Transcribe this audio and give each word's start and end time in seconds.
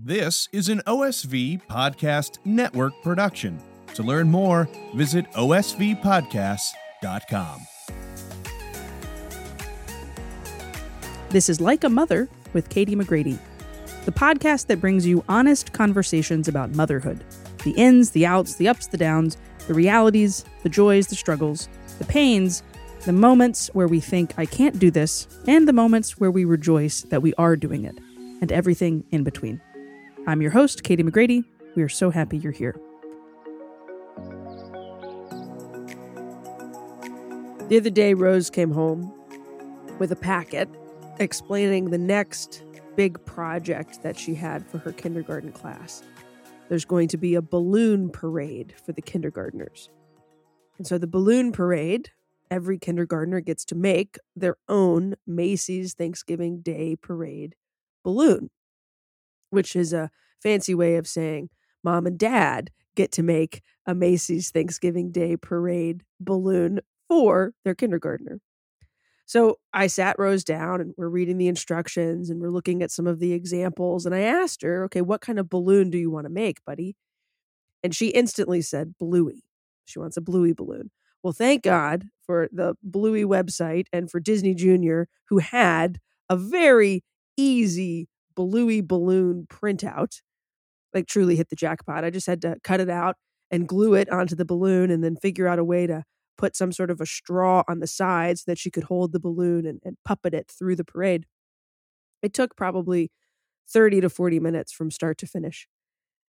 This 0.00 0.48
is 0.52 0.68
an 0.68 0.80
OSV 0.86 1.66
Podcast 1.66 2.38
Network 2.44 2.92
production. 3.02 3.60
To 3.94 4.04
learn 4.04 4.30
more, 4.30 4.68
visit 4.94 5.28
osvpodcasts.com. 5.32 7.60
This 11.30 11.48
is 11.48 11.60
Like 11.60 11.82
a 11.82 11.88
Mother 11.88 12.28
with 12.52 12.68
Katie 12.68 12.94
McGrady, 12.94 13.40
the 14.04 14.12
podcast 14.12 14.68
that 14.68 14.80
brings 14.80 15.04
you 15.04 15.24
honest 15.28 15.72
conversations 15.72 16.46
about 16.46 16.76
motherhood 16.76 17.24
the 17.64 17.72
ins, 17.72 18.12
the 18.12 18.24
outs, 18.24 18.54
the 18.54 18.68
ups, 18.68 18.86
the 18.86 18.96
downs, 18.96 19.36
the 19.66 19.74
realities, 19.74 20.44
the 20.62 20.68
joys, 20.68 21.08
the 21.08 21.16
struggles, 21.16 21.68
the 21.98 22.04
pains, 22.04 22.62
the 23.04 23.12
moments 23.12 23.68
where 23.72 23.88
we 23.88 23.98
think, 23.98 24.32
I 24.38 24.46
can't 24.46 24.78
do 24.78 24.92
this, 24.92 25.26
and 25.48 25.66
the 25.66 25.72
moments 25.72 26.20
where 26.20 26.30
we 26.30 26.44
rejoice 26.44 27.02
that 27.02 27.20
we 27.20 27.34
are 27.34 27.56
doing 27.56 27.84
it, 27.84 27.98
and 28.40 28.52
everything 28.52 29.02
in 29.10 29.24
between. 29.24 29.60
I'm 30.28 30.42
your 30.42 30.50
host, 30.50 30.82
Katie 30.82 31.02
McGrady. 31.02 31.42
We 31.74 31.82
are 31.82 31.88
so 31.88 32.10
happy 32.10 32.36
you're 32.36 32.52
here. 32.52 32.78
The 37.70 37.78
other 37.78 37.88
day, 37.88 38.12
Rose 38.12 38.50
came 38.50 38.70
home 38.70 39.10
with 39.98 40.12
a 40.12 40.16
packet 40.16 40.68
explaining 41.18 41.88
the 41.88 41.96
next 41.96 42.62
big 42.94 43.24
project 43.24 44.02
that 44.02 44.18
she 44.18 44.34
had 44.34 44.66
for 44.66 44.76
her 44.76 44.92
kindergarten 44.92 45.50
class. 45.50 46.02
There's 46.68 46.84
going 46.84 47.08
to 47.08 47.16
be 47.16 47.34
a 47.34 47.40
balloon 47.40 48.10
parade 48.10 48.74
for 48.84 48.92
the 48.92 49.00
kindergartners. 49.00 49.88
And 50.76 50.86
so, 50.86 50.98
the 50.98 51.06
balloon 51.06 51.52
parade, 51.52 52.10
every 52.50 52.78
kindergartner 52.78 53.40
gets 53.40 53.64
to 53.64 53.74
make 53.74 54.18
their 54.36 54.56
own 54.68 55.14
Macy's 55.26 55.94
Thanksgiving 55.94 56.60
Day 56.60 56.96
parade 56.96 57.54
balloon 58.04 58.50
which 59.50 59.76
is 59.76 59.92
a 59.92 60.10
fancy 60.42 60.74
way 60.74 60.96
of 60.96 61.06
saying 61.06 61.50
mom 61.82 62.06
and 62.06 62.18
dad 62.18 62.70
get 62.94 63.12
to 63.12 63.22
make 63.22 63.62
a 63.86 63.94
Macy's 63.94 64.50
Thanksgiving 64.50 65.10
Day 65.10 65.36
parade 65.36 66.02
balloon 66.20 66.80
for 67.08 67.54
their 67.64 67.74
kindergartner. 67.74 68.40
So 69.24 69.58
I 69.74 69.88
sat 69.88 70.18
Rose 70.18 70.42
down 70.42 70.80
and 70.80 70.94
we're 70.96 71.08
reading 71.08 71.36
the 71.36 71.48
instructions 71.48 72.30
and 72.30 72.40
we're 72.40 72.50
looking 72.50 72.82
at 72.82 72.90
some 72.90 73.06
of 73.06 73.18
the 73.18 73.32
examples. 73.32 74.06
And 74.06 74.14
I 74.14 74.20
asked 74.20 74.62
her, 74.62 74.84
okay, 74.84 75.02
what 75.02 75.20
kind 75.20 75.38
of 75.38 75.50
balloon 75.50 75.90
do 75.90 75.98
you 75.98 76.10
want 76.10 76.24
to 76.24 76.30
make, 76.30 76.64
buddy? 76.64 76.96
And 77.82 77.94
she 77.94 78.08
instantly 78.08 78.62
said, 78.62 78.96
Bluey. 78.98 79.44
She 79.84 79.98
wants 79.98 80.16
a 80.16 80.22
Bluey 80.22 80.54
balloon. 80.54 80.90
Well, 81.22 81.32
thank 81.34 81.62
God 81.62 82.06
for 82.22 82.48
the 82.52 82.74
Bluey 82.82 83.24
website 83.24 83.86
and 83.92 84.10
for 84.10 84.18
Disney 84.18 84.54
Junior, 84.54 85.08
who 85.28 85.38
had 85.38 86.00
a 86.30 86.36
very 86.36 87.04
easy 87.36 88.08
Bluey 88.38 88.80
balloon 88.80 89.48
printout. 89.50 90.20
Like 90.94 91.08
truly 91.08 91.34
hit 91.34 91.48
the 91.48 91.56
jackpot. 91.56 92.04
I 92.04 92.10
just 92.10 92.28
had 92.28 92.40
to 92.42 92.56
cut 92.62 92.78
it 92.78 92.88
out 92.88 93.16
and 93.50 93.66
glue 93.66 93.94
it 93.94 94.08
onto 94.10 94.36
the 94.36 94.44
balloon 94.44 94.92
and 94.92 95.02
then 95.02 95.16
figure 95.16 95.48
out 95.48 95.58
a 95.58 95.64
way 95.64 95.88
to 95.88 96.04
put 96.36 96.54
some 96.54 96.70
sort 96.70 96.88
of 96.88 97.00
a 97.00 97.06
straw 97.06 97.64
on 97.68 97.80
the 97.80 97.86
side 97.88 98.38
so 98.38 98.44
that 98.46 98.58
she 98.58 98.70
could 98.70 98.84
hold 98.84 99.12
the 99.12 99.18
balloon 99.18 99.66
and, 99.66 99.80
and 99.84 99.96
puppet 100.04 100.34
it 100.34 100.48
through 100.56 100.76
the 100.76 100.84
parade. 100.84 101.26
It 102.22 102.32
took 102.32 102.56
probably 102.56 103.10
30 103.68 104.02
to 104.02 104.08
40 104.08 104.38
minutes 104.38 104.72
from 104.72 104.92
start 104.92 105.18
to 105.18 105.26
finish. 105.26 105.66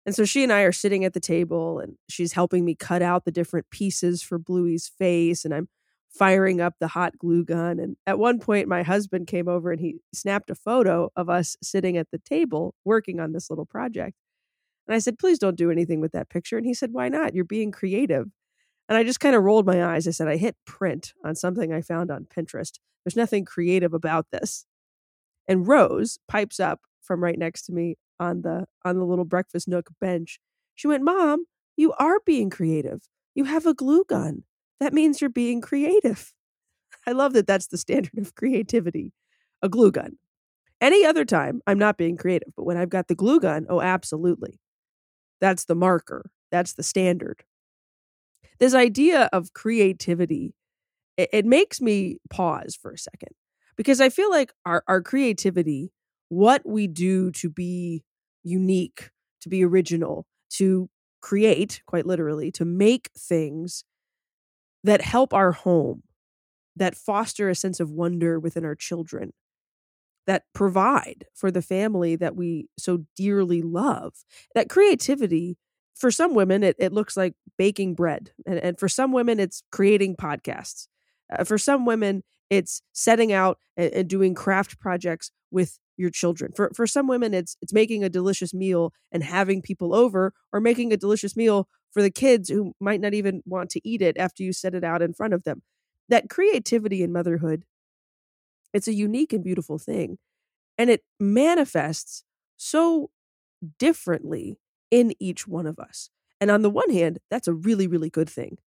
And 0.07 0.15
so 0.15 0.25
she 0.25 0.41
and 0.41 0.51
I 0.51 0.61
are 0.61 0.71
sitting 0.71 1.05
at 1.05 1.13
the 1.13 1.19
table 1.19 1.77
and 1.77 1.93
she's 2.09 2.33
helping 2.33 2.65
me 2.65 2.73
cut 2.73 3.03
out 3.03 3.23
the 3.23 3.31
different 3.31 3.69
pieces 3.69 4.23
for 4.23 4.39
Bluey's 4.39 4.87
face. 4.87 5.45
And 5.45 5.53
I'm 5.53 5.69
firing 6.09 6.59
up 6.59 6.75
the 6.79 6.87
hot 6.87 7.17
glue 7.17 7.45
gun. 7.45 7.79
And 7.79 7.95
at 8.07 8.19
one 8.19 8.39
point, 8.39 8.67
my 8.67 8.83
husband 8.83 9.27
came 9.27 9.47
over 9.47 9.71
and 9.71 9.79
he 9.79 9.99
snapped 10.13 10.49
a 10.49 10.55
photo 10.55 11.11
of 11.15 11.29
us 11.29 11.55
sitting 11.61 11.97
at 11.97 12.11
the 12.11 12.17
table 12.17 12.73
working 12.83 13.19
on 13.19 13.31
this 13.31 13.49
little 13.49 13.65
project. 13.65 14.15
And 14.87 14.95
I 14.95 14.99
said, 14.99 15.19
please 15.19 15.37
don't 15.37 15.57
do 15.57 15.69
anything 15.69 16.01
with 16.01 16.11
that 16.13 16.29
picture. 16.29 16.57
And 16.57 16.65
he 16.65 16.73
said, 16.73 16.93
why 16.93 17.09
not? 17.09 17.35
You're 17.35 17.45
being 17.45 17.71
creative. 17.71 18.25
And 18.87 18.97
I 18.97 19.03
just 19.03 19.19
kind 19.19 19.35
of 19.35 19.43
rolled 19.43 19.67
my 19.67 19.83
eyes. 19.83 20.07
I 20.07 20.11
said, 20.11 20.27
I 20.27 20.37
hit 20.37 20.55
print 20.65 21.13
on 21.23 21.35
something 21.35 21.71
I 21.71 21.81
found 21.81 22.09
on 22.09 22.25
Pinterest. 22.25 22.79
There's 23.05 23.15
nothing 23.15 23.45
creative 23.45 23.93
about 23.93 24.25
this. 24.31 24.65
And 25.47 25.67
Rose 25.67 26.17
pipes 26.27 26.59
up 26.59 26.81
from 27.01 27.23
right 27.23 27.37
next 27.37 27.63
to 27.63 27.71
me 27.71 27.97
on 28.19 28.41
the 28.41 28.65
on 28.83 28.97
the 28.97 29.05
little 29.05 29.25
breakfast 29.25 29.67
nook 29.67 29.89
bench. 30.01 30.39
She 30.75 30.87
went, 30.87 31.03
"Mom, 31.03 31.45
you 31.77 31.93
are 31.93 32.19
being 32.25 32.49
creative. 32.49 33.07
You 33.35 33.45
have 33.45 33.65
a 33.65 33.73
glue 33.73 34.03
gun 34.07 34.43
that 34.79 34.93
means 34.93 35.21
you're 35.21 35.29
being 35.29 35.61
creative. 35.61 36.33
I 37.07 37.11
love 37.11 37.33
that 37.33 37.47
that's 37.47 37.67
the 37.67 37.77
standard 37.77 38.17
of 38.17 38.35
creativity 38.35 39.13
a 39.61 39.69
glue 39.69 39.91
gun. 39.91 40.17
Any 40.81 41.05
other 41.05 41.25
time, 41.25 41.61
I'm 41.67 41.77
not 41.77 41.97
being 41.97 42.15
creative, 42.15 42.53
but 42.55 42.63
when 42.63 42.77
I've 42.77 42.89
got 42.89 43.07
the 43.07 43.15
glue 43.15 43.39
gun, 43.39 43.65
oh, 43.69 43.81
absolutely. 43.81 44.59
That's 45.41 45.65
the 45.65 45.75
marker, 45.75 46.31
that's 46.51 46.73
the 46.73 46.83
standard. 46.83 47.43
This 48.59 48.73
idea 48.73 49.29
of 49.33 49.53
creativity, 49.53 50.53
it, 51.17 51.29
it 51.33 51.45
makes 51.45 51.81
me 51.81 52.17
pause 52.29 52.77
for 52.81 52.91
a 52.91 52.97
second 52.97 53.33
because 53.75 54.01
I 54.01 54.09
feel 54.09 54.29
like 54.29 54.53
our, 54.65 54.83
our 54.87 55.01
creativity, 55.01 55.91
what 56.29 56.61
we 56.65 56.87
do 56.87 57.31
to 57.31 57.49
be 57.49 58.03
unique, 58.43 59.09
to 59.41 59.49
be 59.49 59.63
original, 59.63 60.25
to 60.51 60.89
create, 61.21 61.81
quite 61.85 62.05
literally, 62.05 62.51
to 62.51 62.65
make 62.65 63.09
things 63.17 63.83
that 64.83 65.01
help 65.01 65.33
our 65.33 65.51
home, 65.51 66.03
that 66.75 66.95
foster 66.95 67.49
a 67.49 67.55
sense 67.55 67.79
of 67.79 67.91
wonder 67.91 68.39
within 68.39 68.65
our 68.65 68.75
children, 68.75 69.33
that 70.27 70.43
provide 70.53 71.25
for 71.33 71.51
the 71.51 71.61
family 71.61 72.15
that 72.15 72.35
we 72.35 72.69
so 72.77 73.05
dearly 73.15 73.61
love. 73.61 74.13
That 74.55 74.69
creativity, 74.69 75.57
for 75.95 76.11
some 76.11 76.33
women, 76.33 76.63
it, 76.63 76.75
it 76.79 76.93
looks 76.93 77.17
like 77.17 77.33
baking 77.57 77.95
bread. 77.95 78.31
And, 78.45 78.59
and 78.59 78.79
for 78.79 78.87
some 78.87 79.11
women, 79.11 79.39
it's 79.39 79.63
creating 79.71 80.15
podcasts. 80.15 80.87
Uh, 81.31 81.43
for 81.43 81.57
some 81.57 81.85
women, 81.85 82.23
it's 82.49 82.81
setting 82.93 83.31
out 83.31 83.57
and, 83.75 83.91
and 83.93 84.09
doing 84.09 84.33
craft 84.33 84.79
projects 84.79 85.31
with 85.51 85.79
your 85.97 86.09
children. 86.09 86.51
For 86.55 86.71
for 86.73 86.87
some 86.87 87.07
women 87.07 87.33
it's 87.33 87.57
it's 87.61 87.73
making 87.73 88.03
a 88.03 88.09
delicious 88.09 88.53
meal 88.53 88.93
and 89.11 89.21
having 89.21 89.61
people 89.61 89.93
over 89.93 90.33
or 90.53 90.61
making 90.61 90.93
a 90.93 90.97
delicious 90.97 91.35
meal 91.35 91.67
for 91.91 92.01
the 92.01 92.11
kids 92.11 92.49
who 92.49 92.73
might 92.79 93.01
not 93.01 93.13
even 93.13 93.41
want 93.45 93.69
to 93.71 93.81
eat 93.87 94.01
it 94.01 94.17
after 94.17 94.43
you 94.43 94.53
set 94.53 94.75
it 94.75 94.83
out 94.83 95.01
in 95.01 95.13
front 95.13 95.33
of 95.33 95.43
them. 95.43 95.61
That 96.09 96.29
creativity 96.29 97.03
in 97.03 97.11
motherhood 97.11 97.63
it's 98.73 98.87
a 98.87 98.93
unique 98.93 99.33
and 99.33 99.43
beautiful 99.43 99.77
thing 99.77 100.17
and 100.77 100.89
it 100.89 101.03
manifests 101.19 102.23
so 102.57 103.09
differently 103.79 104.57
in 104.91 105.13
each 105.19 105.47
one 105.47 105.67
of 105.67 105.79
us. 105.79 106.09
And 106.41 106.51
on 106.51 106.61
the 106.63 106.69
one 106.69 106.89
hand, 106.91 107.19
that's 107.31 107.47
a 107.47 107.53
really 107.53 107.87
really 107.87 108.09
good 108.09 108.29
thing. 108.29 108.57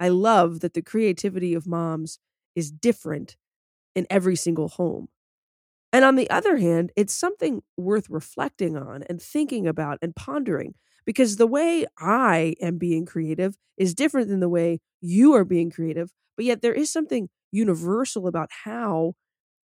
I 0.00 0.08
love 0.10 0.60
that 0.60 0.74
the 0.74 0.82
creativity 0.82 1.54
of 1.54 1.66
moms 1.66 2.18
is 2.56 2.70
different 2.72 3.36
in 3.94 4.06
every 4.10 4.36
single 4.36 4.68
home. 4.68 5.08
And 5.92 6.04
on 6.04 6.16
the 6.16 6.30
other 6.30 6.58
hand, 6.58 6.92
it's 6.96 7.14
something 7.14 7.62
worth 7.76 8.10
reflecting 8.10 8.76
on 8.76 9.04
and 9.04 9.20
thinking 9.22 9.66
about 9.66 9.98
and 10.02 10.14
pondering 10.16 10.74
because 11.06 11.36
the 11.36 11.46
way 11.46 11.86
I 11.98 12.54
am 12.60 12.78
being 12.78 13.06
creative 13.06 13.56
is 13.76 13.94
different 13.94 14.28
than 14.28 14.40
the 14.40 14.48
way 14.48 14.80
you 15.00 15.34
are 15.34 15.44
being 15.44 15.70
creative. 15.70 16.10
But 16.36 16.44
yet, 16.46 16.62
there 16.62 16.74
is 16.74 16.90
something 16.90 17.28
universal 17.52 18.26
about 18.26 18.50
how 18.64 19.14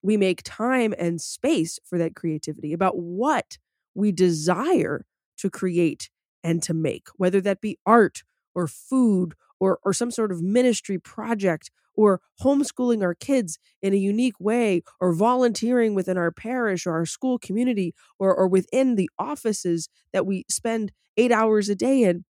we 0.02 0.16
make 0.16 0.42
time 0.44 0.94
and 0.98 1.20
space 1.20 1.78
for 1.84 1.98
that 1.98 2.14
creativity, 2.14 2.72
about 2.72 2.98
what 2.98 3.58
we 3.94 4.10
desire 4.12 5.04
to 5.38 5.50
create 5.50 6.10
and 6.42 6.62
to 6.62 6.74
make, 6.74 7.08
whether 7.16 7.40
that 7.40 7.60
be 7.60 7.78
art 7.86 8.22
or 8.54 8.66
food 8.66 9.34
or, 9.60 9.78
or 9.84 9.92
some 9.92 10.10
sort 10.10 10.32
of 10.32 10.42
ministry 10.42 10.98
project 10.98 11.70
or 11.94 12.20
homeschooling 12.42 13.02
our 13.02 13.14
kids 13.14 13.58
in 13.82 13.92
a 13.92 13.96
unique 13.98 14.38
way 14.40 14.82
or 15.00 15.12
volunteering 15.12 15.94
within 15.94 16.16
our 16.16 16.32
parish 16.32 16.86
or 16.86 16.92
our 16.92 17.06
school 17.06 17.38
community 17.38 17.94
or, 18.18 18.34
or 18.34 18.48
within 18.48 18.96
the 18.96 19.10
offices 19.18 19.88
that 20.12 20.26
we 20.26 20.44
spend 20.48 20.90
eight 21.16 21.32
hours 21.32 21.68
a 21.68 21.74
day 21.74 22.04
And 22.04 22.24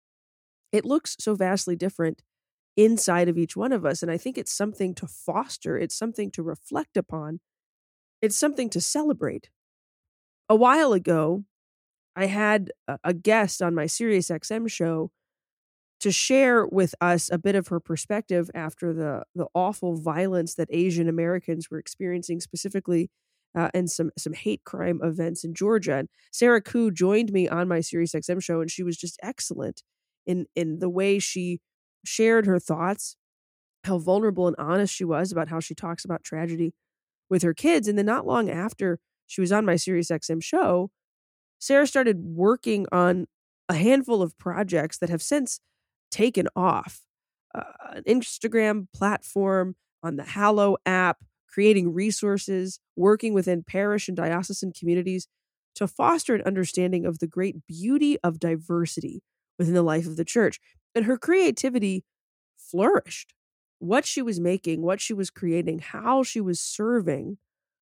it 0.71 0.85
looks 0.85 1.15
so 1.19 1.35
vastly 1.35 1.75
different 1.75 2.21
inside 2.77 3.29
of 3.29 3.37
each 3.37 3.55
one 3.57 3.73
of 3.73 3.85
us 3.85 4.03
and 4.03 4.11
i 4.11 4.17
think 4.17 4.37
it's 4.37 4.53
something 4.53 4.95
to 4.95 5.07
foster 5.07 5.77
it's 5.77 5.95
something 5.97 6.31
to 6.31 6.43
reflect 6.43 6.97
upon 6.97 7.39
it's 8.21 8.37
something 8.37 8.69
to 8.71 8.81
celebrate. 8.81 9.49
A 10.49 10.55
while 10.55 10.93
ago 10.93 11.43
i 12.15 12.25
had 12.27 12.71
a 13.03 13.13
guest 13.13 13.61
on 13.61 13.75
my 13.75 13.87
sirius 13.87 14.29
xm 14.29 14.69
show 14.69 15.11
to 15.99 16.11
share 16.11 16.65
with 16.65 16.95
us 17.01 17.29
a 17.31 17.37
bit 17.37 17.55
of 17.55 17.67
her 17.67 17.79
perspective 17.79 18.49
after 18.55 18.93
the 18.93 19.23
the 19.35 19.47
awful 19.53 19.95
violence 19.97 20.55
that 20.55 20.69
Asian 20.71 21.09
Americans 21.09 21.69
were 21.69 21.79
experiencing, 21.79 22.39
specifically 22.39 23.09
uh, 23.57 23.69
and 23.73 23.89
some 23.89 24.11
some 24.17 24.33
hate 24.33 24.63
crime 24.63 24.99
events 25.03 25.43
in 25.43 25.53
Georgia. 25.53 25.95
And 25.95 26.09
Sarah 26.31 26.61
Ku 26.61 26.91
joined 26.91 27.31
me 27.31 27.47
on 27.47 27.67
my 27.67 27.81
Sirius 27.81 28.13
XM 28.13 28.41
show, 28.41 28.61
and 28.61 28.69
she 28.69 28.83
was 28.83 28.97
just 28.97 29.17
excellent 29.23 29.83
in 30.25 30.45
in 30.55 30.79
the 30.79 30.89
way 30.89 31.19
she 31.19 31.59
shared 32.05 32.45
her 32.45 32.59
thoughts, 32.59 33.15
how 33.83 33.97
vulnerable 33.97 34.47
and 34.47 34.55
honest 34.59 34.93
she 34.93 35.05
was 35.05 35.31
about 35.31 35.49
how 35.49 35.59
she 35.59 35.75
talks 35.75 36.05
about 36.05 36.23
tragedy 36.23 36.73
with 37.29 37.43
her 37.43 37.53
kids. 37.53 37.87
And 37.87 37.97
then 37.97 38.05
not 38.05 38.25
long 38.25 38.49
after 38.49 38.99
she 39.27 39.41
was 39.41 39.51
on 39.51 39.65
my 39.65 39.75
Sirius 39.75 40.09
XM 40.09 40.41
show, 40.41 40.91
Sarah 41.59 41.87
started 41.87 42.19
working 42.23 42.85
on 42.91 43.27
a 43.67 43.75
handful 43.75 44.21
of 44.21 44.37
projects 44.37 44.97
that 44.97 45.09
have 45.09 45.21
since 45.21 45.59
taken 46.11 46.47
off. 46.55 47.01
Uh, 47.53 47.63
an 47.93 48.03
Instagram 48.07 48.87
platform, 48.93 49.75
on 50.03 50.15
the 50.15 50.23
Hallow 50.23 50.77
app, 50.85 51.17
creating 51.51 51.93
resources, 51.93 52.79
working 52.95 53.33
within 53.33 53.63
parish 53.63 54.07
and 54.07 54.15
diocesan 54.15 54.71
communities 54.71 55.27
to 55.75 55.87
foster 55.87 56.35
an 56.35 56.41
understanding 56.43 57.05
of 57.05 57.19
the 57.19 57.27
great 57.27 57.65
beauty 57.67 58.17
of 58.23 58.39
diversity 58.39 59.21
within 59.57 59.73
the 59.73 59.83
life 59.83 60.05
of 60.05 60.17
the 60.17 60.25
church. 60.25 60.59
And 60.95 61.05
her 61.05 61.17
creativity 61.17 62.03
flourished. 62.57 63.33
What 63.79 64.05
she 64.05 64.21
was 64.21 64.39
making, 64.39 64.81
what 64.81 64.99
she 64.99 65.13
was 65.13 65.29
creating, 65.29 65.79
how 65.79 66.21
she 66.23 66.41
was 66.41 66.59
serving 66.59 67.37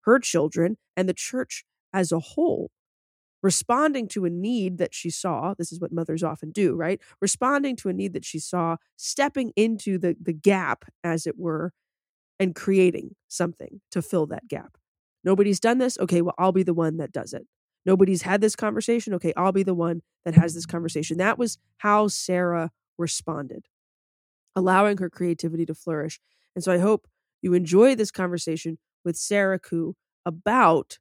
her 0.02 0.20
children 0.20 0.78
and 0.98 1.08
the 1.08 1.14
church 1.14 1.64
as 1.94 2.12
a 2.12 2.20
whole, 2.20 2.72
responding 3.42 4.08
to 4.10 4.26
a 4.26 4.30
need 4.30 4.78
that 4.80 4.94
she 4.94 5.10
saw. 5.10 5.54
This 5.58 5.72
is 5.72 5.80
what 5.80 5.94
mothers 5.94 6.24
often 6.24 6.52
do, 6.52 6.76
right? 6.76 7.00
Responding 7.22 7.76
to 7.78 7.90
a 7.90 7.94
need 7.94 8.14
that 8.14 8.26
she 8.26 8.40
saw, 8.40 8.78
stepping 8.98 9.54
into 9.56 9.98
the, 9.98 10.16
the 10.22 10.34
gap, 10.34 10.86
as 11.04 11.26
it 11.26 11.38
were, 11.38 11.72
and 12.40 12.56
creating 12.56 13.16
something 13.28 13.82
to 13.92 14.02
fill 14.02 14.28
that 14.28 14.48
gap. 14.48 14.78
Nobody's 15.24 15.60
done 15.60 15.78
this. 15.78 15.98
Okay, 16.00 16.22
well, 16.22 16.36
I'll 16.38 16.52
be 16.52 16.64
the 16.64 16.74
one 16.74 16.98
that 16.98 17.12
does 17.12 17.34
it. 17.34 17.48
Nobody's 17.86 18.22
had 18.22 18.42
this 18.42 18.56
conversation. 18.56 19.14
Okay, 19.14 19.34
I'll 19.36 19.52
be 19.52 19.64
the 19.64 19.74
one 19.74 20.02
that 20.26 20.36
has 20.36 20.54
this 20.54 20.66
conversation. 20.66 21.18
That 21.18 21.38
was 21.38 21.58
how 21.78 22.08
Sarah 22.08 22.72
responded, 22.98 23.66
allowing 24.56 24.98
her 24.98 25.10
creativity 25.10 25.66
to 25.66 25.74
flourish. 25.74 26.20
And 26.56 26.64
so 26.64 26.72
I 26.72 26.80
hope 26.80 27.08
you 27.42 27.54
enjoy 27.54 27.96
this 27.96 28.12
conversation 28.12 28.78
with 29.06 29.16
Sarah 29.16 29.60
Ku 29.60 29.96
about 30.26 30.98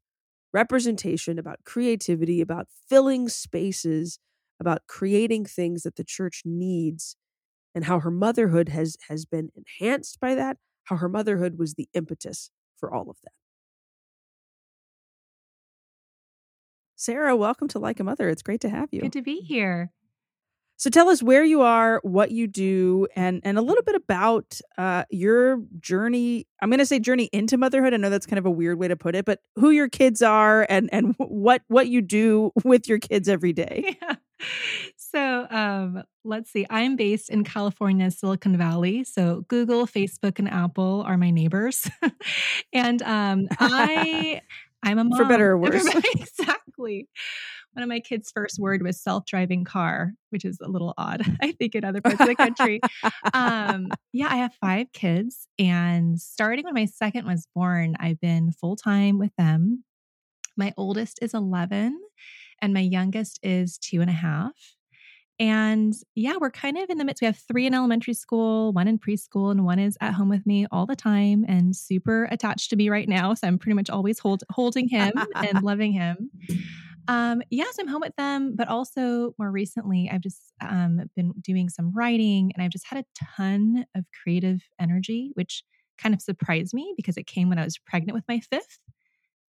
representation, 0.52 1.38
about 1.38 1.64
creativity, 1.64 2.40
about 2.40 2.68
filling 2.88 3.28
spaces, 3.28 4.18
about 4.60 4.82
creating 4.86 5.44
things 5.44 5.82
that 5.82 5.96
the 5.96 6.04
church 6.04 6.42
needs, 6.44 7.16
and 7.74 7.84
how 7.84 8.00
her 8.00 8.10
motherhood 8.10 8.70
has 8.70 8.96
has 9.08 9.24
been 9.24 9.50
enhanced 9.54 10.18
by 10.20 10.34
that, 10.34 10.56
how 10.86 10.96
her 10.96 11.08
motherhood 11.08 11.58
was 11.58 11.74
the 11.74 11.88
impetus 11.94 12.50
for 12.78 12.92
all 12.92 13.10
of 13.10 13.16
that. 13.22 13.32
Sarah, 16.96 17.36
welcome 17.36 17.68
to 17.68 17.78
Like 17.78 18.00
a 18.00 18.04
Mother. 18.04 18.28
It's 18.30 18.42
great 18.42 18.62
to 18.62 18.70
have 18.70 18.88
you. 18.90 19.02
Good 19.02 19.12
to 19.12 19.22
be 19.22 19.40
here. 19.40 19.92
So 20.78 20.90
tell 20.90 21.08
us 21.08 21.22
where 21.22 21.44
you 21.44 21.62
are, 21.62 22.00
what 22.02 22.30
you 22.30 22.46
do, 22.46 23.06
and 23.16 23.40
and 23.44 23.58
a 23.58 23.62
little 23.62 23.82
bit 23.82 23.94
about 23.94 24.60
uh, 24.76 25.04
your 25.10 25.62
journey. 25.78 26.46
I'm 26.60 26.68
going 26.68 26.80
to 26.80 26.86
say 26.86 26.98
journey 26.98 27.30
into 27.32 27.56
motherhood. 27.56 27.94
I 27.94 27.96
know 27.96 28.10
that's 28.10 28.26
kind 28.26 28.38
of 28.38 28.44
a 28.46 28.50
weird 28.50 28.78
way 28.78 28.88
to 28.88 28.96
put 28.96 29.14
it, 29.14 29.24
but 29.24 29.40
who 29.56 29.70
your 29.70 29.88
kids 29.88 30.20
are 30.20 30.66
and 30.68 30.90
and 30.92 31.14
what 31.18 31.62
what 31.68 31.88
you 31.88 32.02
do 32.02 32.52
with 32.64 32.88
your 32.88 32.98
kids 32.98 33.28
every 33.28 33.52
day. 33.52 33.96
Yeah. 34.02 34.16
So 35.10 35.46
um, 35.50 36.02
let's 36.24 36.50
see. 36.50 36.66
I'm 36.68 36.96
based 36.96 37.30
in 37.30 37.44
California, 37.44 38.10
Silicon 38.10 38.56
Valley. 38.56 39.04
So 39.04 39.44
Google, 39.48 39.86
Facebook, 39.86 40.38
and 40.38 40.48
Apple 40.48 41.04
are 41.06 41.16
my 41.16 41.30
neighbors, 41.30 41.88
and 42.72 43.02
um, 43.02 43.48
I 43.58 44.40
I'm 44.82 44.98
a 44.98 45.04
mom. 45.04 45.18
For 45.18 45.24
better 45.24 45.52
or 45.52 45.58
worse. 45.60 45.86
exactly. 46.14 47.08
One 47.72 47.82
of 47.82 47.88
my 47.88 48.00
kids' 48.00 48.32
first 48.34 48.58
word 48.58 48.82
was 48.82 49.02
self-driving 49.02 49.64
car, 49.64 50.12
which 50.30 50.46
is 50.46 50.58
a 50.62 50.68
little 50.68 50.94
odd, 50.96 51.22
I 51.42 51.52
think, 51.52 51.74
in 51.74 51.84
other 51.84 52.00
parts 52.00 52.20
of 52.20 52.26
the 52.26 52.34
country. 52.34 52.80
um, 53.34 53.88
yeah, 54.14 54.28
I 54.30 54.36
have 54.36 54.54
five 54.54 54.92
kids, 54.92 55.46
and 55.58 56.18
starting 56.18 56.64
when 56.64 56.74
my 56.74 56.86
second 56.86 57.26
was 57.26 57.46
born, 57.54 57.96
I've 58.00 58.20
been 58.20 58.50
full 58.52 58.76
time 58.76 59.18
with 59.18 59.32
them. 59.36 59.84
My 60.56 60.72
oldest 60.78 61.18
is 61.20 61.34
11, 61.34 62.00
and 62.62 62.72
my 62.72 62.80
youngest 62.80 63.38
is 63.42 63.76
two 63.76 64.00
and 64.00 64.08
a 64.08 64.14
half. 64.14 64.75
And 65.38 65.94
yeah, 66.14 66.34
we're 66.40 66.50
kind 66.50 66.78
of 66.78 66.88
in 66.88 66.98
the 66.98 67.04
midst. 67.04 67.20
We 67.20 67.26
have 67.26 67.38
three 67.38 67.66
in 67.66 67.74
elementary 67.74 68.14
school, 68.14 68.72
one 68.72 68.88
in 68.88 68.98
preschool, 68.98 69.50
and 69.50 69.64
one 69.64 69.78
is 69.78 69.98
at 70.00 70.14
home 70.14 70.30
with 70.30 70.46
me 70.46 70.66
all 70.70 70.86
the 70.86 70.96
time 70.96 71.44
and 71.46 71.76
super 71.76 72.26
attached 72.30 72.70
to 72.70 72.76
me 72.76 72.88
right 72.88 73.08
now. 73.08 73.34
So 73.34 73.46
I'm 73.46 73.58
pretty 73.58 73.74
much 73.74 73.90
always 73.90 74.18
hold, 74.18 74.44
holding 74.50 74.88
him 74.88 75.12
and 75.34 75.62
loving 75.62 75.92
him. 75.92 76.30
Um, 77.08 77.42
yes, 77.50 77.76
I'm 77.78 77.86
home 77.86 78.00
with 78.00 78.16
them, 78.16 78.54
but 78.56 78.68
also 78.68 79.34
more 79.38 79.50
recently, 79.50 80.10
I've 80.12 80.22
just 80.22 80.52
um, 80.60 81.02
been 81.14 81.32
doing 81.40 81.68
some 81.68 81.92
writing 81.92 82.52
and 82.54 82.64
I've 82.64 82.72
just 82.72 82.86
had 82.86 82.98
a 82.98 83.04
ton 83.36 83.84
of 83.94 84.04
creative 84.22 84.62
energy, 84.80 85.30
which 85.34 85.62
kind 85.98 86.14
of 86.14 86.20
surprised 86.20 86.74
me 86.74 86.94
because 86.96 87.16
it 87.16 87.26
came 87.26 87.48
when 87.48 87.58
I 87.58 87.64
was 87.64 87.78
pregnant 87.78 88.14
with 88.14 88.24
my 88.28 88.40
fifth. 88.40 88.78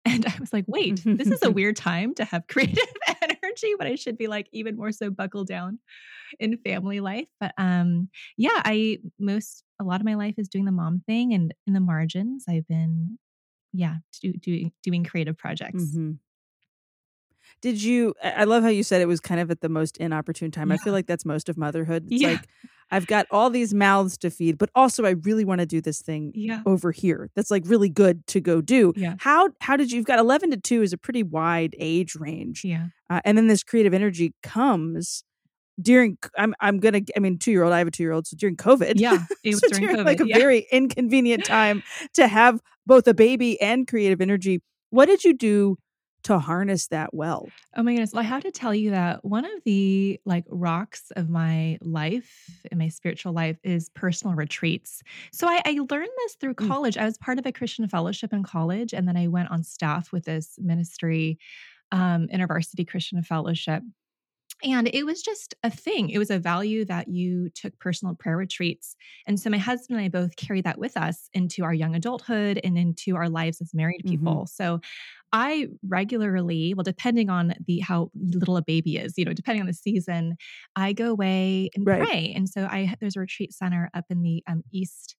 And 0.07 0.25
I 0.27 0.35
was 0.41 0.53
like, 0.53 0.65
wait, 0.67 1.03
this 1.05 1.29
is 1.29 1.43
a 1.43 1.51
weird 1.59 1.77
time 1.77 2.15
to 2.15 2.25
have 2.25 2.47
creative 2.49 2.79
energy, 3.23 3.75
but 3.79 3.87
I 3.87 3.97
should 3.97 4.17
be 4.17 4.29
like 4.29 4.49
even 4.51 4.77
more 4.77 4.93
so 4.93 5.11
buckled 5.11 5.47
down 5.47 5.79
in 6.39 6.57
family 6.59 7.01
life. 7.01 7.29
But 7.39 7.53
um 7.59 8.09
yeah, 8.37 8.63
I 8.65 8.99
most 9.19 9.63
a 9.79 9.85
lot 9.85 10.01
of 10.01 10.07
my 10.07 10.15
life 10.15 10.37
is 10.39 10.49
doing 10.49 10.65
the 10.65 10.73
mom 10.73 11.03
thing 11.07 11.35
and 11.35 11.53
in 11.67 11.75
the 11.75 11.81
margins 11.81 12.47
I've 12.49 12.67
been 12.67 13.19
yeah, 13.73 13.97
do, 14.21 14.33
do, 14.33 14.71
doing 14.83 15.05
creative 15.05 15.37
projects. 15.37 15.85
Mm-hmm. 15.85 16.13
Did 17.63 17.83
you? 17.83 18.15
I 18.23 18.45
love 18.45 18.63
how 18.63 18.69
you 18.69 18.83
said 18.83 19.01
it 19.01 19.07
was 19.07 19.21
kind 19.21 19.41
of 19.41 19.51
at 19.51 19.61
the 19.61 19.69
most 19.69 19.99
inopportune 19.99 20.51
time. 20.51 20.71
Yeah. 20.71 20.75
I 20.75 20.79
feel 20.79 20.93
like 20.93 21.07
that's 21.07 21.25
most 21.25 21.49
of 21.49 21.59
motherhood. 21.59 22.07
It's 22.11 22.23
yeah. 22.23 22.31
like 22.31 22.49
I've 22.91 23.07
got 23.07 23.27
all 23.31 23.51
these 23.51 23.73
mouths 23.73 24.17
to 24.19 24.31
feed, 24.31 24.59
but 24.59 24.71
also 24.75 25.05
I 25.05 25.11
really 25.11 25.45
want 25.45 25.61
to 25.61 25.67
do 25.67 25.81
this 25.81 26.01
thing 26.01 26.33
yeah. 26.35 26.63
over 26.67 26.91
here. 26.91 27.31
That's 27.37 27.51
like 27.51 27.63
really 27.67 27.89
good 27.89 28.27
to 28.29 28.41
go 28.41 28.61
do. 28.61 28.93
Yeah. 28.97 29.15
How 29.19 29.51
how 29.61 29.77
did 29.77 29.93
you? 29.93 29.99
You've 29.99 30.07
got 30.07 30.19
eleven 30.19 30.51
to 30.51 30.57
two 30.57 30.83
is 30.83 30.93
a 30.93 30.99
pretty 30.99 31.23
wide 31.23 31.77
age 31.79 32.15
range. 32.17 32.65
Yeah. 32.65 32.87
Uh, 33.09 33.21
and 33.25 33.37
then 33.37 33.47
this 33.47 33.63
creative 33.63 33.95
energy 33.95 34.35
comes 34.43 35.23
during 35.81 36.19
I'm 36.37 36.55
I'm 36.61 36.79
gonna 36.79 37.01
I 37.17 37.21
mean 37.21 37.39
two 37.39 37.51
year 37.51 37.63
old 37.63 37.73
I 37.73 37.79
have 37.79 37.87
a 37.87 37.91
two 37.91 38.03
year 38.03 38.13
old 38.13 38.27
so 38.27 38.37
during 38.37 38.57
COVID 38.57 38.95
yeah 38.97 39.25
it 39.45 39.51
was 39.51 39.61
so 39.61 39.69
during, 39.69 39.97
COVID, 39.97 40.05
like 40.05 40.21
a 40.21 40.27
yeah. 40.27 40.39
very 40.39 40.67
inconvenient 40.71 41.45
time 41.47 41.83
to 42.15 42.29
have 42.29 42.61
both 42.87 43.07
a 43.07 43.15
baby 43.15 43.61
and 43.61 43.87
creative 43.87 44.21
energy. 44.21 44.61
What 44.91 45.07
did 45.07 45.25
you 45.25 45.35
do 45.35 45.79
to 46.25 46.39
harness 46.39 46.89
that 46.89 47.15
well. 47.15 47.49
Oh 47.77 47.83
my 47.83 47.93
goodness. 47.93 48.13
Well, 48.13 48.23
I 48.23 48.27
have 48.27 48.43
to 48.43 48.51
tell 48.51 48.75
you 48.75 48.91
that 48.91 49.25
one 49.25 49.45
of 49.45 49.65
the 49.65 50.21
like 50.25 50.45
rocks 50.49 51.11
of 51.17 51.29
my 51.29 51.79
life 51.81 52.61
in 52.71 52.79
my 52.79 52.89
spiritual 52.89 53.33
life 53.33 53.59
is 53.63 53.89
personal 53.91 54.37
retreats. 54.37 55.03
So 55.33 55.49
I, 55.49 55.63
I 55.65 55.79
learned 55.91 56.11
this 56.19 56.35
through 56.35 56.55
mm. 56.55 56.69
college. 56.69 56.97
Mm. 56.97 57.03
I 57.03 57.05
was 57.07 57.19
part 57.19 57.39
of 57.39 57.47
a 57.47 57.53
Christian 57.53 57.89
fellowship 57.89 58.33
in 58.33 58.43
college, 58.43 58.93
and 58.93 59.09
then 59.09 59.17
I 59.17 59.29
went 59.29 59.51
on 59.51 59.63
staff 59.63 60.13
with 60.13 60.25
this 60.25 60.59
ministry, 60.59 61.39
um, 61.93 62.29
InterVarsity 62.33 62.87
Christian 62.87 63.23
Fellowship. 63.23 63.83
And 64.63 64.89
it 64.93 65.05
was 65.05 65.23
just 65.23 65.55
a 65.63 65.71
thing. 65.71 66.11
It 66.11 66.19
was 66.19 66.31
a 66.31 66.39
value 66.39 66.85
that 66.87 67.09
you 67.09 67.51
took 67.55 67.79
personal 67.79 68.15
prayer 68.15 68.37
retreats. 68.37 68.95
And 69.27 69.39
so 69.39 69.51
my 69.51 69.59
husband 69.59 69.99
and 69.99 70.05
I 70.05 70.09
both 70.09 70.37
carried 70.37 70.65
that 70.65 70.79
with 70.79 70.97
us 70.97 71.29
into 71.33 71.65
our 71.65 71.73
young 71.73 71.95
adulthood 71.95 72.61
and 72.63 72.77
into 72.77 73.17
our 73.17 73.29
lives 73.29 73.61
as 73.61 73.73
married 73.73 74.03
people. 74.05 74.35
Mm-hmm. 74.35 74.63
So 74.63 74.81
I 75.33 75.69
regularly, 75.87 76.75
well, 76.75 76.85
depending 76.85 77.31
on 77.31 77.55
the 77.67 77.79
how 77.81 78.11
little 78.15 78.57
a 78.57 78.63
baby 78.63 78.97
is, 78.97 79.15
you 79.17 79.25
know, 79.25 79.33
depending 79.33 79.61
on 79.61 79.67
the 79.67 79.75
season, 79.75 80.37
I 80.77 80.93
go 80.93 81.11
away 81.11 81.71
and 81.75 81.87
right. 81.87 82.03
pray. 82.03 82.33
And 82.35 82.49
so 82.49 82.65
I 82.65 82.95
there's 83.01 83.17
a 83.17 83.21
retreat 83.21 83.53
center 83.53 83.91
up 83.95 84.07
in 84.11 84.23
the 84.23 84.43
um, 84.49 84.63
east 84.73 85.17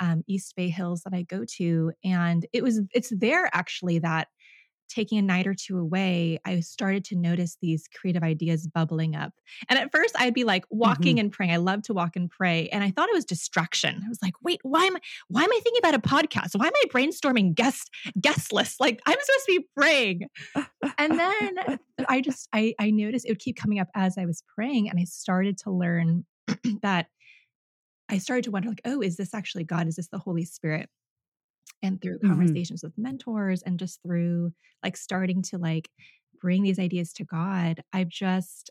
um, 0.00 0.22
East 0.26 0.54
Bay 0.56 0.68
Hills 0.68 1.02
that 1.04 1.14
I 1.14 1.22
go 1.22 1.44
to, 1.56 1.92
and 2.02 2.44
it 2.52 2.62
was 2.62 2.80
it's 2.92 3.12
there 3.16 3.48
actually 3.52 4.00
that 4.00 4.28
taking 4.88 5.18
a 5.18 5.22
night 5.22 5.46
or 5.46 5.54
two 5.54 5.78
away, 5.78 6.38
I 6.44 6.60
started 6.60 7.04
to 7.06 7.16
notice 7.16 7.56
these 7.60 7.88
creative 7.88 8.22
ideas 8.22 8.66
bubbling 8.66 9.16
up. 9.16 9.32
And 9.68 9.78
at 9.78 9.90
first, 9.92 10.14
I'd 10.18 10.34
be 10.34 10.44
like 10.44 10.64
walking 10.70 11.16
mm-hmm. 11.16 11.20
and 11.20 11.32
praying. 11.32 11.52
I 11.52 11.56
love 11.56 11.82
to 11.82 11.94
walk 11.94 12.16
and 12.16 12.30
pray, 12.30 12.68
and 12.68 12.84
I 12.84 12.90
thought 12.90 13.08
it 13.08 13.14
was 13.14 13.24
distraction. 13.24 14.02
I 14.04 14.08
was 14.08 14.20
like, 14.22 14.34
"Wait, 14.42 14.60
why 14.62 14.84
am 14.84 14.96
I? 14.96 15.00
Why 15.28 15.42
am 15.42 15.52
I 15.52 15.60
thinking 15.62 15.80
about 15.80 15.94
a 15.94 15.98
podcast? 15.98 16.58
Why 16.58 16.66
am 16.66 16.72
I 16.74 16.84
brainstorming 16.88 17.54
guest 17.54 17.90
guest 18.20 18.52
lists? 18.52 18.80
Like 18.80 19.00
I'm 19.06 19.16
supposed 19.20 19.46
to 19.46 19.58
be 19.58 19.66
praying." 19.76 20.28
and 20.98 21.18
then 21.18 21.78
I 22.08 22.20
just 22.20 22.48
I 22.52 22.74
I 22.78 22.90
noticed 22.90 23.26
it 23.26 23.30
would 23.30 23.38
keep 23.38 23.56
coming 23.56 23.80
up 23.80 23.88
as 23.94 24.18
I 24.18 24.26
was 24.26 24.42
praying, 24.54 24.88
and 24.88 24.98
I 24.98 25.04
started 25.04 25.58
to 25.58 25.70
learn 25.70 26.24
that. 26.82 27.06
I 28.10 28.18
started 28.18 28.44
to 28.44 28.50
wonder, 28.50 28.68
like, 28.68 28.82
oh, 28.84 29.00
is 29.00 29.16
this 29.16 29.32
actually 29.32 29.64
God? 29.64 29.88
Is 29.88 29.96
this 29.96 30.08
the 30.08 30.18
Holy 30.18 30.44
Spirit? 30.44 30.90
And 31.84 32.00
through 32.00 32.18
mm-hmm. 32.18 32.28
conversations 32.28 32.80
mm-hmm. 32.80 32.88
with 32.88 32.98
mentors 32.98 33.62
and 33.62 33.78
just 33.78 34.02
through 34.02 34.52
like 34.82 34.96
starting 34.96 35.42
to 35.42 35.58
like 35.58 35.90
bring 36.40 36.62
these 36.62 36.78
ideas 36.78 37.12
to 37.14 37.24
God, 37.24 37.82
I've 37.92 38.08
just 38.08 38.70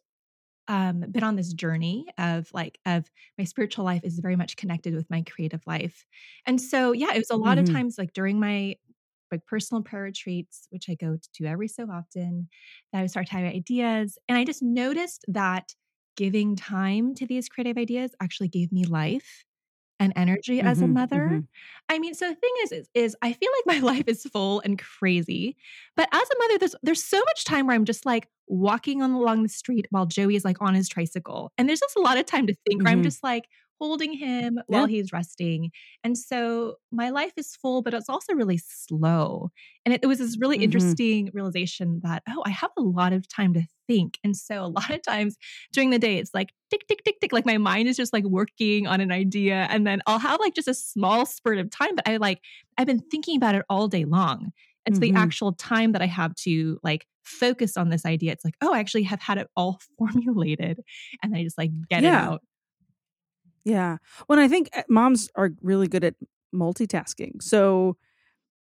um, 0.68 1.06
been 1.12 1.24
on 1.24 1.36
this 1.36 1.54
journey 1.54 2.08
of 2.18 2.50
like 2.54 2.80
of 2.86 3.10
my 3.38 3.44
spiritual 3.44 3.86
life 3.86 4.02
is 4.04 4.20
very 4.20 4.36
much 4.36 4.58
connected 4.58 4.96
with 4.96 5.10
my 5.10 5.22
creative 5.22 5.62
life, 5.68 6.06
and 6.46 6.60
so 6.60 6.92
yeah, 6.92 7.14
it 7.14 7.18
was 7.18 7.30
a 7.30 7.36
lot 7.36 7.58
mm-hmm. 7.58 7.70
of 7.70 7.74
times 7.74 7.98
like 7.98 8.14
during 8.14 8.40
my 8.40 8.76
like 9.32 9.46
personal 9.46 9.82
prayer 9.82 10.04
retreats, 10.04 10.68
which 10.70 10.86
I 10.90 10.96
go 10.96 11.18
to 11.36 11.46
every 11.46 11.68
so 11.68 11.88
often, 11.92 12.48
that 12.92 13.00
I 13.00 13.02
would 13.02 13.12
start 13.12 13.30
having 13.30 13.52
ideas, 13.52 14.18
and 14.30 14.38
I 14.38 14.46
just 14.46 14.64
noticed 14.64 15.26
that 15.28 15.74
giving 16.16 16.56
time 16.56 17.16
to 17.16 17.26
these 17.26 17.50
creative 17.50 17.78
ideas 17.78 18.12
actually 18.22 18.48
gave 18.48 18.72
me 18.72 18.86
life 18.86 19.44
and 20.04 20.14
energy 20.16 20.62
as 20.62 20.82
a 20.82 20.88
Mhm, 20.88 20.90
mother. 20.90 21.42
mhm. 21.42 21.48
I 21.90 22.00
mean, 22.00 22.14
so 22.14 22.30
the 22.30 22.36
thing 22.36 22.52
is, 22.64 22.72
is, 22.72 22.90
is 22.94 23.18
I 23.22 23.34
feel 23.34 23.50
like 23.66 23.78
my 23.82 23.86
life 23.94 24.06
is 24.08 24.24
full 24.24 24.62
and 24.62 24.80
crazy, 24.80 25.58
but 25.96 26.10
as 26.14 26.22
a 26.30 26.36
mother, 26.40 26.58
there's 26.60 26.76
there's 26.84 27.04
so 27.04 27.20
much 27.20 27.46
time 27.46 27.68
where 27.68 27.76
I'm 27.76 27.86
just 27.86 28.06
like 28.06 28.28
walking 28.48 29.02
on 29.02 29.12
along 29.12 29.44
the 29.44 29.50
street 29.50 29.88
while 29.92 30.06
Joey 30.06 30.36
is 30.36 30.46
like 30.46 30.62
on 30.62 30.76
his 30.76 30.90
tricycle, 30.90 31.52
and 31.58 31.68
there's 31.70 31.80
just 31.82 31.96
a 31.98 32.02
lot 32.02 32.18
of 32.18 32.26
time 32.26 32.48
to 32.48 32.56
think. 32.68 32.84
Where 32.84 32.94
I'm 32.94 33.02
Mhm. 33.02 33.04
just 33.04 33.24
like 33.24 33.46
holding 33.80 34.14
him 34.14 34.60
while 34.68 34.86
he's 34.86 35.12
resting, 35.14 35.72
and 36.04 36.18
so 36.18 36.76
my 36.92 37.10
life 37.10 37.34
is 37.38 37.56
full, 37.56 37.82
but 37.82 37.94
it's 37.94 38.10
also 38.10 38.34
really 38.34 38.58
slow. 38.58 39.52
And 39.86 39.94
it, 39.94 40.02
it 40.04 40.08
was 40.08 40.20
this 40.20 40.38
really 40.40 40.58
Mhm. 40.58 40.58
interesting 40.58 41.30
realization 41.34 42.00
that 42.04 42.24
oh, 42.30 42.44
I 42.46 42.50
have 42.50 42.72
a 42.78 42.82
lot 42.82 43.14
of 43.14 43.28
time 43.28 43.54
to 43.54 43.64
think, 43.88 44.20
and 44.24 44.36
so 44.36 44.64
a 44.64 44.68
lot 44.68 44.90
of 44.92 45.02
times 45.02 45.38
during 45.72 45.90
the 45.90 46.00
day, 46.00 46.18
it's 46.18 46.34
like 46.34 46.54
tick, 46.70 46.88
tick, 46.88 47.04
tick, 47.04 47.20
tick. 47.20 47.34
Like 47.34 47.46
my 47.46 47.58
mind 47.58 47.88
is 47.88 47.98
just 47.98 48.14
like 48.14 48.24
working 48.24 48.88
on 48.88 49.02
an 49.02 49.12
idea. 49.12 49.68
And 49.70 49.86
then 49.86 50.02
I'll 50.08 50.20
have 50.20 50.40
like 50.40 50.56
just 50.56 50.68
a 50.68 50.74
small 50.74 51.26
spurt 51.26 51.58
of 51.60 51.70
time, 51.70 51.96
but 51.96 52.08
I 52.08 52.18
like, 52.18 52.42
I've 52.78 52.88
been 52.88 53.00
thinking 53.12 53.38
about 53.38 53.56
it 53.56 53.66
all 53.70 53.88
day 53.88 54.06
long. 54.06 54.52
It's 54.86 55.00
Mhm. 55.00 55.00
the 55.00 55.14
actual 55.16 55.54
time 55.54 55.92
that 55.94 56.02
I 56.02 56.08
have 56.08 56.36
to 56.36 56.80
like 56.84 57.08
focus 57.24 57.78
on 57.78 57.90
this 57.90 58.06
idea. 58.06 58.32
It's 58.32 58.44
like, 58.44 58.56
oh, 58.62 58.74
I 58.74 58.80
actually 58.80 59.04
have 59.04 59.22
had 59.22 59.38
it 59.38 59.48
all 59.56 59.80
formulated. 59.98 60.80
And 61.22 61.32
then 61.34 61.40
I 61.40 61.44
just 61.44 61.58
like 61.58 61.72
get 61.90 62.04
it 62.06 62.14
out. 62.14 62.42
Yeah. 63.66 63.98
When 64.28 64.40
I 64.40 64.48
think 64.48 64.70
uh, 64.76 64.84
moms 64.90 65.30
are 65.36 65.52
really 65.62 65.88
good 65.88 66.04
at 66.04 66.16
multitasking. 66.54 67.42
So 67.42 67.98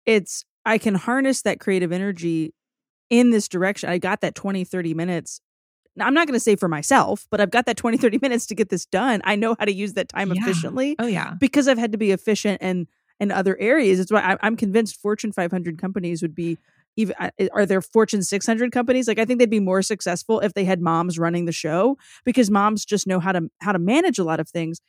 it's, 0.05 0.45
I 0.65 0.77
can 0.77 0.95
harness 0.95 1.41
that 1.43 1.59
creative 1.59 1.91
energy 1.91 2.53
in 3.09 3.31
this 3.31 3.47
direction. 3.47 3.89
I 3.89 3.97
got 3.97 4.21
that 4.21 4.35
20, 4.35 4.63
30 4.63 4.93
minutes. 4.93 5.41
Now, 5.95 6.07
I'm 6.07 6.13
not 6.13 6.27
going 6.27 6.35
to 6.35 6.39
say 6.39 6.55
for 6.55 6.67
myself, 6.69 7.27
but 7.29 7.41
I've 7.41 7.51
got 7.51 7.65
that 7.65 7.77
20, 7.77 7.97
30 7.97 8.19
minutes 8.21 8.45
to 8.47 8.55
get 8.55 8.69
this 8.69 8.85
done. 8.85 9.21
I 9.25 9.35
know 9.35 9.55
how 9.59 9.65
to 9.65 9.73
use 9.73 9.93
that 9.93 10.07
time 10.09 10.31
Yeah. 10.31 10.41
efficiently 10.41 10.95
Oh, 10.99 11.07
yeah. 11.07 11.33
because 11.39 11.67
I've 11.67 11.77
had 11.77 11.91
to 11.91 11.97
be 11.97 12.11
efficient 12.11 12.59
and 12.61 12.87
in 13.19 13.31
other 13.31 13.55
areas. 13.59 13.99
It's 13.99 14.11
why 14.11 14.35
I'm 14.41 14.55
convinced 14.55 14.99
Fortune 14.99 15.31
500 15.31 15.77
companies 15.77 16.23
would 16.23 16.33
be 16.33 16.57
even. 16.97 17.15
Are 17.53 17.65
there 17.65 17.81
Fortune 17.81 18.21
600 18.21 18.71
companies? 18.71 19.07
Like 19.07 19.19
I 19.19 19.25
think 19.25 19.39
they'd 19.39 19.49
be 19.49 19.59
more 19.59 19.81
successful 19.81 20.39
if 20.39 20.53
they 20.53 20.65
had 20.65 20.81
moms 20.81 21.17
running 21.17 21.45
the 21.45 21.51
show 21.51 21.97
because 22.25 22.51
moms 22.51 22.85
just 22.85 23.07
know 23.07 23.19
how 23.19 23.31
to 23.31 23.49
how 23.61 23.71
to 23.71 23.79
manage 23.79 24.19
a 24.19 24.23
lot 24.23 24.39
of 24.39 24.49
things. 24.49 24.81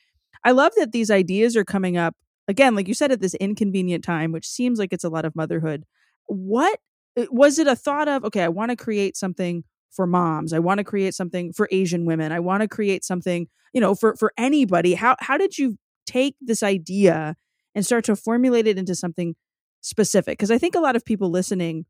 I 0.45 0.51
love 0.53 0.73
that 0.77 0.93
these 0.93 1.11
ideas 1.11 1.57
are 1.57 1.65
coming 1.65 1.97
up 1.97 2.17
again, 2.49 2.75
like 2.75 2.89
you 2.89 2.95
said, 2.95 3.13
at 3.13 3.21
this 3.21 3.35
inconvenient 3.35 4.05
time, 4.05 4.33
which 4.33 4.47
seems 4.47 4.79
like 4.79 4.93
it's 4.93 5.05
a 5.05 5.09
lot 5.09 5.25
of 5.25 5.37
motherhood. 5.37 5.85
What 6.27 6.79
uh, 7.17 7.27
was 7.31 7.59
it 7.59 7.67
a 7.67 7.77
thought 7.77 8.09
of? 8.09 8.25
Okay, 8.25 8.43
I 8.43 8.49
want 8.49 8.71
to 8.71 8.77
create 8.77 9.17
something 9.17 9.65
for 9.91 10.07
moms. 10.07 10.53
I 10.53 10.59
want 10.59 10.79
to 10.79 10.85
create 10.85 11.15
something 11.15 11.53
for 11.53 11.69
Asian 11.71 12.07
women. 12.07 12.33
I 12.33 12.41
want 12.41 12.63
to 12.63 12.69
create 12.69 13.05
something, 13.05 13.49
you 13.73 13.81
know, 13.81 13.95
for 13.95 14.17
for 14.17 14.33
anybody. 14.37 14.95
How 14.95 15.17
how 15.21 15.37
did 15.37 15.59
you 15.59 15.77
take 16.07 16.37
this 16.41 16.63
idea 16.63 17.37
and 17.75 17.85
start 17.85 18.05
to 18.07 18.17
formulate 18.17 18.67
it 18.67 18.79
into 18.79 18.95
something 18.95 19.35
specific? 19.81 20.39
Because 20.39 20.51
I 20.51 20.59
think 20.59 20.75
a 20.75 20.81
lot 20.81 20.97
of 20.97 21.05
people 21.05 21.31
listening 21.31 21.87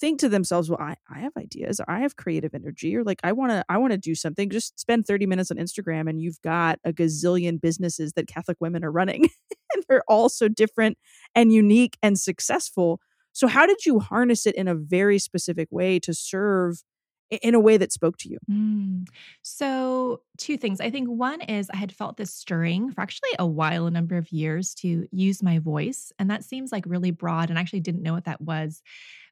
think 0.00 0.18
to 0.20 0.28
themselves, 0.28 0.70
well, 0.70 0.80
I, 0.80 0.96
I 1.14 1.20
have 1.20 1.32
ideas, 1.36 1.80
I 1.86 2.00
have 2.00 2.16
creative 2.16 2.54
energy, 2.54 2.96
or 2.96 3.04
like 3.04 3.20
I 3.22 3.32
wanna 3.32 3.64
I 3.68 3.78
wanna 3.78 3.98
do 3.98 4.14
something. 4.14 4.50
Just 4.50 4.80
spend 4.80 5.06
30 5.06 5.26
minutes 5.26 5.50
on 5.50 5.58
Instagram 5.58 6.08
and 6.08 6.20
you've 6.20 6.40
got 6.42 6.78
a 6.84 6.92
gazillion 6.92 7.60
businesses 7.60 8.14
that 8.14 8.26
Catholic 8.26 8.56
women 8.60 8.84
are 8.84 8.92
running. 8.92 9.28
and 9.74 9.84
they're 9.88 10.04
all 10.08 10.28
so 10.28 10.48
different 10.48 10.98
and 11.34 11.52
unique 11.52 11.98
and 12.02 12.18
successful. 12.18 13.00
So 13.32 13.46
how 13.46 13.66
did 13.66 13.86
you 13.86 14.00
harness 14.00 14.46
it 14.46 14.54
in 14.56 14.66
a 14.66 14.74
very 14.74 15.18
specific 15.18 15.68
way 15.70 16.00
to 16.00 16.12
serve 16.12 16.82
in 17.30 17.54
a 17.54 17.60
way 17.60 17.76
that 17.76 17.92
spoke 17.92 18.16
to 18.18 18.28
you? 18.28 18.38
Mm. 18.50 19.06
So, 19.42 20.22
two 20.36 20.56
things. 20.56 20.80
I 20.80 20.90
think 20.90 21.08
one 21.08 21.40
is 21.42 21.70
I 21.70 21.76
had 21.76 21.92
felt 21.92 22.16
this 22.16 22.34
stirring 22.34 22.90
for 22.90 23.00
actually 23.00 23.30
a 23.38 23.46
while, 23.46 23.86
a 23.86 23.90
number 23.90 24.16
of 24.16 24.30
years 24.32 24.74
to 24.76 25.06
use 25.12 25.42
my 25.42 25.58
voice. 25.58 26.12
And 26.18 26.30
that 26.30 26.44
seems 26.44 26.72
like 26.72 26.84
really 26.86 27.10
broad 27.10 27.50
and 27.50 27.58
I 27.58 27.62
actually 27.62 27.80
didn't 27.80 28.02
know 28.02 28.14
what 28.14 28.24
that 28.24 28.40
was. 28.40 28.82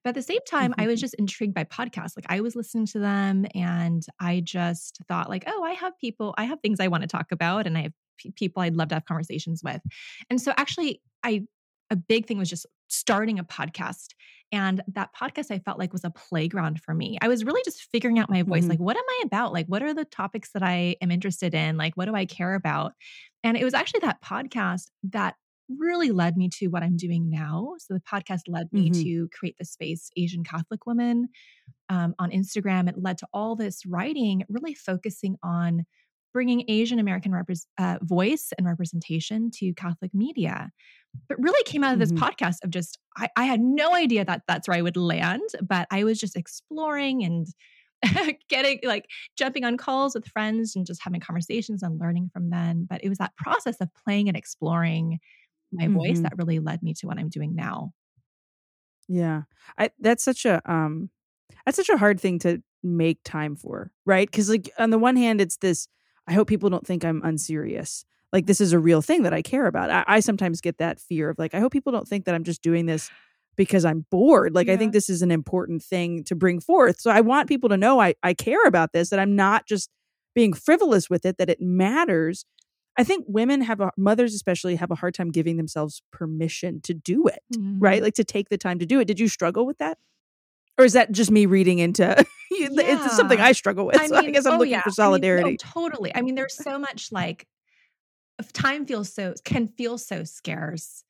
But 0.08 0.16
at 0.16 0.26
the 0.26 0.32
same 0.32 0.40
time, 0.48 0.74
I 0.78 0.86
was 0.86 1.02
just 1.02 1.12
intrigued 1.16 1.52
by 1.52 1.64
podcasts. 1.64 2.16
Like 2.16 2.24
I 2.30 2.40
was 2.40 2.56
listening 2.56 2.86
to 2.86 2.98
them 2.98 3.44
and 3.54 4.02
I 4.18 4.40
just 4.40 5.02
thought 5.06 5.28
like, 5.28 5.44
oh, 5.46 5.62
I 5.62 5.72
have 5.72 5.98
people, 5.98 6.34
I 6.38 6.44
have 6.44 6.62
things 6.62 6.80
I 6.80 6.88
want 6.88 7.02
to 7.02 7.06
talk 7.06 7.30
about 7.30 7.66
and 7.66 7.76
I 7.76 7.82
have 7.82 7.92
pe- 8.18 8.30
people 8.30 8.62
I'd 8.62 8.74
love 8.74 8.88
to 8.88 8.94
have 8.94 9.04
conversations 9.04 9.60
with. 9.62 9.82
And 10.30 10.40
so 10.40 10.54
actually 10.56 11.02
I 11.22 11.42
a 11.90 11.96
big 11.96 12.24
thing 12.24 12.38
was 12.38 12.48
just 12.48 12.64
starting 12.86 13.38
a 13.38 13.44
podcast. 13.44 14.14
And 14.50 14.82
that 14.94 15.10
podcast 15.14 15.50
I 15.50 15.58
felt 15.58 15.78
like 15.78 15.92
was 15.92 16.04
a 16.04 16.10
playground 16.10 16.80
for 16.80 16.94
me. 16.94 17.18
I 17.20 17.28
was 17.28 17.44
really 17.44 17.60
just 17.66 17.86
figuring 17.92 18.18
out 18.18 18.30
my 18.30 18.42
voice. 18.42 18.64
Mhm. 18.64 18.70
Like, 18.70 18.80
what 18.80 18.96
am 18.96 19.04
I 19.06 19.22
about? 19.26 19.52
Like, 19.52 19.66
what 19.66 19.82
are 19.82 19.92
the 19.92 20.06
topics 20.06 20.52
that 20.52 20.62
I 20.62 20.96
am 21.02 21.10
interested 21.10 21.52
in? 21.52 21.76
Like, 21.76 21.98
what 21.98 22.06
do 22.06 22.14
I 22.14 22.24
care 22.24 22.54
about? 22.54 22.94
And 23.44 23.58
it 23.58 23.64
was 23.64 23.74
actually 23.74 24.00
that 24.00 24.22
podcast 24.22 24.86
that 25.10 25.34
really 25.68 26.10
led 26.10 26.36
me 26.36 26.48
to 26.58 26.68
what 26.68 26.82
I'm 26.82 26.96
doing 26.96 27.28
now. 27.28 27.74
So 27.78 27.94
the 27.94 28.00
podcast 28.00 28.42
led 28.48 28.72
me 28.72 28.90
Mhm. 28.90 29.02
to 29.02 29.28
create 29.28 29.56
the 29.58 29.64
space 29.64 30.10
Asian 30.16 30.44
Catholic 30.44 30.86
Women 30.86 31.28
um, 31.88 32.14
on 32.18 32.30
Instagram. 32.30 32.88
It 32.88 33.00
led 33.02 33.18
to 33.18 33.26
all 33.32 33.56
this 33.56 33.84
writing, 33.86 34.44
really 34.48 34.74
focusing 34.74 35.36
on 35.42 35.84
bringing 36.34 36.64
Asian 36.68 36.98
American 36.98 37.34
uh, 37.78 37.98
voice 38.02 38.50
and 38.56 38.66
representation 38.66 39.50
to 39.54 39.72
Catholic 39.74 40.12
media. 40.14 40.70
But 41.28 41.40
really 41.42 41.62
came 41.64 41.82
out 41.82 41.94
of 41.94 41.98
this 41.98 42.12
Mhm. 42.12 42.18
podcast 42.18 42.62
of 42.62 42.70
just 42.70 42.98
I, 43.16 43.28
I 43.36 43.44
had 43.46 43.60
no 43.60 43.94
idea 43.94 44.24
that 44.24 44.42
that's 44.46 44.68
where 44.68 44.76
I 44.76 44.82
would 44.82 44.96
land, 44.96 45.40
but 45.62 45.88
I 45.90 46.04
was 46.04 46.20
just 46.20 46.36
exploring 46.36 47.24
and 47.24 47.46
getting 48.48 48.78
like 48.84 49.06
jumping 49.36 49.64
on 49.64 49.76
calls 49.76 50.14
with 50.14 50.26
friends 50.28 50.76
and 50.76 50.86
just 50.86 51.02
having 51.02 51.20
conversations 51.20 51.82
and 51.82 51.98
learning 51.98 52.30
from 52.32 52.50
them. 52.50 52.86
But 52.88 53.02
it 53.02 53.08
was 53.08 53.18
that 53.18 53.36
process 53.36 53.76
of 53.80 53.88
playing 54.04 54.28
and 54.28 54.36
exploring 54.36 55.18
my 55.72 55.88
voice 55.88 56.18
Mhm. 56.18 56.22
that 56.24 56.36
really 56.38 56.58
led 56.58 56.82
me 56.82 56.94
to 56.94 57.06
what 57.06 57.18
I'm 57.18 57.28
doing 57.28 57.54
now. 57.54 57.92
Yeah. 59.08 59.42
I 59.78 59.90
that's 59.98 60.24
such 60.24 60.44
a 60.44 60.60
um 60.70 61.10
that's 61.64 61.76
such 61.76 61.88
a 61.88 61.96
hard 61.98 62.20
thing 62.20 62.38
to 62.40 62.62
make 62.82 63.18
time 63.24 63.56
for, 63.56 63.90
right? 64.06 64.30
Cuz 64.30 64.48
like 64.50 64.70
on 64.78 64.90
the 64.90 64.98
one 64.98 65.16
hand 65.16 65.40
it's 65.40 65.56
this 65.56 65.88
I 66.26 66.34
hope 66.34 66.48
people 66.48 66.68
don't 66.70 66.86
think 66.86 67.04
I'm 67.04 67.22
unserious. 67.24 68.04
Like 68.32 68.46
this 68.46 68.60
is 68.60 68.72
a 68.74 68.78
real 68.78 69.00
thing 69.00 69.22
that 69.22 69.32
I 69.32 69.40
care 69.40 69.66
about. 69.66 69.90
I, 69.90 70.04
I 70.06 70.20
sometimes 70.20 70.60
get 70.60 70.76
that 70.78 71.00
fear 71.00 71.30
of 71.30 71.38
like 71.38 71.54
I 71.54 71.60
hope 71.60 71.72
people 71.72 71.92
don't 71.92 72.06
think 72.06 72.26
that 72.26 72.34
I'm 72.34 72.44
just 72.44 72.62
doing 72.62 72.86
this 72.86 73.10
because 73.56 73.84
I'm 73.84 74.04
bored. 74.10 74.54
Like 74.54 74.68
I 74.68 74.76
think 74.76 74.92
this 74.92 75.08
is 75.08 75.22
an 75.22 75.30
important 75.30 75.82
thing 75.82 76.22
to 76.24 76.36
bring 76.36 76.60
forth. 76.60 77.00
So 77.00 77.10
I 77.10 77.22
want 77.22 77.48
people 77.48 77.70
to 77.70 77.76
know 77.78 78.00
I 78.00 78.14
I 78.22 78.34
care 78.34 78.64
about 78.66 78.92
this 78.92 79.08
that 79.10 79.18
I'm 79.18 79.34
not 79.34 79.66
just 79.66 79.90
being 80.34 80.52
frivolous 80.52 81.08
with 81.08 81.24
it 81.24 81.38
that 81.38 81.48
it 81.50 81.60
matters. 81.62 82.44
I 82.98 83.04
think 83.04 83.24
women 83.28 83.60
have 83.62 83.80
a 83.80 83.92
mothers 83.96 84.34
especially 84.34 84.76
have 84.76 84.90
a 84.90 84.94
hard 84.96 85.14
time 85.14 85.30
giving 85.30 85.56
themselves 85.56 86.02
permission 86.12 86.80
to 86.82 86.92
do 86.94 87.26
it 87.28 87.40
right? 87.80 88.02
Like 88.02 88.14
to 88.14 88.24
take 88.24 88.48
the 88.48 88.58
time 88.58 88.80
to 88.80 88.86
do 88.86 88.98
it. 89.00 89.04
Did 89.06 89.20
you 89.20 89.28
struggle 89.28 89.64
with 89.64 89.78
that? 89.78 89.98
Or 90.78 90.84
is 90.84 90.92
that 90.94 91.12
just 91.12 91.30
me 91.30 91.46
reading 91.46 91.78
into 91.78 92.10
it? 92.18 92.26
it's 92.50 93.16
something 93.16 93.38
I 93.40 93.52
struggle 93.52 93.86
with. 93.86 93.96
so 94.06 94.16
I 94.16 94.30
guess 94.30 94.46
I'm 94.46 94.54
oh, 94.54 94.58
looking 94.58 94.72
yeah. 94.72 94.80
for 94.82 94.90
I 94.90 94.90
mean, 94.90 94.94
no, 94.96 95.02
solidarity. 95.04 95.56
totally. 95.58 96.14
I 96.14 96.22
mean, 96.22 96.34
there's 96.34 96.54
so 96.54 96.78
much 96.78 97.10
like 97.12 97.46
time 98.52 98.86
feels 98.86 99.12
so 99.12 99.34
can 99.44 99.68
feel 99.68 99.98
so 99.98 100.24
scarce. 100.24 101.04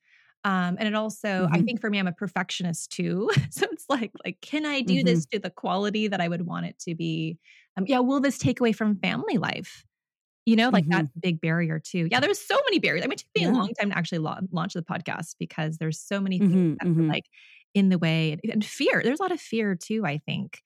Um, 0.45 0.77
and 0.79 0.87
it 0.87 0.95
also, 0.95 1.47
I 1.51 1.59
Mhm. 1.59 1.65
think 1.65 1.81
for 1.81 1.89
me, 1.89 1.99
I'm 1.99 2.07
a 2.07 2.13
perfectionist 2.13 2.91
too. 2.91 3.29
so 3.49 3.65
it's 3.71 3.85
like, 3.89 4.11
like, 4.25 4.39
can 4.41 4.65
I 4.65 4.81
do 4.81 5.03
this 5.03 5.25
Mm-hmm. 5.25 5.35
to 5.35 5.39
the 5.39 5.49
quality 5.49 6.07
that 6.07 6.21
I 6.21 6.27
would 6.27 6.45
want 6.45 6.65
it 6.65 6.79
to 6.79 6.95
be? 6.95 7.37
Um, 7.77 7.85
yeah, 7.87 7.99
will 7.99 8.21
this 8.21 8.37
take 8.37 8.59
away 8.59 8.71
from 8.71 8.95
family 8.99 9.37
life? 9.37 9.83
You 10.45 10.55
know, 10.55 10.69
like 10.69 10.85
that's 10.91 11.09
a 11.15 11.19
big 11.19 11.41
barrier 11.41 11.79
too. 11.79 12.07
Yeah, 12.09 12.19
there's 12.19 12.39
so 12.39 12.55
many 12.65 12.79
barriers. 12.79 13.03
I 13.03 13.07
mean, 13.07 13.13
it 13.13 13.19
took 13.19 13.27
me 13.35 13.43
Mm-hmm. 13.43 13.53
Yeah. 13.55 13.55
a 13.55 13.59
long 13.61 13.69
time 13.79 13.91
to 13.91 13.97
actually 13.97 14.19
la- 14.19 14.39
launch 14.51 14.73
the 14.73 14.81
podcast 14.81 15.35
because 15.39 15.77
there's 15.77 15.99
so 15.99 16.19
many 16.19 16.39
things 16.39 16.63
Mhm, 16.63 16.77
that 16.79 16.87
were 16.95 17.03
mhm. 17.03 17.13
like 17.13 17.25
in 17.75 17.89
the 17.89 17.99
way 17.99 18.31
and, 18.31 18.41
and 18.51 18.65
fear. 18.65 19.01
There's 19.03 19.19
a 19.19 19.23
lot 19.23 19.31
of 19.31 19.39
fear 19.41 19.75
too, 19.75 20.05
I 20.05 20.17
think. 20.17 20.61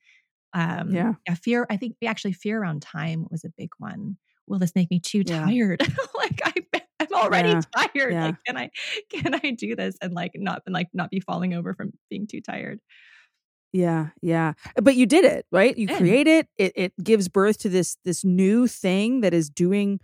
Um, 0.53 1.03
Yeah. 1.03 1.15
yeah, 1.27 1.35
fear. 1.35 1.65
I 1.69 1.77
think 1.77 1.97
actually 2.05 2.33
fear 2.33 2.61
around 2.61 2.81
time 2.81 3.27
was 3.31 3.43
a 3.43 3.49
big 3.57 3.69
one. 3.79 4.17
Will 4.47 4.59
this 4.59 4.75
make 4.75 4.91
me 4.91 4.99
too 4.99 5.23
Yeah. 5.23 5.49
tired? 5.49 5.81
like 6.15 6.41
I, 6.43 6.53
I'm 6.99 7.13
already 7.13 7.57
Yeah, 7.57 7.63
tired. 7.75 8.17
Like, 8.21 8.35
can 8.45 8.57
I, 8.57 8.69
can 9.11 9.33
I 9.35 9.51
do 9.51 9.75
this 9.75 9.97
and 10.01 10.13
like 10.13 10.31
not, 10.35 10.63
and 10.65 10.73
like 10.73 10.89
not 10.93 11.11
be 11.11 11.19
falling 11.19 11.53
over 11.53 11.73
from 11.73 11.91
being 12.09 12.27
too 12.27 12.41
tired? 12.41 12.79
Yeah, 13.73 14.09
yeah. 14.21 14.53
But 14.81 14.95
you 14.95 15.05
did 15.07 15.25
it, 15.25 15.45
right? 15.51 15.75
You 15.75 15.87
create 15.87 16.27
it. 16.27 16.47
It 16.57 16.73
it 16.75 16.93
gives 17.03 17.27
birth 17.27 17.57
to 17.59 17.69
this 17.69 17.97
this 18.05 18.23
new 18.23 18.67
thing 18.67 19.21
that 19.21 19.33
is 19.33 19.49
doing 19.49 19.99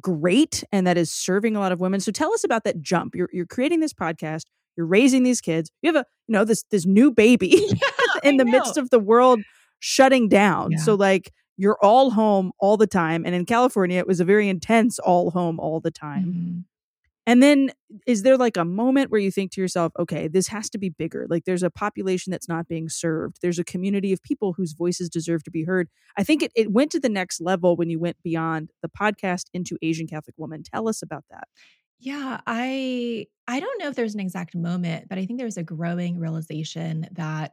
great 0.00 0.64
and 0.72 0.86
that 0.86 0.98
is 0.98 1.10
serving 1.10 1.54
a 1.56 1.60
lot 1.60 1.70
of 1.72 1.80
women. 1.80 2.00
So 2.00 2.10
tell 2.10 2.32
us 2.34 2.42
about 2.44 2.64
that 2.64 2.80
jump. 2.80 3.14
You're 3.14 3.28
you're 3.32 3.46
creating 3.46 3.80
this 3.80 3.92
podcast, 3.92 4.42
you're 4.76 4.86
raising 4.86 5.22
these 5.22 5.40
kids. 5.40 5.70
You 5.82 5.92
have 5.92 6.04
a, 6.04 6.06
you 6.26 6.32
know, 6.32 6.44
this 6.44 6.64
this 6.70 6.84
new 6.84 7.12
baby 7.12 7.54
in 8.24 8.34
I 8.34 8.38
the 8.38 8.44
midst 8.44 8.76
of 8.76 8.90
the 8.90 8.98
world 8.98 9.40
shutting 9.78 10.28
down. 10.28 10.72
Yeah. 10.72 10.78
So 10.78 10.94
like 10.96 11.32
you're 11.56 11.78
all 11.80 12.10
home 12.10 12.50
all 12.58 12.76
the 12.76 12.86
time 12.88 13.24
and 13.24 13.34
in 13.36 13.46
California 13.46 13.98
it 13.98 14.06
was 14.06 14.18
a 14.20 14.24
very 14.24 14.48
intense 14.48 14.98
all 14.98 15.30
home 15.30 15.60
all 15.60 15.78
the 15.80 15.90
time. 15.92 16.24
Mhm. 16.24 16.64
And 17.26 17.40
then 17.42 17.70
is 18.06 18.22
there 18.22 18.36
like 18.36 18.56
a 18.56 18.64
moment 18.64 19.10
where 19.10 19.20
you 19.20 19.30
think 19.30 19.52
to 19.52 19.60
yourself, 19.60 19.92
okay, 19.98 20.26
this 20.26 20.48
has 20.48 20.68
to 20.70 20.78
be 20.78 20.88
bigger? 20.88 21.26
Like 21.30 21.44
there's 21.44 21.62
a 21.62 21.70
population 21.70 22.30
that's 22.32 22.48
not 22.48 22.66
being 22.66 22.88
served. 22.88 23.36
There's 23.42 23.60
a 23.60 23.64
community 23.64 24.12
of 24.12 24.20
people 24.22 24.54
whose 24.54 24.72
voices 24.72 25.08
deserve 25.08 25.44
to 25.44 25.50
be 25.50 25.64
heard. 25.64 25.88
I 26.16 26.24
think 26.24 26.42
it, 26.42 26.50
it 26.56 26.72
went 26.72 26.90
to 26.92 27.00
the 27.00 27.08
next 27.08 27.40
level 27.40 27.76
when 27.76 27.90
you 27.90 28.00
went 28.00 28.16
beyond 28.24 28.70
the 28.82 28.88
podcast 28.88 29.44
into 29.54 29.78
Asian 29.82 30.08
Catholic 30.08 30.34
Woman. 30.36 30.62
Tell 30.64 30.88
us 30.88 31.00
about 31.00 31.24
that. 31.30 31.46
Yeah, 32.00 32.40
I 32.48 33.26
I 33.46 33.60
don't 33.60 33.78
know 33.80 33.88
if 33.88 33.94
there's 33.94 34.14
an 34.14 34.20
exact 34.20 34.56
moment, 34.56 35.08
but 35.08 35.18
I 35.18 35.26
think 35.26 35.38
there's 35.38 35.56
a 35.56 35.62
growing 35.62 36.18
realization 36.18 37.06
that 37.12 37.52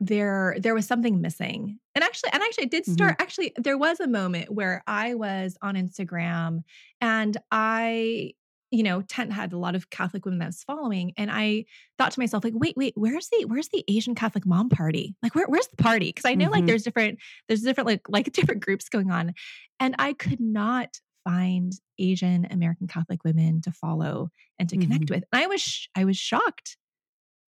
there 0.00 0.56
there 0.58 0.74
was 0.74 0.86
something 0.86 1.20
missing. 1.20 1.78
And 1.94 2.02
actually 2.02 2.30
and 2.32 2.42
actually 2.42 2.64
it 2.64 2.70
did 2.70 2.84
Mhm. 2.84 2.92
start 2.92 3.16
actually 3.18 3.52
there 3.56 3.76
was 3.78 4.00
a 4.00 4.06
moment 4.06 4.50
where 4.50 4.82
I 4.86 5.14
was 5.14 5.56
on 5.62 5.74
Instagram 5.74 6.62
and 7.00 7.36
I 7.50 8.32
you 8.70 8.82
know, 8.82 9.02
Tent 9.02 9.32
had 9.32 9.52
a 9.52 9.58
lot 9.58 9.74
of 9.74 9.90
Catholic 9.90 10.24
women 10.24 10.38
that 10.40 10.46
was 10.46 10.62
following 10.64 11.12
and 11.16 11.30
I 11.30 11.64
thought 11.98 12.12
to 12.12 12.20
myself 12.20 12.44
like, 12.44 12.54
"Wait, 12.56 12.76
wait, 12.76 12.94
where's 12.96 13.28
the 13.30 13.44
where's 13.46 13.68
the 13.70 13.84
Asian 13.88 14.14
Catholic 14.14 14.46
mom 14.46 14.68
party? 14.68 15.16
Like 15.22 15.34
where 15.34 15.46
where's 15.48 15.68
the 15.68 15.76
party?" 15.82 16.08
Because 16.10 16.24
I 16.24 16.34
know 16.34 16.50
like 16.50 16.64
Mhm. 16.64 16.66
there's 16.66 16.82
different 16.84 17.18
there's 17.48 17.62
different 17.62 17.86
like 17.88 18.02
like 18.08 18.32
different 18.32 18.62
groups 18.64 18.88
going 18.88 19.10
on. 19.10 19.34
And 19.80 19.94
I 19.98 20.12
could 20.12 20.40
not 20.40 21.00
find 21.24 21.72
Asian 21.98 22.46
American 22.50 22.86
Catholic 22.86 23.24
women 23.24 23.60
to 23.62 23.72
follow 23.72 24.30
and 24.58 24.68
to 24.70 24.76
connect 24.78 25.10
Mhm. 25.10 25.10
with. 25.10 25.24
And 25.32 25.42
I 25.42 25.46
was 25.46 25.60
sh- 25.60 25.88
I 25.96 26.04
was 26.04 26.16
shocked. 26.16 26.76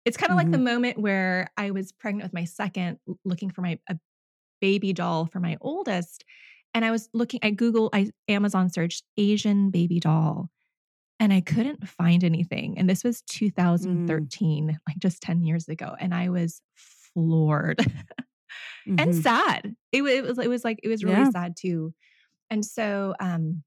It's 0.05 0.17
kind 0.17 0.33
of 0.33 0.37
like 0.39 0.51
the 0.51 0.59
Mhm. 0.59 0.65
moment 0.65 0.99
where 0.99 1.49
I 1.57 1.71
was 1.73 1.93
pregnant 1.93 2.25
with 2.25 2.33
my 2.35 2.45
second, 2.45 2.99
looking 3.25 3.51
for 3.51 3.61
my 3.63 3.79
a 3.89 3.99
baby 4.61 4.93
doll 4.93 5.27
for 5.27 5.41
my 5.41 5.59
oldest, 5.63 6.25
and 6.75 6.85
I 6.85 6.91
was 6.93 7.09
looking. 7.15 7.41
I 7.43 7.51
Google, 7.53 7.91
I 7.93 8.11
Amazon 8.29 8.71
searched 8.71 9.05
Asian 9.19 9.71
baby 9.71 10.01
doll, 10.01 10.51
and 11.21 11.33
I 11.33 11.43
couldn't 11.43 11.89
find 11.89 12.25
anything. 12.25 12.79
And 12.79 12.91
this 12.91 13.05
was 13.05 13.23
2013, 13.23 14.79
like 14.89 14.99
just 14.99 15.23
10 15.23 15.43
years 15.45 15.69
ago, 15.69 15.97
and 16.01 16.15
I 16.15 16.31
was 16.31 16.63
floored 16.77 17.81
and 18.99 19.15
Mhm. 19.15 19.23
sad. 19.23 19.75
It, 19.93 20.03
it 20.03 20.23
was 20.25 20.39
it 20.39 20.49
was 20.49 20.65
like 20.65 20.81
it 20.83 20.89
was 20.89 21.05
really 21.05 21.25
Yeah. 21.25 21.31
sad 21.31 21.57
too. 21.59 21.95
And 22.51 22.65
so, 22.65 23.15
um, 23.21 23.65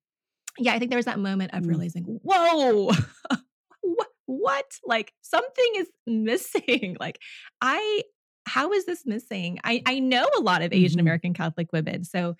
yeah, 0.60 0.74
I 0.74 0.80
think 0.80 0.92
there 0.92 0.98
was 1.00 1.06
that 1.06 1.20
moment 1.20 1.54
of 1.54 1.66
Mm. 1.66 1.70
realizing, 1.70 2.04
whoa, 2.06 2.92
what, 3.82 4.10
what? 4.26 4.66
Like 4.86 5.14
something 5.22 5.74
is 5.78 5.88
missing. 6.08 6.98
Like 7.00 7.20
I, 7.62 8.04
how 8.48 8.74
is 8.74 8.86
this 8.86 9.06
missing? 9.06 9.60
I 9.64 9.82
I 9.86 10.00
know 10.00 10.28
a 10.38 10.42
lot 10.42 10.62
of 10.64 10.74
Asian 10.74 11.00
Mhm. 11.00 11.02
American 11.02 11.34
Catholic 11.34 11.72
women. 11.74 12.04
So 12.04 12.36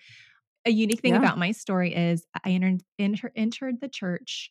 a 0.66 0.70
unique 0.70 1.00
thing 1.02 1.12
Yeah. 1.12 1.18
about 1.18 1.38
my 1.38 1.52
story 1.52 1.94
is 1.94 2.26
I 2.44 2.50
entered 2.50 2.82
enter, 2.98 3.32
entered 3.36 3.80
the 3.80 3.88
church. 3.88 4.50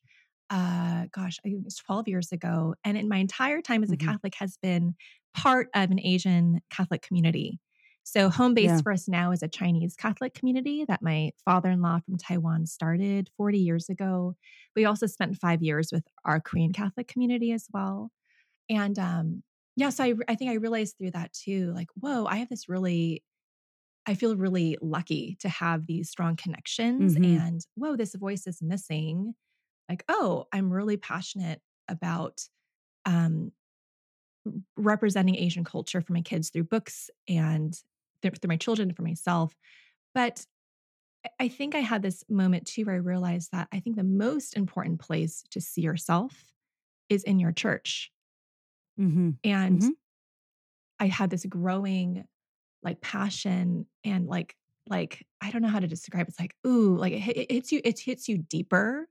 Uh, 0.54 1.08
gosh, 1.14 1.40
I 1.46 1.50
think 1.50 1.62
it 1.62 1.66
was 1.66 1.78
12 1.78 2.08
years 2.08 2.32
ago, 2.32 2.76
and 2.86 2.98
in 2.98 3.10
my 3.10 3.18
entire 3.18 3.62
time 3.62 3.84
as 3.84 3.92
a 3.92 3.98
Mhm. 3.98 3.98
Catholic 3.98 4.36
has 4.36 4.58
been 4.58 4.96
part 5.36 5.70
of 5.76 5.92
an 5.92 6.00
Asian 6.00 6.62
Catholic 6.70 7.02
community. 7.02 7.60
So 8.04 8.30
home 8.30 8.54
base 8.54 8.80
Yeah. 8.80 8.82
for 8.82 8.92
us 8.94 9.08
now 9.10 9.32
is 9.32 9.42
a 9.44 9.50
Chinese 9.50 9.96
Catholic 9.96 10.36
community 10.36 10.86
that 10.86 11.02
my 11.02 11.32
father-in-law 11.46 12.02
from 12.06 12.18
Taiwan 12.18 12.68
started 12.68 13.30
40 13.38 13.60
years 13.60 13.90
ago. 13.90 14.36
We 14.76 14.86
also 14.86 15.08
spent 15.08 15.40
5 15.40 15.64
years 15.64 15.92
with 15.92 16.06
our 16.26 16.42
Korean 16.42 16.74
Catholic 16.74 17.08
community 17.08 17.52
as 17.54 17.68
well. 17.74 18.12
And 18.70 19.00
um 19.00 19.44
yeah, 19.78 19.90
so 19.92 20.04
I 20.06 20.16
I 20.30 20.36
think 20.36 20.52
I 20.52 20.56
realized 20.56 20.98
through 21.00 21.12
that 21.14 21.34
too 21.34 21.74
like 21.74 21.90
whoa, 21.96 22.26
I 22.28 22.38
have 22.38 22.50
this 22.50 22.70
really 22.70 23.24
I 24.08 24.16
feel 24.16 24.36
really 24.38 24.78
lucky 24.82 25.38
to 25.42 25.50
have 25.50 25.88
these 25.88 26.10
strong 26.10 26.36
connections 26.36 27.16
Mhm. 27.16 27.44
and 27.44 27.62
whoa, 27.76 27.96
this 27.96 28.16
voice 28.16 28.48
is 28.48 28.62
missing. 28.62 29.36
Like, 29.90 30.04
oh, 30.10 30.48
I'm 30.52 30.72
really 30.72 30.98
passionate 30.98 31.62
about 31.88 32.48
um 33.06 33.52
representing 34.76 35.36
Asian 35.36 35.64
culture 35.64 36.02
for 36.02 36.14
my 36.14 36.22
kids 36.22 36.50
through 36.50 36.66
books 36.66 37.10
and 37.28 37.74
th- 38.22 38.36
through 38.40 38.48
my 38.50 38.58
children 38.58 38.90
and 38.90 38.96
for 38.96 39.04
myself. 39.04 39.56
But 40.14 40.46
I- 41.40 41.50
think 41.50 41.76
I 41.76 41.80
had 41.80 42.02
this 42.04 42.24
moment 42.30 42.68
too 42.68 42.86
where 42.86 42.96
I 42.96 43.00
realized 43.00 43.52
that 43.52 43.68
I 43.72 43.80
think 43.82 43.96
the 43.98 44.04
most 44.04 44.56
important 44.58 45.00
place 45.02 45.44
to 45.52 45.62
see 45.62 45.82
yourself 45.82 46.54
is 47.10 47.24
in 47.24 47.40
your 47.40 47.52
church. 47.54 48.12
Mhm. 48.98 49.38
And 49.44 49.82
Mhm. 49.82 49.94
I 51.00 51.08
had 51.08 51.30
this 51.30 51.46
growing 51.46 52.26
like 52.84 53.02
passion 53.02 53.88
and 54.04 54.28
like 54.28 54.56
like 54.90 55.26
I 55.42 55.52
don't 55.52 55.62
know 55.62 55.70
how 55.70 55.80
to 55.80 55.88
describe 55.88 56.28
it. 56.28 56.32
It's 56.32 56.40
like, 56.40 56.56
ooh, 56.68 56.98
like 56.98 57.14
it, 57.14 57.38
it 57.38 57.52
hits 57.52 57.72
you, 57.72 57.82
it 57.84 58.00
hits 58.00 58.30
you 58.30 58.40
deeper 58.40 59.10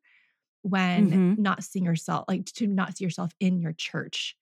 when 0.62 1.18
Mhm. 1.18 1.37
not 1.37 1.64
seeing 1.64 1.85
yourself, 1.85 2.25
like 2.29 2.44
to 2.46 2.66
not 2.66 2.96
see 2.96 3.05
yourself 3.05 3.33
in 3.40 3.61
your 3.61 3.72
church 3.72 4.37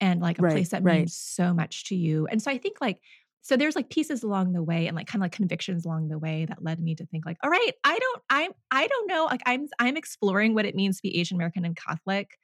and 0.00 0.20
like 0.20 0.38
a 0.38 0.42
Right, 0.42 0.44
place 0.44 0.70
that 0.70 0.84
right. 0.84 0.84
means 0.84 1.16
so 1.16 1.54
much 1.54 1.84
to 1.86 1.96
you. 1.96 2.26
And 2.26 2.42
so 2.42 2.50
I 2.50 2.58
think 2.58 2.80
like 2.80 3.00
so 3.42 3.56
there's 3.56 3.76
like 3.76 3.90
pieces 3.90 4.24
along 4.24 4.52
the 4.52 4.62
way 4.62 4.88
and 4.88 4.96
like 4.96 5.06
kind 5.06 5.22
of 5.22 5.26
like 5.26 5.32
convictions 5.32 5.86
along 5.86 6.08
the 6.08 6.18
way 6.18 6.46
that 6.46 6.64
led 6.64 6.80
me 6.80 6.96
to 6.96 7.06
think 7.06 7.24
like, 7.24 7.36
all 7.44 7.50
right, 7.50 7.72
I 7.84 7.98
don't 7.98 8.22
I'm 8.30 8.52
I 8.70 8.86
don't 8.88 9.08
know. 9.08 9.26
Like 9.26 9.42
I'm 9.46 9.68
I'm 9.78 9.96
exploring 9.96 10.54
what 10.54 10.66
it 10.66 10.74
means 10.74 10.96
to 10.96 11.02
be 11.02 11.18
Asian 11.18 11.36
American 11.36 11.64
and 11.64 11.76
Catholic. 11.76 12.38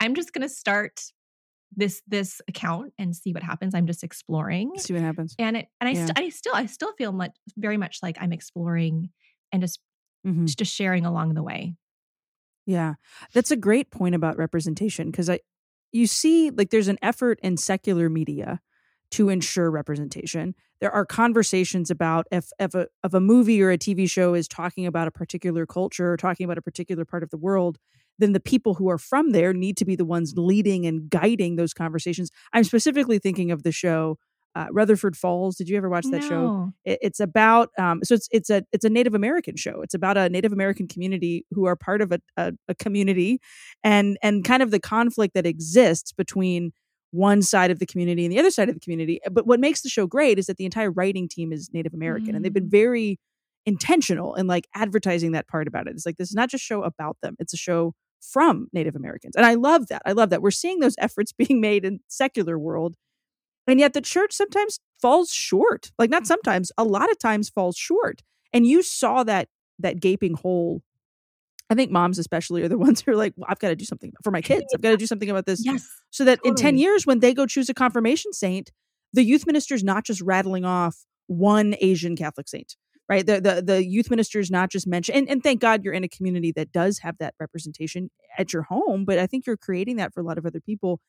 I'm 0.00 0.14
just 0.14 0.32
gonna 0.32 0.48
start 0.50 1.02
this 1.74 2.02
this 2.06 2.40
account 2.48 2.92
and 2.98 3.16
see 3.16 3.32
what 3.32 3.42
happens. 3.42 3.74
I'm 3.74 3.86
just 3.86 4.04
exploring. 4.04 4.72
See 4.76 4.92
what 4.92 5.02
happens. 5.02 5.38
And 5.38 5.56
it 5.56 5.68
and 5.80 5.88
I, 5.88 5.92
Yeah. 5.92 5.94
st- 5.94 6.18
I 6.18 6.28
still 6.30 6.54
I 6.54 6.66
still 6.66 6.92
feel 6.94 7.12
much 7.12 7.32
very 7.56 7.76
much 7.76 7.98
like 8.02 8.18
I'm 8.20 8.32
exploring 8.32 9.10
and 9.52 9.62
just 9.62 9.80
Mhm. 10.24 10.56
just 10.58 10.74
sharing 10.74 11.06
along 11.06 11.34
the 11.34 11.42
way. 11.42 11.76
Yeah. 12.66 12.94
That's 13.34 13.50
a 13.50 13.56
great 13.56 13.90
point 13.90 14.14
about 14.14 14.36
representation 14.36 15.10
because 15.10 15.28
I 15.28 15.40
you 15.92 16.06
see 16.06 16.50
like 16.50 16.70
there's 16.70 16.88
an 16.88 16.98
effort 17.02 17.38
in 17.42 17.56
secular 17.56 18.08
media 18.08 18.60
to 19.12 19.28
ensure 19.28 19.70
representation. 19.70 20.54
There 20.80 20.90
are 20.92 21.04
conversations 21.04 21.90
about 21.90 22.26
if 22.30 22.50
if 22.58 22.74
a 22.74 22.86
if 23.04 23.14
a 23.14 23.20
movie 23.20 23.60
or 23.62 23.70
a 23.70 23.78
TV 23.78 24.06
show 24.06 24.34
is 24.34 24.48
talking 24.48 24.86
about 24.86 25.08
a 25.08 25.10
particular 25.12 25.66
culture 25.66 26.12
or 26.12 26.16
talking 26.16 26.44
about 26.44 26.58
a 26.58 26.62
particular 26.62 27.04
part 27.04 27.22
of 27.22 27.30
the 27.30 27.36
world, 27.36 27.78
then 28.18 28.32
the 28.32 28.40
people 28.40 28.74
who 28.74 28.88
are 28.88 28.98
from 28.98 29.30
there 29.32 29.52
need 29.52 29.76
to 29.78 29.84
be 29.84 29.96
the 29.96 30.04
ones 30.04 30.34
leading 30.36 30.86
and 30.86 31.10
guiding 31.10 31.56
those 31.56 31.74
conversations. 31.74 32.30
I'm 32.52 32.64
specifically 32.64 33.18
thinking 33.18 33.50
of 33.50 33.64
the 33.64 33.72
show 33.72 34.18
uh, 34.54 34.66
Rutherford 34.70 35.16
Falls. 35.16 35.56
Did 35.56 35.68
you 35.68 35.76
ever 35.76 35.88
watch 35.88 36.04
that 36.10 36.22
show? 36.22 36.72
It- 36.84 36.98
it's 37.02 37.20
about 37.20 37.70
um, 37.78 38.00
so 38.04 38.14
it's 38.14 38.28
it's 38.30 38.50
a 38.50 38.64
it's 38.72 38.84
a 38.84 38.90
Native 38.90 39.14
American 39.14 39.56
show. 39.56 39.80
It's 39.82 39.94
about 39.94 40.16
a 40.16 40.28
Native 40.28 40.52
American 40.52 40.86
community 40.88 41.46
who 41.52 41.64
are 41.66 41.76
part 41.76 42.02
of 42.02 42.12
a, 42.12 42.20
a, 42.36 42.52
a 42.68 42.74
community, 42.74 43.40
and 43.82 44.18
and 44.22 44.44
kind 44.44 44.62
of 44.62 44.70
the 44.70 44.80
conflict 44.80 45.34
that 45.34 45.46
exists 45.46 46.12
between 46.12 46.72
one 47.12 47.42
side 47.42 47.70
of 47.70 47.78
the 47.78 47.86
community 47.86 48.24
and 48.24 48.32
the 48.32 48.38
other 48.38 48.50
side 48.50 48.68
of 48.68 48.74
the 48.74 48.80
community. 48.80 49.20
But 49.30 49.46
what 49.46 49.60
makes 49.60 49.82
the 49.82 49.88
show 49.90 50.06
great 50.06 50.38
is 50.38 50.46
that 50.46 50.56
the 50.56 50.64
entire 50.64 50.90
writing 50.90 51.28
team 51.28 51.52
is 51.52 51.70
Native 51.72 51.92
American, 51.94 52.34
and 52.34 52.44
they've 52.44 52.52
been 52.52 52.68
Mm. 52.68 52.70
very 52.70 53.18
intentional 53.66 54.34
in 54.34 54.46
like 54.46 54.66
advertising 54.74 55.32
that 55.32 55.46
part 55.48 55.68
about 55.68 55.86
it. 55.86 55.90
It's 55.94 56.06
like 56.06 56.16
this 56.16 56.28
is 56.30 56.34
not 56.34 56.50
just 56.50 56.62
a 56.62 56.66
show 56.66 56.82
about 56.82 57.16
them; 57.22 57.36
it's 57.38 57.54
a 57.54 57.56
show 57.58 57.94
from 58.20 58.68
Native 58.72 58.94
Americans, 58.96 59.34
and 59.36 59.44
I 59.46 59.54
love 59.54 59.88
that. 59.88 60.02
I 60.06 60.12
love 60.12 60.30
that 60.30 60.42
we're 60.42 60.50
seeing 60.50 60.80
those 60.80 60.94
efforts 60.98 61.32
being 61.32 61.60
made 61.60 61.84
in 61.84 62.00
secular 62.08 62.58
world 62.58 62.94
and 63.66 63.80
yet 63.80 63.92
the 63.92 64.00
church 64.00 64.32
sometimes 64.32 64.80
falls 65.00 65.30
short 65.30 65.90
like 65.98 66.10
not 66.10 66.22
mm. 66.24 66.26
sometimes 66.26 66.70
a 66.78 66.84
lot 66.84 67.10
of 67.10 67.18
times 67.18 67.48
falls 67.48 67.76
short. 67.76 68.22
And 68.52 68.66
you 68.66 68.82
saw 68.82 69.24
that 69.24 69.48
that 69.78 70.00
gaping 70.00 70.34
hole. 70.34 70.82
I 71.70 71.74
think 71.74 71.90
moms 71.90 72.18
especially 72.18 72.62
are 72.62 72.68
the 72.68 72.78
ones 72.86 73.00
who 73.00 73.12
are 73.12 73.16
like 73.16 73.34
well, 73.36 73.46
i've 73.48 73.58
got 73.58 73.68
to 73.68 73.76
do 73.76 73.84
something 73.84 74.12
for 74.22 74.30
my 74.30 74.40
kids. 74.42 74.66
I've 74.74 74.82
got 74.82 74.90
to 74.90 74.96
do 74.96 75.06
something 75.06 75.30
about 75.30 75.46
this. 75.46 75.64
Yes. 75.64 75.86
so 76.10 76.24
that 76.24 76.40
in 76.44 76.54
10 76.54 76.76
years 76.78 77.06
when 77.06 77.20
they 77.20 77.34
go 77.34 77.46
choose 77.46 77.68
a 77.68 77.74
confirmation 77.74 78.32
saint 78.32 78.70
the 79.12 79.22
youth 79.22 79.46
minister 79.46 79.74
is 79.74 79.84
not 79.84 80.04
just 80.04 80.20
rattling 80.22 80.64
off 80.64 81.04
one 81.26 81.74
asian 81.80 82.16
catholic 82.16 82.48
saint 82.48 82.76
right? 83.08 83.26
The 83.26 83.40
the, 83.40 83.62
the 83.62 83.84
youth 83.84 84.08
minister 84.10 84.38
is 84.38 84.50
not 84.50 84.70
just 84.70 84.86
mentioned 84.86 85.18
and, 85.18 85.28
and 85.28 85.42
thank 85.42 85.60
god 85.60 85.84
you're 85.84 85.92
in 85.92 86.04
a 86.04 86.08
community 86.08 86.52
that 86.52 86.72
does 86.72 86.98
have 87.00 87.16
that 87.18 87.34
representation 87.40 88.10
at 88.38 88.52
your 88.52 88.62
home 88.62 89.04
but 89.04 89.18
i 89.18 89.26
think 89.26 89.46
you're 89.46 89.56
creating 89.56 89.96
that 89.96 90.14
for 90.14 90.20
a 90.20 90.24
lot 90.24 90.38
of 90.38 90.46
other 90.46 90.60
people 90.60 91.00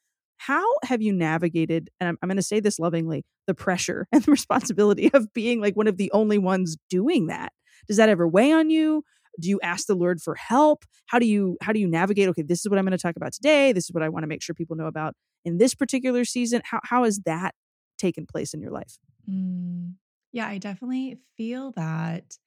how 0.46 0.66
have 0.84 1.02
you 1.02 1.14
navigated 1.14 1.90
and 2.00 2.10
i'm, 2.10 2.18
I'm 2.22 2.30
going 2.30 2.38
to 2.38 2.44
say 2.44 2.60
this 2.60 2.80
lovingly 2.80 3.26
the 3.48 3.54
pressure 3.54 4.08
and 4.12 4.24
the 4.24 4.32
responsibility 4.32 5.12
of 5.14 5.34
being 5.34 5.62
like 5.62 5.76
one 5.76 5.88
of 5.88 5.98
the 5.98 6.12
only 6.12 6.38
ones 6.38 6.78
doing 6.90 7.28
that? 7.28 7.54
Does 7.88 7.98
that 7.98 8.10
ever 8.10 8.28
weigh 8.28 8.52
on 8.52 8.70
you? 8.70 9.04
Do 9.40 9.50
you 9.50 9.60
ask 9.64 9.88
the 9.88 9.96
lord 9.96 10.22
for 10.22 10.36
help? 10.36 10.86
How 11.08 11.20
do 11.20 11.26
you 11.26 11.58
how 11.62 11.74
do 11.74 11.80
you 11.80 11.88
navigate 11.88 12.30
okay 12.30 12.44
this 12.44 12.60
is 12.60 12.70
what 12.70 12.78
i'm 12.78 12.86
going 12.86 12.98
to 12.98 13.02
talk 13.02 13.16
about 13.16 13.34
today. 13.34 13.74
This 13.74 13.86
is 13.86 13.92
what 13.92 14.04
i 14.04 14.10
want 14.10 14.24
to 14.24 14.28
make 14.28 14.42
sure 14.42 14.54
people 14.54 14.76
know 14.76 14.88
about 14.88 15.16
in 15.46 15.58
this 15.58 15.76
particular 15.76 16.26
season. 16.26 16.62
How, 16.64 16.80
how 16.84 17.04
has 17.04 17.20
that 17.26 17.56
taken 17.98 18.26
place 18.26 18.54
in 18.54 18.62
your 18.62 18.72
life? 18.72 18.98
Mm, 19.30 19.94
yeah, 20.32 20.48
I 20.48 20.58
definitely 20.58 21.20
feel 21.38 21.72
that. 21.76 22.38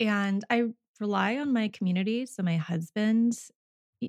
And 0.00 0.44
I 0.50 0.64
rely 1.00 1.36
on 1.36 1.52
my 1.52 1.68
community. 1.68 2.26
So, 2.26 2.42
my 2.42 2.56
husband, 2.56 3.36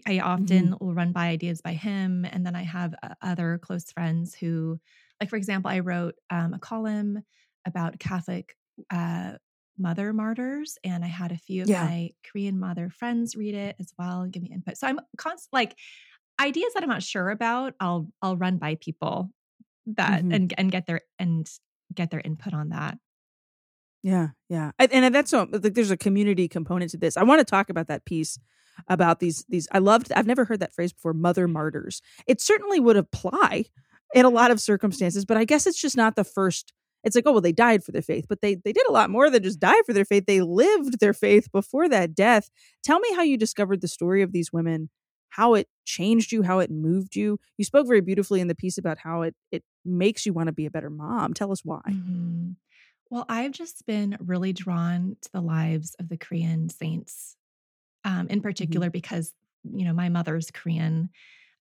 I 0.08 0.20
often 0.20 0.76
will 0.80 0.94
run 0.94 1.12
by 1.12 1.28
ideas 1.28 1.62
by 1.62 1.74
him. 1.74 2.26
And 2.26 2.46
then 2.46 2.56
I 2.56 2.64
have 2.64 2.96
uh, 3.04 3.16
other 3.22 3.60
close 3.62 3.92
friends 3.92 4.36
who, 4.36 4.80
like, 5.20 5.30
for 5.30 5.36
example, 5.38 5.72
I 5.72 5.80
wrote 5.80 6.16
um, 6.30 6.54
a 6.54 6.60
column 6.60 7.24
about 7.66 8.00
Catholic 8.00 8.56
uh, 8.92 9.38
mother 9.78 10.14
martyrs. 10.14 10.78
And 10.84 11.04
I 11.04 11.08
had 11.08 11.32
a 11.32 11.38
few 11.38 11.64
of 11.64 11.72
Yeah. 11.72 11.92
my 11.92 12.12
Korean 12.24 12.60
mother 12.60 12.90
friends 12.90 13.36
read 13.36 13.56
it 13.56 13.76
as 13.80 13.94
well 13.98 14.22
and 14.22 14.32
give 14.34 14.44
me 14.44 14.52
input. 14.52 14.78
So, 14.78 14.88
I'm 14.88 15.00
constant, 15.18 15.54
like, 15.54 15.78
ideas 16.40 16.74
that 16.74 16.84
I'm 16.84 16.90
not 16.90 17.04
sure 17.04 17.30
about, 17.30 17.76
I'll 17.80 18.12
I'll 18.22 18.38
run 18.38 18.58
by 18.58 18.76
people 18.76 19.32
that 19.88 20.26
Mhm. 20.26 20.32
and 20.32 20.54
and 20.58 20.72
get 20.72 20.88
their 20.88 21.02
and 21.20 21.50
get 21.94 22.12
their 22.12 22.22
input 22.22 22.54
on 22.54 22.70
that. 22.70 23.00
Yeah, 24.04 24.30
yeah, 24.50 24.72
and, 24.78 24.92
and 24.92 25.16
that's 25.16 25.32
so 25.32 25.48
like 25.52 25.74
there's 25.74 25.90
a 25.90 25.98
community 25.98 26.48
component 26.48 26.92
to 26.92 26.98
this. 26.98 27.18
I 27.18 27.24
want 27.24 27.40
to 27.40 27.46
talk 27.46 27.70
about 27.70 27.88
that 27.88 28.06
piece 28.06 28.38
about 28.88 29.20
these 29.20 29.46
these 29.50 29.68
I 29.72 29.80
loved 29.80 30.12
I've 30.14 30.28
never 30.28 30.46
heard 30.46 30.60
that 30.60 30.74
phrase 30.74 30.94
before 30.94 31.14
mother 31.14 31.48
martyrs. 31.48 32.02
It 32.28 32.42
certainly 32.42 32.80
would 32.80 32.98
apply 32.98 33.66
in 34.14 34.26
a 34.26 34.30
lot 34.30 34.52
of 34.52 34.60
circumstances, 34.60 35.26
but 35.26 35.38
I 35.38 35.46
guess 35.46 35.68
it's 35.68 35.82
just 35.82 35.98
not 35.98 36.16
the 36.16 36.24
first 36.24 36.74
it's 37.04 37.16
like, 37.16 37.26
oh 37.28 37.34
well, 37.34 37.42
they 37.42 37.52
died 37.52 37.84
for 37.84 37.92
their 37.92 38.02
faith, 38.02 38.26
but 38.28 38.42
they 38.42 38.56
they 38.56 38.74
did 38.74 38.88
a 38.88 38.92
lot 38.92 39.10
more 39.10 39.30
than 39.30 39.44
just 39.44 39.60
die 39.60 39.82
for 39.86 39.94
their 39.94 40.06
faith. 40.06 40.26
They 40.26 40.42
lived 40.42 41.00
their 41.00 41.14
faith 41.14 41.52
before 41.52 41.88
that 41.90 42.16
death. 42.16 42.50
Tell 42.84 43.00
me 43.00 43.14
how 43.14 43.22
you 43.22 43.38
discovered 43.38 43.82
the 43.82 43.88
story 43.88 44.24
of 44.24 44.32
these 44.32 44.52
women, 44.52 44.90
how 45.30 45.54
it 45.54 45.68
changed 45.86 46.32
you, 46.32 46.42
how 46.42 46.60
it 46.60 46.72
moved 46.72 47.16
you. 47.16 47.40
You 47.58 47.66
spoke 47.66 47.88
very 47.88 48.02
beautifully 48.02 48.42
in 48.42 48.48
the 48.48 48.56
piece 48.56 48.80
about 48.80 48.98
how 48.98 49.22
it 49.22 49.36
it 49.52 49.64
makes 49.86 50.26
you 50.26 50.34
want 50.34 50.48
to 50.48 50.54
be 50.54 50.66
a 50.66 50.72
better 50.72 50.90
mom. 50.90 51.36
Tell 51.36 51.52
us 51.52 51.62
why. 51.64 51.82
Mm-hmm. 51.88 52.52
Well, 53.12 53.26
I've 53.30 53.52
just 53.52 53.86
been 53.86 54.18
really 54.20 54.52
drawn 54.52 55.16
to 55.22 55.32
the 55.32 55.42
lives 55.42 55.96
of 56.00 56.10
the 56.10 56.18
Korean 56.18 56.70
saints, 56.70 57.38
um, 58.06 58.28
in 58.28 58.38
mm-hmm. 58.38 58.42
particular 58.42 58.88
mm-hmm. 58.88 58.94
because 58.94 59.34
you 59.64 59.84
know 59.84 59.94
my 59.94 60.08
mother's 60.08 60.52
Korean. 60.52 61.10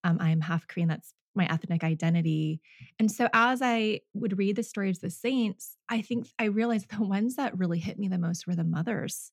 Um, 0.05 0.19
I 0.21 0.31
am 0.31 0.43
half 0.43 0.69
Korean. 0.69 0.89
That's 0.89 1.15
my 1.35 1.47
ethnic 1.47 1.83
identity. 1.83 2.61
And 3.01 3.11
so 3.11 3.29
as 3.33 3.61
I 3.61 4.03
would 4.13 4.39
read 4.39 4.55
the 4.55 4.63
stories 4.63 4.99
of 4.99 5.03
the 5.03 5.11
saints, 5.11 5.77
I 5.89 6.01
think 6.01 6.29
I 6.39 6.45
realized 6.45 6.91
the 6.97 7.03
ones 7.03 7.37
that 7.37 7.59
really 7.59 7.81
hit 7.81 7.99
me 7.99 8.07
the 8.07 8.19
most 8.19 8.47
were 8.47 8.55
the 8.55 8.63
mothers. 8.63 9.33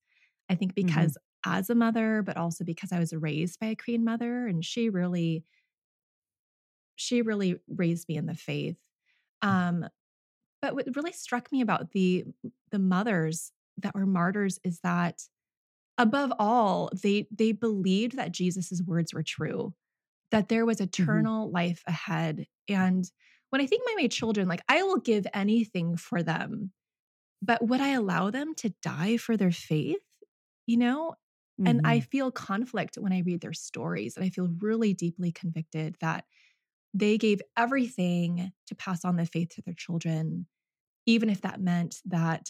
I 0.50 0.56
think 0.56 0.74
mm-hmm. 0.74 0.88
because 0.88 1.12
mm-hmm. 1.46 1.60
as 1.60 1.70
a 1.70 1.76
mother, 1.76 2.24
but 2.26 2.38
also 2.38 2.64
because 2.64 2.92
I 2.92 3.00
was 3.00 3.14
raised 3.14 3.60
by 3.60 3.68
a 3.68 3.76
Korean 3.76 4.04
mother 4.04 4.48
and 4.48 4.66
she 4.66 4.90
really 4.90 5.44
she 6.96 7.22
really 7.24 7.56
raised 7.68 8.08
me 8.08 8.16
in 8.16 8.28
the 8.28 8.36
faith. 8.36 8.78
Um, 9.42 9.88
but 10.62 10.76
what 10.76 10.86
really 10.96 11.14
struck 11.14 11.52
me 11.52 11.62
about 11.62 11.92
the 11.92 12.26
the 12.72 12.80
mothers 12.80 13.52
that 13.78 13.96
were 13.96 14.06
martyrs 14.06 14.60
is 14.64 14.80
that 14.82 15.24
above 16.02 16.34
all, 16.40 16.90
they 17.02 17.28
they 17.32 17.52
believed 17.52 18.18
that 18.18 18.32
Jesus's 18.32 18.84
words 18.84 19.14
were 19.14 19.24
true 19.24 19.74
that 20.32 20.50
there 20.50 20.66
was 20.66 20.78
mm-hmm. 20.78 21.04
eternal 21.04 21.46
mm-hmm. 21.46 21.56
life 21.56 21.84
ahead. 21.88 22.48
And 22.68 23.06
when 23.50 23.62
I 23.62 23.68
think 23.68 23.84
about 23.86 24.02
my 24.02 24.08
children, 24.08 24.48
like 24.48 24.64
I 24.68 24.82
will 24.84 24.98
give 24.98 25.28
anything 25.34 25.98
for 25.98 26.24
them, 26.24 26.72
but 27.42 27.66
would 27.66 27.82
I 27.82 27.90
allow 27.90 28.32
them 28.32 28.56
to 28.56 28.74
die 28.82 29.18
for 29.18 29.38
their 29.38 29.52
faith? 29.52 30.02
You 30.66 30.78
know? 30.78 31.16
Mm-hmm. 31.60 31.68
And 31.68 31.82
I 31.86 31.98
mm-hmm. 31.98 32.06
feel 32.06 32.32
conflict 32.32 32.98
when 33.00 33.14
I 33.14 33.20
read 33.20 33.42
their 33.42 33.54
stories. 33.54 34.16
And 34.16 34.26
I 34.26 34.30
feel 34.30 34.50
really 34.60 34.94
deeply 34.94 35.32
convicted 35.32 35.98
that 36.02 36.26
they 36.94 37.18
gave 37.18 37.42
everything 37.58 38.52
to 38.68 38.76
pass 38.76 39.06
on 39.06 39.18
the 39.18 39.26
faith 39.26 39.50
to 39.56 39.62
their 39.62 39.74
children, 39.74 40.48
even 41.06 41.30
if 41.30 41.42
that 41.42 41.62
meant 41.62 41.98
that 42.06 42.50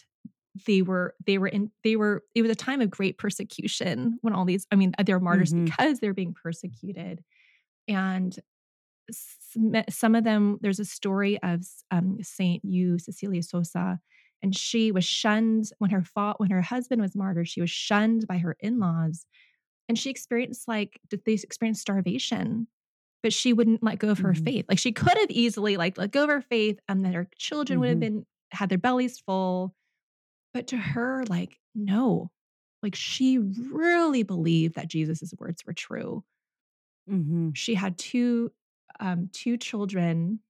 they 0.66 0.82
were 0.82 1.14
they 1.26 1.38
were 1.38 1.48
in 1.48 1.70
they 1.82 1.96
were 1.96 2.22
it 2.34 2.42
was 2.42 2.50
a 2.50 2.56
time 2.56 2.80
of 2.80 2.90
great 2.90 3.18
persecution 3.18 4.18
when 4.20 4.34
all 4.34 4.44
these 4.44 4.66
i 4.70 4.76
mean 4.76 4.92
they 5.02 5.12
were 5.12 5.20
martyrs 5.20 5.52
mm-hmm. 5.52 5.64
because 5.64 5.98
they're 5.98 6.14
being 6.14 6.34
persecuted 6.34 7.22
and 7.88 8.38
some 9.90 10.14
of 10.14 10.24
them 10.24 10.58
there's 10.60 10.78
a 10.80 10.84
story 10.84 11.42
of 11.42 11.64
um, 11.90 12.18
saint 12.22 12.64
Yu 12.64 12.98
cecilia 12.98 13.42
sosa 13.42 13.98
and 14.42 14.56
she 14.56 14.92
was 14.92 15.04
shunned 15.04 15.70
when 15.78 15.90
her 15.90 16.02
fought 16.02 16.38
when 16.38 16.50
her 16.50 16.62
husband 16.62 17.00
was 17.00 17.16
martyred 17.16 17.48
she 17.48 17.60
was 17.60 17.70
shunned 17.70 18.26
by 18.26 18.38
her 18.38 18.56
in-laws 18.60 19.26
and 19.88 19.98
she 19.98 20.10
experienced 20.10 20.68
like 20.68 21.00
did 21.08 21.22
they 21.24 21.32
experience 21.32 21.80
starvation 21.80 22.66
but 23.22 23.32
she 23.32 23.52
wouldn't 23.52 23.82
let 23.82 23.98
go 23.98 24.10
of 24.10 24.18
her 24.18 24.32
mm-hmm. 24.32 24.44
faith 24.44 24.66
like 24.68 24.78
she 24.78 24.92
could 24.92 25.16
have 25.16 25.30
easily 25.30 25.76
like 25.76 25.96
let 25.96 26.12
go 26.12 26.24
of 26.24 26.28
her 26.28 26.42
faith 26.42 26.78
and 26.88 27.04
then 27.04 27.14
her 27.14 27.28
children 27.36 27.76
mm-hmm. 27.76 27.80
would 27.80 27.88
have 27.88 27.96
mm-hmm. 27.98 28.18
been 28.18 28.26
had 28.50 28.68
their 28.68 28.78
bellies 28.78 29.18
full 29.18 29.74
but 30.52 30.66
to 30.68 30.76
her 30.76 31.24
like 31.28 31.58
no 31.74 32.30
like 32.82 32.94
she 32.94 33.38
really 33.38 34.22
believed 34.22 34.74
that 34.74 34.88
jesus's 34.88 35.34
words 35.38 35.64
were 35.66 35.72
true 35.72 36.24
Mm-hmm. 37.10 37.50
She 37.54 37.74
had 37.74 37.98
two 37.98 38.52
um, 39.00 39.28
two 39.32 39.56
children. 39.56 40.40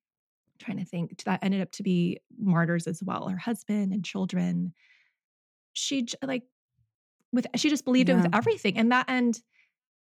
I'm 0.47 0.59
trying 0.59 0.79
to 0.79 0.85
think 0.85 1.23
that 1.25 1.43
ended 1.43 1.61
up 1.61 1.71
to 1.73 1.83
be 1.83 2.19
martyrs 2.39 2.87
as 2.87 3.03
well. 3.03 3.29
Her 3.29 3.37
husband 3.37 3.93
and 3.93 4.05
children. 4.05 4.75
She 5.73 6.07
like 6.23 6.43
with 7.33 7.47
she 7.57 7.71
just 7.71 7.85
believed 7.85 8.09
yeah. 8.09 8.17
it 8.17 8.23
with 8.23 8.35
everything, 8.35 8.77
and 8.77 8.93
that 8.93 9.07
and 9.09 9.41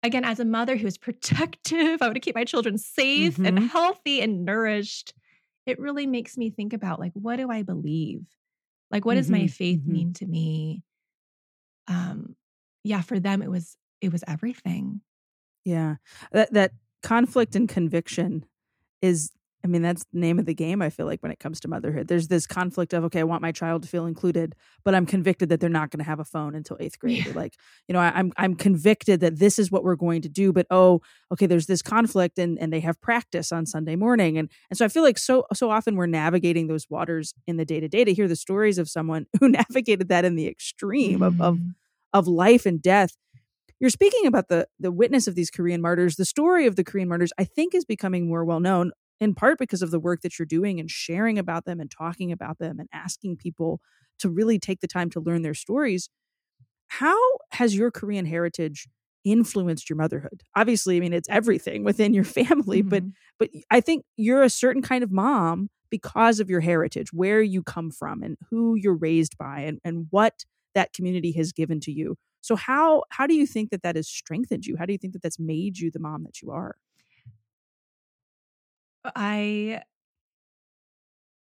again 0.02 0.26
as 0.26 0.40
a 0.40 0.46
mother 0.46 0.76
who 0.76 0.88
is 0.88 0.98
protective, 1.00 2.02
I 2.02 2.06
want 2.06 2.16
to 2.16 2.20
keep 2.20 2.36
my 2.36 2.46
children 2.46 2.78
safe 2.78 3.36
mm-hmm. 3.36 3.46
and 3.46 3.60
healthy 3.60 4.22
and 4.22 4.46
nourished. 4.46 5.14
It 5.66 5.80
really 5.80 6.06
makes 6.06 6.38
me 6.38 6.50
think 6.50 6.74
about 6.74 7.00
like 7.00 7.14
what 7.14 7.38
do 7.38 7.50
I 7.50 7.64
believe? 7.64 8.26
Like 8.94 9.06
what 9.06 9.14
mm-hmm. 9.14 9.20
does 9.20 9.30
my 9.32 9.48
faith 9.48 9.80
mm-hmm. 9.80 9.92
mean 9.92 10.14
to 10.14 10.26
me? 10.28 10.84
Um, 11.88 12.36
yeah, 12.84 13.02
for 13.02 13.20
them 13.20 13.42
it 13.42 13.50
was 13.50 13.76
it 14.02 14.12
was 14.12 14.24
everything. 14.28 15.02
Yeah. 15.66 15.96
That 16.32 16.54
that 16.54 16.72
conflict 17.02 17.56
and 17.56 17.68
conviction 17.68 18.46
is 19.02 19.32
I 19.64 19.70
mean, 19.70 19.82
that's 19.82 20.04
the 20.12 20.20
name 20.20 20.40
of 20.40 20.46
the 20.46 20.54
game, 20.54 20.82
I 20.82 20.90
feel 20.90 21.06
like, 21.06 21.24
when 21.24 21.32
it 21.32 21.40
comes 21.40 21.62
to 21.62 21.70
motherhood. 21.70 22.10
There's 22.10 22.28
this 22.28 22.46
conflict 22.46 22.92
of, 22.92 23.06
okay, 23.06 23.22
I 23.22 23.24
want 23.24 23.42
my 23.42 23.54
child 23.54 23.84
to 23.84 23.88
feel 23.88 24.06
included, 24.06 24.56
but 24.84 24.94
I'm 24.94 25.06
convicted 25.06 25.48
that 25.50 25.62
they're 25.62 25.70
not 25.70 25.90
going 25.90 26.00
to 26.00 26.06
have 26.06 26.20
a 26.20 26.26
phone 26.26 26.54
until 26.54 26.76
eighth 26.82 27.00
grade. 27.00 27.26
Yeah. 27.26 27.32
Like, 27.34 27.56
you 27.88 27.94
know, 27.94 28.00
I, 28.00 28.08
am 28.08 28.14
I'm, 28.16 28.34
I'm 28.38 28.56
convicted 28.56 29.22
that 29.22 29.40
this 29.40 29.58
is 29.58 29.72
what 29.72 29.86
we're 29.86 29.96
going 29.96 30.22
to 30.24 30.30
do, 30.30 30.52
but 30.52 30.68
oh, 30.70 31.02
okay, 31.32 31.46
there's 31.46 31.68
this 31.68 31.82
conflict 31.82 32.38
and 32.40 32.60
and 32.60 32.74
they 32.74 32.82
have 32.82 33.00
practice 33.00 33.54
on 33.54 33.66
Sunday 33.66 33.96
morning. 33.96 34.38
And 34.38 34.50
and 34.70 34.78
so 34.78 34.84
I 34.84 34.90
feel 34.90 35.04
like 35.04 35.18
so 35.18 35.46
so 35.54 35.70
often 35.70 35.96
we're 35.96 36.08
navigating 36.08 36.68
those 36.68 36.90
waters 36.90 37.34
in 37.48 37.56
the 37.56 37.66
day-to-day 37.66 38.04
to 38.04 38.14
hear 38.14 38.28
the 38.28 38.36
stories 38.36 38.78
of 38.78 38.90
someone 38.90 39.28
who 39.40 39.48
navigated 39.48 40.10
that 40.10 40.26
in 40.26 40.36
the 40.36 40.48
extreme 40.48 41.20
mm. 41.20 41.28
of, 41.28 41.42
of 41.42 41.56
mm. 41.56 41.74
of 42.12 42.28
life 42.28 42.66
and 42.66 42.82
death 42.82 43.16
you're 43.80 43.90
speaking 43.90 44.26
about 44.26 44.48
the 44.48 44.68
the 44.80 44.94
witness 44.94 45.28
of 45.28 45.36
these 45.36 45.50
Korean 45.50 45.82
martyrs. 45.82 46.16
The 46.16 46.24
story 46.24 46.68
of 46.68 46.78
the 46.78 46.86
Korean 46.86 47.10
martyrs, 47.10 47.34
I 47.38 47.44
think, 47.44 47.76
is 47.76 47.84
becoming 47.84 48.30
more 48.30 48.46
well 48.46 48.62
known 48.62 48.94
in 49.24 49.34
part 49.34 49.58
because 49.58 49.82
of 49.82 49.90
the 49.90 50.00
work 50.00 50.22
that 50.22 50.38
you're 50.38 50.46
doing 50.46 50.80
and 50.80 50.92
sharing 50.92 51.40
about 51.40 51.66
them 51.66 51.80
and 51.80 51.90
talking 51.90 52.32
about 52.32 52.60
them 52.60 52.80
and 52.80 52.90
asking 52.92 53.38
people 53.38 53.80
to 54.20 54.30
really 54.30 54.60
take 54.60 54.82
the 54.82 54.88
time 54.88 55.10
to 55.12 55.20
learn 55.20 55.42
their 55.42 55.54
stories. 55.54 56.10
How 56.88 57.18
has 57.52 57.76
your 57.76 57.90
Korean 57.90 58.26
heritage 58.26 58.88
influenced 59.24 59.90
your 59.90 59.98
motherhood? 59.98 60.44
Obviously, 60.56 60.98
I 60.98 61.00
mean 61.00 61.14
it's 61.14 61.30
everything 61.30 61.84
within 61.90 62.14
your 62.14 62.26
family, 62.26 62.82
mm-hmm. 62.82 62.90
but 62.90 63.04
but 63.40 63.50
I 63.72 63.80
think 63.80 64.04
you're 64.18 64.44
a 64.44 64.50
certain 64.50 64.82
kind 64.82 65.04
of 65.04 65.12
mom 65.12 65.70
because 65.90 66.40
of 66.40 66.50
your 66.50 66.60
heritage, 66.60 67.14
where 67.14 67.42
you 67.42 67.64
come 67.64 67.92
from 67.92 68.24
and 68.24 68.36
who 68.50 68.76
you're 68.76 68.98
raised 68.98 69.38
by 69.38 69.62
and 69.62 69.80
and 69.84 70.08
what 70.10 70.44
that 70.76 70.92
community 70.92 71.32
has 71.34 71.54
given 71.54 71.80
to 71.80 71.92
you. 71.92 72.18
So 72.42 72.58
how 72.58 73.04
how 73.10 73.26
do 73.26 73.36
you 73.36 73.48
think 73.48 73.70
that 73.70 73.84
that 73.84 73.96
has 73.96 74.10
strengthened 74.10 74.66
you? 74.66 74.76
How 74.78 74.86
do 74.86 74.92
you 74.92 75.00
think 75.00 75.14
that 75.14 75.22
that's 75.22 75.40
made 75.40 75.80
you 75.80 75.90
the 75.92 76.00
mom 76.00 76.24
that 76.24 76.42
you 76.42 76.52
are? 76.52 76.76
I 79.16 79.82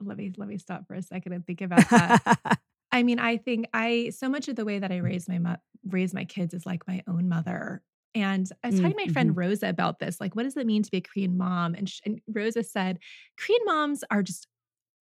let 0.01 0.17
me 0.17 0.31
let 0.37 0.47
me 0.47 0.57
stop 0.57 0.87
for 0.87 0.93
a 0.93 1.01
second 1.01 1.33
and 1.33 1.45
think 1.45 1.61
about 1.61 1.89
that. 1.89 2.59
I 2.91 3.03
mean, 3.03 3.19
I 3.19 3.37
think 3.37 3.67
I 3.73 4.11
so 4.15 4.29
much 4.29 4.47
of 4.47 4.55
the 4.55 4.65
way 4.65 4.79
that 4.79 4.91
I 4.91 4.97
raise 4.97 5.27
my 5.27 5.39
mo- 5.39 5.57
raise 5.87 6.13
my 6.13 6.25
kids 6.25 6.53
is 6.53 6.65
like 6.65 6.87
my 6.87 7.03
own 7.07 7.29
mother. 7.29 7.81
And 8.15 8.49
I 8.63 8.69
was 8.69 8.79
talking 8.79 8.97
to 8.97 9.05
my 9.05 9.13
friend 9.13 9.31
mm-hmm. 9.31 9.39
Rosa 9.39 9.69
about 9.69 9.99
this. 9.99 10.19
Like, 10.19 10.35
what 10.35 10.43
does 10.43 10.57
it 10.57 10.65
mean 10.65 10.81
to 10.81 10.89
be 10.89 10.97
a 10.97 11.01
Korean 11.01 11.37
mom? 11.37 11.75
And, 11.75 11.87
she, 11.87 12.01
and 12.07 12.19
Rosa 12.27 12.63
said, 12.63 12.97
Korean 13.37 13.61
moms 13.65 14.03
are 14.09 14.23
just 14.23 14.47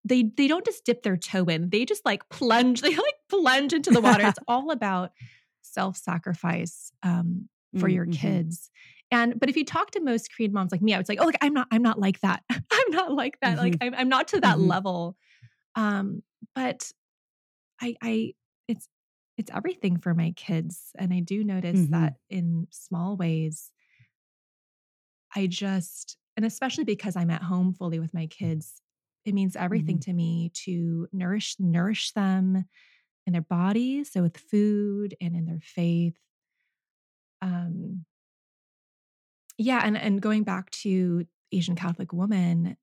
they 0.03 0.23
they 0.23 0.47
don't 0.47 0.65
just 0.65 0.83
dip 0.83 1.03
their 1.03 1.17
toe 1.17 1.45
in. 1.45 1.69
They 1.69 1.85
just 1.85 2.05
like 2.05 2.27
plunge. 2.29 2.81
They 2.87 2.95
like 2.95 3.15
plunge 3.29 3.73
into 3.73 3.91
the 3.91 4.01
water. 4.01 4.27
it's 4.27 4.39
all 4.47 4.71
about 4.71 5.11
self-sacrifice 5.61 6.91
um, 7.03 7.49
for 7.75 7.87
mm-hmm. 7.87 7.95
your 7.95 8.05
kids 8.07 8.71
and 9.11 9.39
but 9.39 9.49
if 9.49 9.57
you 9.57 9.65
talk 9.65 9.91
to 9.91 9.99
most 10.01 10.29
korean 10.35 10.53
moms 10.53 10.71
like 10.71 10.81
me 10.81 10.93
i 10.93 10.97
was 10.97 11.09
like 11.09 11.19
oh 11.21 11.25
look 11.25 11.35
i'm 11.41 11.53
not 11.53 11.67
i'm 11.71 11.81
not 11.81 11.99
like 11.99 12.19
that 12.21 12.43
i'm 12.49 12.91
not 12.91 13.13
like 13.13 13.37
that 13.41 13.57
mm-hmm. 13.57 13.65
like 13.65 13.77
I'm, 13.81 13.93
I'm 13.95 14.09
not 14.09 14.29
to 14.29 14.41
that 14.41 14.57
mm-hmm. 14.57 14.67
level 14.67 15.15
um 15.75 16.21
but 16.55 16.91
i 17.81 17.95
i 18.01 18.33
it's 18.67 18.87
it's 19.37 19.51
everything 19.53 19.97
for 19.97 20.13
my 20.13 20.33
kids 20.35 20.91
and 20.97 21.13
i 21.13 21.19
do 21.19 21.43
notice 21.43 21.79
mm-hmm. 21.79 21.93
that 21.93 22.15
in 22.29 22.67
small 22.71 23.15
ways 23.15 23.71
i 25.35 25.47
just 25.47 26.17
and 26.35 26.45
especially 26.45 26.83
because 26.83 27.15
i'm 27.15 27.29
at 27.29 27.43
home 27.43 27.73
fully 27.73 27.99
with 27.99 28.13
my 28.13 28.27
kids 28.27 28.81
it 29.25 29.33
means 29.33 29.55
everything 29.55 29.97
mm-hmm. 29.97 30.11
to 30.11 30.13
me 30.13 30.51
to 30.65 31.07
nourish 31.11 31.55
nourish 31.59 32.13
them 32.13 32.65
in 33.27 33.33
their 33.33 33.41
bodies, 33.41 34.11
so 34.13 34.21
with 34.21 34.37
food 34.37 35.13
and 35.19 35.35
in 35.35 35.45
their 35.45 35.59
faith. 35.61 36.15
Um, 37.41 38.05
yeah, 39.57 39.81
and 39.83 39.97
and 39.97 40.21
going 40.21 40.43
back 40.43 40.69
to 40.71 41.25
Asian 41.51 41.75
Catholic 41.75 42.13
woman, 42.13 42.77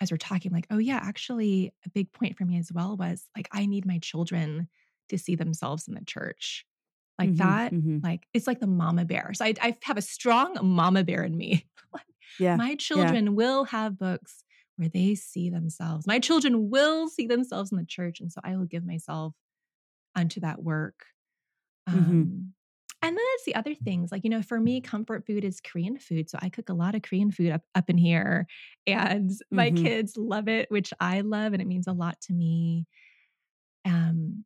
as 0.00 0.10
we're 0.10 0.16
talking, 0.16 0.52
like, 0.52 0.66
oh 0.70 0.78
yeah, 0.78 1.00
actually, 1.02 1.72
a 1.86 1.90
big 1.90 2.12
point 2.12 2.36
for 2.36 2.44
me 2.44 2.58
as 2.58 2.70
well 2.72 2.96
was 2.96 3.24
like, 3.36 3.48
I 3.52 3.66
need 3.66 3.86
my 3.86 3.98
children 3.98 4.68
to 5.08 5.18
see 5.18 5.34
themselves 5.34 5.88
in 5.88 5.94
the 5.94 6.04
church. 6.04 6.64
Like 7.18 7.30
mm-hmm, 7.30 7.48
that, 7.48 7.72
mm-hmm. 7.72 7.98
like 8.02 8.26
it's 8.34 8.46
like 8.46 8.60
the 8.60 8.66
mama 8.66 9.04
bear. 9.04 9.32
So 9.34 9.44
I, 9.44 9.54
I 9.60 9.76
have 9.84 9.96
a 9.96 10.02
strong 10.02 10.58
mama 10.62 11.04
bear 11.04 11.22
in 11.22 11.36
me. 11.36 11.66
yeah, 12.40 12.56
my 12.56 12.74
children 12.74 13.26
yeah. 13.26 13.30
will 13.30 13.64
have 13.64 13.98
books 13.98 14.44
where 14.76 14.88
they 14.88 15.14
see 15.14 15.48
themselves. 15.48 16.06
My 16.08 16.18
children 16.18 16.70
will 16.70 17.08
see 17.08 17.28
themselves 17.28 17.70
in 17.70 17.78
the 17.78 17.86
church, 17.86 18.20
and 18.20 18.32
so 18.32 18.40
I 18.42 18.56
will 18.56 18.64
give 18.64 18.84
myself 18.84 19.34
unto 20.16 20.40
that 20.40 20.62
work. 20.62 21.06
Mm-hmm. 21.88 22.10
Um, 22.10 22.53
And 23.04 23.16
then 23.16 23.24
it's 23.34 23.44
the 23.44 23.54
other 23.54 23.74
things 23.74 24.10
like, 24.10 24.24
you 24.24 24.30
know, 24.30 24.42
for 24.42 24.60
me, 24.60 24.80
comfort 24.80 25.26
food 25.26 25.44
is 25.44 25.60
Korean 25.60 25.98
food. 25.98 26.30
So 26.30 26.38
I 26.42 26.48
cook 26.48 26.70
a 26.70 26.74
lot 26.74 26.94
of 26.94 27.02
Korean 27.02 27.30
food 27.30 27.52
up, 27.52 27.62
up 27.74 27.90
in 27.90 27.98
here. 27.98 28.46
And 28.86 29.30
my 29.52 29.70
Mhm. 29.70 29.72
kids 29.72 30.16
love 30.16 30.48
it, 30.48 30.70
which 30.70 30.92
I 31.00 31.20
love. 31.20 31.52
And 31.52 31.62
it 31.62 31.68
means 31.68 31.86
a 31.86 31.92
lot 31.92 32.20
to 32.22 32.32
me. 32.32 32.86
Um, 33.84 34.44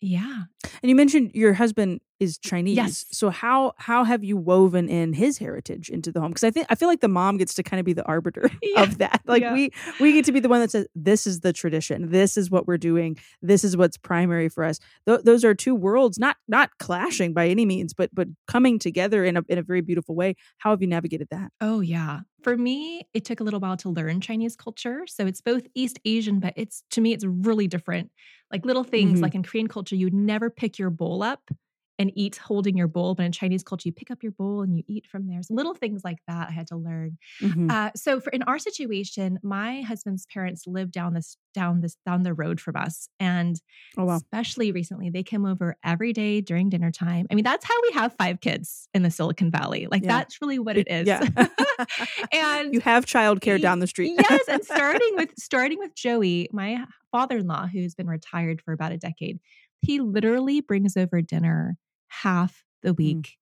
yeah. 0.00 0.44
And 0.82 0.90
you 0.90 0.94
mentioned 0.96 1.30
your 1.34 1.54
husband 1.54 2.00
is 2.18 2.38
Chinese. 2.38 2.76
Yes. 2.76 3.04
So 3.10 3.30
how 3.30 3.72
how 3.76 4.04
have 4.04 4.24
you 4.24 4.36
woven 4.36 4.88
in 4.88 5.12
his 5.12 5.38
heritage 5.38 5.90
into 5.90 6.10
the 6.12 6.20
home? 6.20 6.30
Because 6.30 6.44
I 6.44 6.50
think 6.50 6.66
I 6.70 6.74
feel 6.74 6.88
like 6.88 7.00
the 7.00 7.08
mom 7.08 7.36
gets 7.36 7.54
to 7.54 7.62
kind 7.62 7.78
of 7.78 7.84
be 7.86 7.92
the 7.92 8.04
arbiter 8.04 8.50
Yeah. 8.62 8.82
of 8.82 8.98
that. 8.98 9.20
Like 9.26 9.42
Yeah. 9.42 9.52
we 9.52 9.70
we 10.00 10.12
get 10.12 10.24
to 10.26 10.32
be 10.32 10.40
the 10.40 10.48
one 10.48 10.60
that 10.60 10.70
says 10.70 10.86
this 10.94 11.26
is 11.26 11.40
the 11.40 11.52
tradition. 11.52 12.10
This 12.10 12.36
is 12.36 12.50
what 12.50 12.66
we're 12.66 12.78
doing. 12.78 13.18
This 13.42 13.64
is 13.64 13.76
what's 13.76 13.96
primary 13.96 14.48
for 14.48 14.64
us. 14.64 14.78
Th- 15.06 15.20
those 15.22 15.44
are 15.44 15.54
two 15.54 15.74
worlds 15.74 16.18
not 16.18 16.36
not 16.48 16.70
clashing 16.78 17.32
by 17.34 17.48
any 17.48 17.66
means, 17.66 17.92
but 17.92 18.10
but 18.14 18.28
coming 18.46 18.78
together 18.78 19.24
in 19.24 19.36
a 19.36 19.42
in 19.48 19.58
a 19.58 19.62
very 19.62 19.80
beautiful 19.80 20.14
way. 20.14 20.36
How 20.58 20.70
have 20.70 20.80
you 20.80 20.88
navigated 20.88 21.28
that? 21.30 21.52
Oh, 21.60 21.80
yeah. 21.80 22.20
For 22.42 22.56
me, 22.56 23.02
it 23.12 23.24
took 23.24 23.40
a 23.40 23.44
little 23.44 23.58
while 23.60 23.76
to 23.78 23.88
learn 23.90 24.20
Chinese 24.20 24.54
culture. 24.56 25.02
So 25.06 25.26
it's 25.26 25.40
both 25.40 25.66
East 25.74 25.98
Asian, 26.04 26.38
but 26.40 26.54
it's 26.56 26.84
to 26.92 27.00
me, 27.00 27.12
it's 27.12 27.24
really 27.24 27.66
different. 27.66 28.10
Like 28.52 28.64
little 28.64 28.84
things, 28.84 29.18
Mhm. 29.18 29.22
like 29.22 29.34
in 29.34 29.42
Korean 29.42 29.66
culture, 29.66 29.96
you 29.96 30.06
would 30.06 30.14
never 30.14 30.48
pick 30.50 30.78
your 30.78 30.90
bowl 30.90 31.22
up 31.24 31.50
and 31.98 32.12
eat 32.14 32.36
holding 32.36 32.76
your 32.76 32.88
bowl. 32.88 33.14
But 33.14 33.24
in 33.26 33.32
Chinese 33.32 33.62
culture, 33.62 33.88
you 33.88 33.92
pick 33.92 34.10
up 34.10 34.22
your 34.22 34.32
bowl 34.32 34.62
and 34.62 34.76
you 34.76 34.82
eat 34.86 35.06
from 35.06 35.26
there. 35.28 35.42
So 35.42 35.54
little 35.54 35.74
things 35.74 36.02
like 36.04 36.18
that 36.28 36.48
I 36.48 36.52
had 36.52 36.66
to 36.68 36.76
learn. 36.76 37.16
Mhm. 37.40 37.70
Uh, 37.70 37.90
so 37.96 38.20
for 38.20 38.30
in 38.30 38.42
our 38.42 38.58
situation, 38.58 39.38
my 39.42 39.80
husband's 39.82 40.26
parents 40.26 40.64
live 40.66 40.90
down 40.92 41.14
this 41.14 41.36
down 41.54 41.80
this 41.80 41.96
down 42.04 42.22
the 42.22 42.34
road 42.34 42.60
from 42.60 42.76
us, 42.76 43.08
and 43.18 43.60
Oh 43.96 44.04
wow. 44.04 44.16
especially 44.16 44.72
recently, 44.72 45.08
they 45.08 45.22
came 45.22 45.46
over 45.46 45.76
every 45.82 46.12
day 46.12 46.40
during 46.42 46.68
dinner 46.68 46.90
time. 46.92 47.26
I 47.30 47.34
mean, 47.34 47.44
that's 47.44 47.64
how 47.64 47.74
we 47.82 47.92
have 47.94 48.14
five 48.18 48.40
kids 48.40 48.88
in 48.92 49.02
the 49.02 49.10
Silicon 49.10 49.50
Valley. 49.50 49.86
Like 49.90 50.02
Yeah. 50.02 50.08
that's 50.18 50.42
really 50.42 50.58
what 50.58 50.76
it 50.76 50.88
is. 50.90 51.06
Yeah. 51.06 51.26
and 52.32 52.72
you 52.74 52.80
have 52.80 53.06
childcare 53.06 53.60
down 53.60 53.78
the 53.80 53.86
street. 53.86 54.14
yes, 54.18 54.42
and 54.48 54.64
starting 54.66 55.10
with 55.14 55.30
starting 55.38 55.78
with 55.78 55.94
Joey, 55.94 56.48
my 56.52 56.84
father-in-law, 57.12 57.68
who's 57.68 57.94
been 57.94 58.06
retired 58.08 58.60
for 58.62 58.72
about 58.72 58.92
a 58.92 58.98
decade, 58.98 59.38
he 59.80 60.00
literally 60.00 60.60
brings 60.60 60.96
over 60.96 61.22
dinner 61.22 61.76
half 62.08 62.64
the 62.82 62.94
Mm. 63.02 63.22
week. 63.22 63.38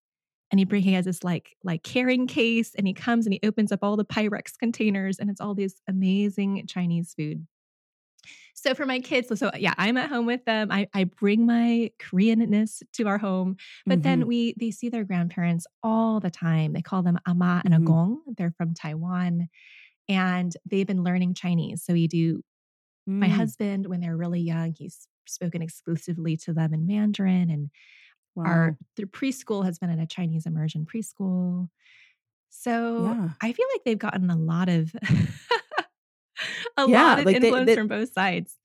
And 0.50 0.58
he 0.60 0.64
bring 0.66 0.82
he 0.84 0.92
has 0.94 1.06
this 1.06 1.24
like 1.24 1.56
like 1.64 1.82
carrying 1.84 2.26
case, 2.28 2.74
and 2.76 2.86
he 2.88 2.94
comes 2.94 3.26
and 3.26 3.34
he 3.34 3.40
opens 3.44 3.72
up 3.72 3.80
all 3.82 3.96
the 3.96 4.04
Pyrex 4.04 4.58
containers, 4.58 5.18
and 5.18 5.30
it's 5.30 5.40
all 5.40 5.54
this 5.54 5.82
amazing 5.88 6.66
Chinese 6.68 7.14
food. 7.14 7.46
So 8.54 8.74
for 8.74 8.86
my 8.86 9.00
kids, 9.00 9.36
so, 9.38 9.50
yeah, 9.56 9.74
I'm 9.78 9.96
at 9.96 10.08
home 10.08 10.26
with 10.26 10.44
them. 10.44 10.70
I, 10.70 10.88
I 10.94 11.04
bring 11.04 11.44
my 11.46 11.90
Koreanness 11.98 12.82
to 12.94 13.04
our 13.06 13.18
home, 13.18 13.56
but 13.88 14.02
then 14.02 14.26
Mhm. 14.26 14.26
we 14.26 14.54
they 14.58 14.70
see 14.70 14.88
their 14.88 15.04
grandparents 15.04 15.66
all 15.82 16.20
the 16.20 16.30
time. 16.30 16.72
They 16.72 16.82
call 16.82 17.02
them 17.02 17.18
ama 17.26 17.62
and 17.64 17.74
Mhm. 17.74 17.74
agong. 17.74 18.22
They're 18.36 18.54
from 18.56 18.74
Taiwan, 18.74 19.48
and 20.08 20.54
they've 20.66 20.86
been 20.86 21.04
learning 21.04 21.34
Chinese. 21.34 21.84
So 21.84 21.94
we 21.94 22.08
do. 22.08 22.42
My 23.20 23.28
Mm. 23.28 23.28
husband, 23.28 23.86
when 23.86 24.00
they're 24.00 24.16
really 24.16 24.40
young, 24.42 24.74
he's 24.74 25.08
spoken 25.26 25.62
exclusively 25.62 26.36
to 26.38 26.54
them 26.54 26.74
in 26.74 26.86
Mandarin, 26.86 27.50
and 27.50 27.70
our 28.36 28.76
their 28.96 29.06
preschool 29.06 29.64
has 29.64 29.78
been 29.78 29.90
in 29.90 29.98
a 30.00 30.06
Chinese 30.06 30.46
immersion 30.46 30.86
preschool. 30.86 31.68
So 32.50 33.02
Yeah. 33.04 33.30
I 33.40 33.52
feel 33.52 33.66
like 33.74 33.84
they've 33.84 33.98
gotten 33.98 34.30
a 34.30 34.36
lot 34.36 34.68
of 34.68 34.94
a 36.76 36.86
Yeah, 36.86 37.02
lot 37.02 37.18
of 37.20 37.24
like 37.26 37.36
influence 37.36 37.66
they- 37.66 37.74
from 37.76 37.88
both 37.88 38.12
sides. 38.12 38.58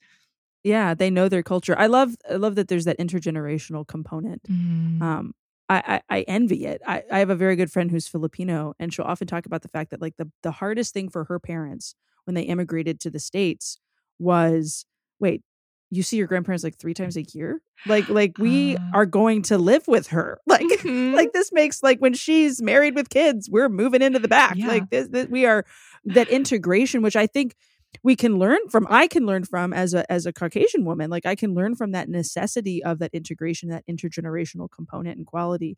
Yeah, 0.63 0.93
they 0.93 1.10
know 1.10 1.29
their 1.29 1.43
culture. 1.43 1.77
I 1.79 1.86
love 1.88 2.15
I 2.29 2.36
love 2.36 2.55
that 2.55 2.67
there's 2.67 2.86
that 2.86 2.99
intergenerational 2.99 3.88
component. 3.88 4.43
Mm. 4.43 5.01
Um 5.01 5.34
I, 5.71 6.01
I, 6.10 6.17
I 6.17 6.21
envy 6.23 6.65
it. 6.65 6.82
I, 6.88 7.03
I 7.12 7.19
have 7.19 7.29
a 7.29 7.36
very 7.36 7.55
good 7.55 7.71
friend 7.71 7.91
who's 7.91 8.08
Filipino, 8.08 8.73
and 8.79 8.91
she'll 8.91 9.05
often 9.05 9.27
talk 9.27 9.45
about 9.45 9.62
the 9.62 9.67
fact 9.67 9.91
that 9.91 10.01
like 10.01 10.15
the, 10.17 10.32
the 10.41 10.49
hardest 10.49 10.95
thing 10.95 11.10
for 11.10 11.25
her 11.25 11.39
parents 11.39 11.93
when 12.25 12.34
they 12.34 12.41
immigrated 12.41 12.99
to 13.01 13.12
the 13.12 13.19
states 13.19 13.79
was 14.17 14.86
wait, 15.19 15.43
you 15.91 16.04
see 16.04 16.17
your 16.17 16.28
grandparents 16.28 16.63
like 16.63 16.78
three 16.78 16.93
times 16.93 17.17
a 17.17 17.23
year, 17.34 17.62
like 17.88 18.08
like 18.10 18.38
we 18.38 18.78
Ah. 18.78 18.91
are 18.93 19.06
going 19.06 19.41
to 19.43 19.58
live 19.58 19.88
with 19.88 20.08
her, 20.08 20.39
like 20.47 20.62
Mhm. 20.84 21.13
like 21.15 21.34
this 21.34 21.52
makes 21.52 21.82
like 21.84 21.99
when 21.99 22.13
she's 22.13 22.62
married 22.62 22.95
with 22.95 23.10
kids, 23.10 23.49
we're 23.49 23.69
moving 23.69 24.02
into 24.02 24.19
the 24.19 24.28
back, 24.28 24.56
Yeah. 24.56 24.67
like 24.67 24.89
this, 24.89 25.08
this 25.10 25.28
we 25.28 25.45
are 25.45 25.65
that 26.06 26.30
integration, 26.30 27.02
which 27.02 27.15
I 27.15 27.28
think 27.28 27.56
we 28.04 28.15
can 28.15 28.38
learn 28.38 28.60
from 28.69 28.86
i 28.91 29.08
can 29.08 29.25
learn 29.25 29.43
from 29.43 29.73
as 29.73 29.95
a 29.95 30.10
as 30.12 30.28
a 30.28 30.32
caucasian 30.32 30.86
woman 30.86 31.10
like 31.10 31.25
i 31.25 31.34
can 31.34 31.56
learn 31.56 31.75
from 31.75 31.91
that 31.91 32.08
necessity 32.08 32.84
of 32.84 32.99
that 32.99 33.10
integration 33.13 33.67
that 33.69 33.84
intergenerational 33.89 34.69
component 34.69 35.17
and 35.17 35.25
quality 35.25 35.75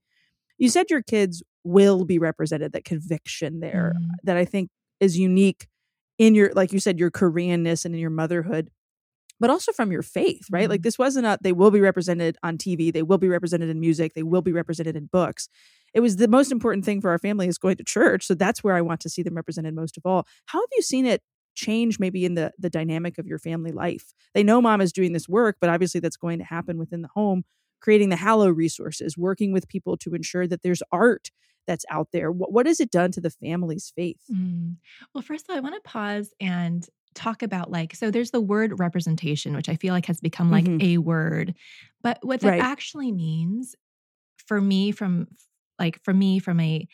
you 0.58 0.68
said 0.68 0.90
your 0.90 1.02
kids 1.02 1.42
will 1.64 2.04
be 2.04 2.20
represented 2.20 2.74
that 2.74 2.84
conviction 2.84 3.62
there 3.62 3.94
Mm. 3.96 4.10
that 4.26 4.36
i 4.36 4.44
think 4.44 4.70
is 5.00 5.18
unique 5.18 5.68
in 6.18 6.36
your 6.36 6.52
like 6.54 6.74
you 6.74 6.82
said 6.82 7.00
your 7.00 7.10
koreanness 7.12 7.86
and 7.86 7.96
in 7.96 8.02
your 8.02 8.10
motherhood 8.10 8.70
but 9.42 9.50
also 9.50 9.72
from 9.74 9.92
your 9.92 10.02
faith 10.04 10.46
right? 10.52 10.70
Like 10.70 10.80
Mhm. 10.82 10.84
this 10.84 10.98
wasn't 11.00 11.26
a 11.26 11.38
they 11.42 11.52
will 11.52 11.72
be 11.72 11.82
represented 11.82 12.38
on 12.44 12.58
tv 12.58 12.94
they 12.94 13.04
will 13.04 13.18
be 13.18 13.28
represented 13.28 13.70
in 13.70 13.80
music 13.80 14.14
they 14.14 14.24
will 14.24 14.42
be 14.42 14.54
represented 14.54 14.96
in 14.96 15.08
books. 15.08 15.50
It 15.94 16.00
was 16.00 16.16
the 16.16 16.30
most 16.30 16.52
important 16.54 16.86
thing 16.86 17.02
for 17.02 17.10
our 17.10 17.18
family 17.20 17.48
is 17.50 17.58
going 17.58 17.76
to 17.78 17.84
church 17.84 18.26
so 18.26 18.34
that's 18.36 18.64
where 18.64 18.76
i 18.76 18.82
want 18.82 19.02
to 19.02 19.10
see 19.10 19.24
them 19.24 19.36
represented 19.36 19.74
most 19.76 19.98
of 19.98 20.06
all. 20.06 20.26
How 20.46 20.60
have 20.62 20.70
you 20.78 20.82
seen 20.82 21.06
it 21.06 21.22
change 21.56 22.00
maybe 22.00 22.24
in 22.24 22.36
the 22.36 22.54
the 22.58 22.70
dynamic 22.70 23.18
of 23.18 23.28
your 23.28 23.40
family 23.40 23.72
life? 23.72 24.14
They 24.34 24.44
know 24.44 24.62
mom 24.62 24.80
is 24.80 24.94
doing 24.94 25.12
this 25.14 25.28
work 25.28 25.58
but 25.60 25.70
obviously 25.70 26.00
that's 26.00 26.18
going 26.18 26.40
to 26.40 26.46
happen 26.46 26.78
within 26.78 27.02
the 27.02 27.10
home 27.20 27.44
creating 27.82 28.10
the 28.10 28.16
hallow 28.28 28.48
resources 28.50 29.18
working 29.18 29.52
with 29.52 29.68
people 29.68 29.98
to 29.98 30.14
ensure 30.14 30.46
that 30.48 30.62
there's 30.62 30.84
art 30.92 31.32
that's 31.68 31.86
out 31.90 32.10
there. 32.14 32.32
What, 32.32 32.52
what 32.52 32.66
has 32.68 32.80
it 32.80 32.92
done 32.92 33.12
to 33.14 33.22
the 33.22 33.30
family's 33.30 33.92
faith? 33.96 34.22
Mm. 34.32 34.78
Well, 35.14 35.22
first 35.24 35.46
of 35.46 35.50
all, 35.52 35.58
I 35.58 35.62
want 35.62 35.76
to 35.76 35.90
pause 35.90 36.32
and 36.40 36.88
talk 37.16 37.44
about 37.44 37.72
like, 37.72 37.96
so 37.96 38.12
there's 38.12 38.32
the 38.32 38.42
word 38.42 38.80
representation, 38.80 39.56
which 39.56 39.70
I 39.70 39.76
feel 39.76 39.94
like 39.94 40.06
has 40.08 40.22
become 40.22 40.50
like 40.52 40.70
Mhm. 40.70 40.82
a 40.82 40.98
word, 41.00 41.56
but 42.02 42.20
what 42.24 42.42
that 42.42 42.54
Right. 42.54 42.60
actually 42.60 43.12
means 43.12 43.76
for 44.38 44.62
me, 44.62 44.92
from 44.92 45.28
like, 45.80 46.04
for 46.04 46.14
me, 46.14 46.40
from 46.40 46.60
a 46.60 46.88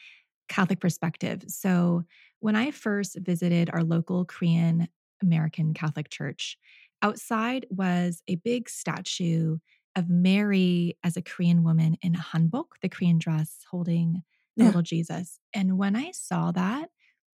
Catholic 0.49 0.79
perspective. 0.79 1.43
So 1.47 2.03
when 2.39 2.55
I 2.55 2.71
first 2.71 3.17
visited 3.21 3.69
our 3.71 3.83
local 3.83 4.25
Korean 4.25 4.87
American 5.21 5.73
Catholic 5.73 6.09
church, 6.09 6.57
outside 7.01 7.65
was 7.69 8.21
a 8.27 8.35
big 8.35 8.69
statue 8.69 9.57
of 9.95 10.09
Mary 10.09 10.97
as 11.03 11.17
a 11.17 11.21
Korean 11.21 11.63
woman 11.63 11.97
in 12.01 12.15
a 12.15 12.19
hanbok, 12.19 12.67
the 12.81 12.89
Korean 12.89 13.17
dress, 13.17 13.59
holding 13.71 14.23
the 14.59 14.63
Yeah. 14.63 14.65
little 14.65 14.81
Jesus. 14.83 15.39
And 15.53 15.77
when 15.77 15.95
I 15.95 16.11
saw 16.11 16.51
that, 16.51 16.91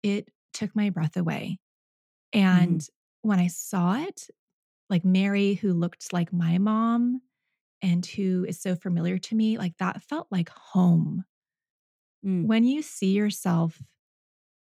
it 0.04 0.30
took 0.54 0.76
my 0.76 0.90
breath 0.90 1.18
away. 1.18 1.60
And 2.34 2.88
when 3.22 3.40
I 3.40 3.48
saw 3.48 3.96
it, 4.02 4.30
like 4.90 5.06
Mary, 5.06 5.56
who 5.56 5.74
looked 5.74 6.14
like 6.14 6.34
my 6.34 6.58
mom 6.60 7.22
and 7.82 8.06
who 8.06 8.46
is 8.48 8.60
so 8.62 8.76
familiar 8.76 9.20
to 9.20 9.36
me, 9.36 9.58
like 9.58 9.78
that 9.78 10.04
felt 10.04 10.28
like 10.32 10.50
home. 10.50 11.26
Mm. 12.24 12.50
When 12.50 12.64
you 12.64 12.82
see 12.82 13.12
yourself 13.14 13.82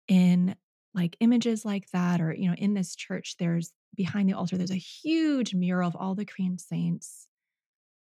in 0.08 0.56
like 0.94 1.16
images 1.20 1.64
like 1.64 1.90
that, 1.92 2.20
or, 2.20 2.34
you 2.34 2.48
know, 2.48 2.54
in 2.56 2.74
this 2.74 2.96
church, 2.96 3.36
there's 3.38 3.72
behind 3.96 4.28
the 4.28 4.34
altar, 4.34 4.58
there's 4.58 4.70
a 4.72 4.76
huge 4.76 5.54
mural 5.54 5.88
of 5.88 5.96
all 5.96 6.14
the 6.14 6.26
Korean 6.26 6.58
saints. 6.58 7.28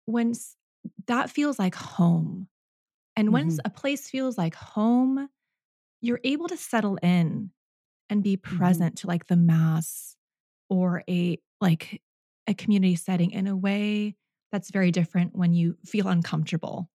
When 0.07 0.33
that 1.07 1.31
feels 1.31 1.59
like 1.59 1.75
home. 1.75 2.49
And 3.17 3.33
when 3.33 3.49
s- 3.49 3.59
Mhm. 3.59 3.65
a 3.65 3.71
place 3.71 4.11
feels 4.11 4.39
like 4.39 4.55
home, 4.55 5.29
you're 6.03 6.21
able 6.25 6.49
to 6.49 6.57
settle 6.59 6.97
in 6.99 7.53
and 8.11 8.23
be 8.23 8.37
present 8.37 8.99
to 8.99 9.07
like 9.07 9.27
the 9.27 9.37
mass 9.37 10.17
or 10.71 11.05
a 11.09 11.39
like 11.61 12.03
a 12.47 12.55
community 12.55 12.97
setting 12.97 13.31
in 13.33 13.47
a 13.47 13.57
way 13.57 14.17
that's 14.53 14.71
very 14.71 14.91
different 14.91 15.37
when 15.37 15.55
you 15.55 15.77
feel 15.85 16.09
uncomfortable. 16.09 16.91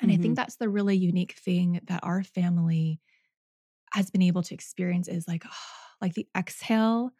And 0.00 0.12
I 0.12 0.16
think 0.16 0.36
that's 0.36 0.56
the 0.56 0.68
really 0.70 0.96
unique 0.96 1.34
thing 1.34 1.80
that 1.84 2.00
our 2.04 2.22
family 2.24 3.00
has 3.92 4.10
been 4.10 4.22
able 4.22 4.42
to 4.42 4.54
experience 4.54 5.08
is 5.08 5.28
like 5.28 5.44
like 6.00 6.14
the 6.14 6.26
exhale 6.36 7.10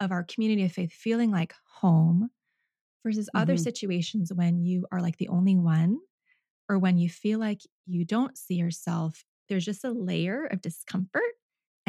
of 0.00 0.10
our 0.12 0.24
community 0.24 0.64
of 0.64 0.72
faith 0.72 0.92
feeling 0.92 1.30
like 1.30 1.54
home 1.80 2.30
versus 3.04 3.30
other 3.34 3.56
Mhm. 3.56 3.58
situations 3.58 4.32
when 4.34 4.64
you 4.64 4.86
are 4.92 5.00
like 5.02 5.18
the 5.18 5.28
only 5.28 5.56
one 5.56 5.98
or 6.68 6.78
when 6.78 6.98
you 6.98 7.08
feel 7.10 7.38
like 7.40 7.62
you 7.86 8.04
don't 8.04 8.38
see 8.38 8.54
yourself 8.56 9.24
there's 9.48 9.64
just 9.66 9.84
a 9.84 9.90
layer 9.92 10.46
of 10.46 10.60
discomfort 10.62 11.22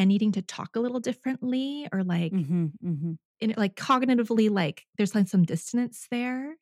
and 0.02 0.10
needing 0.10 0.34
to 0.34 0.42
talk 0.44 0.76
a 0.76 0.82
little 0.82 1.00
differently 1.02 1.88
or 1.94 2.04
like 2.04 2.36
Mhm, 2.36 2.72
mhm, 2.82 3.18
in 3.40 3.54
like 3.58 3.76
cognitively 3.76 4.50
like 4.50 4.86
there's 4.98 5.16
like 5.16 5.28
some 5.28 5.44
distance 5.44 6.08
there 6.12 6.56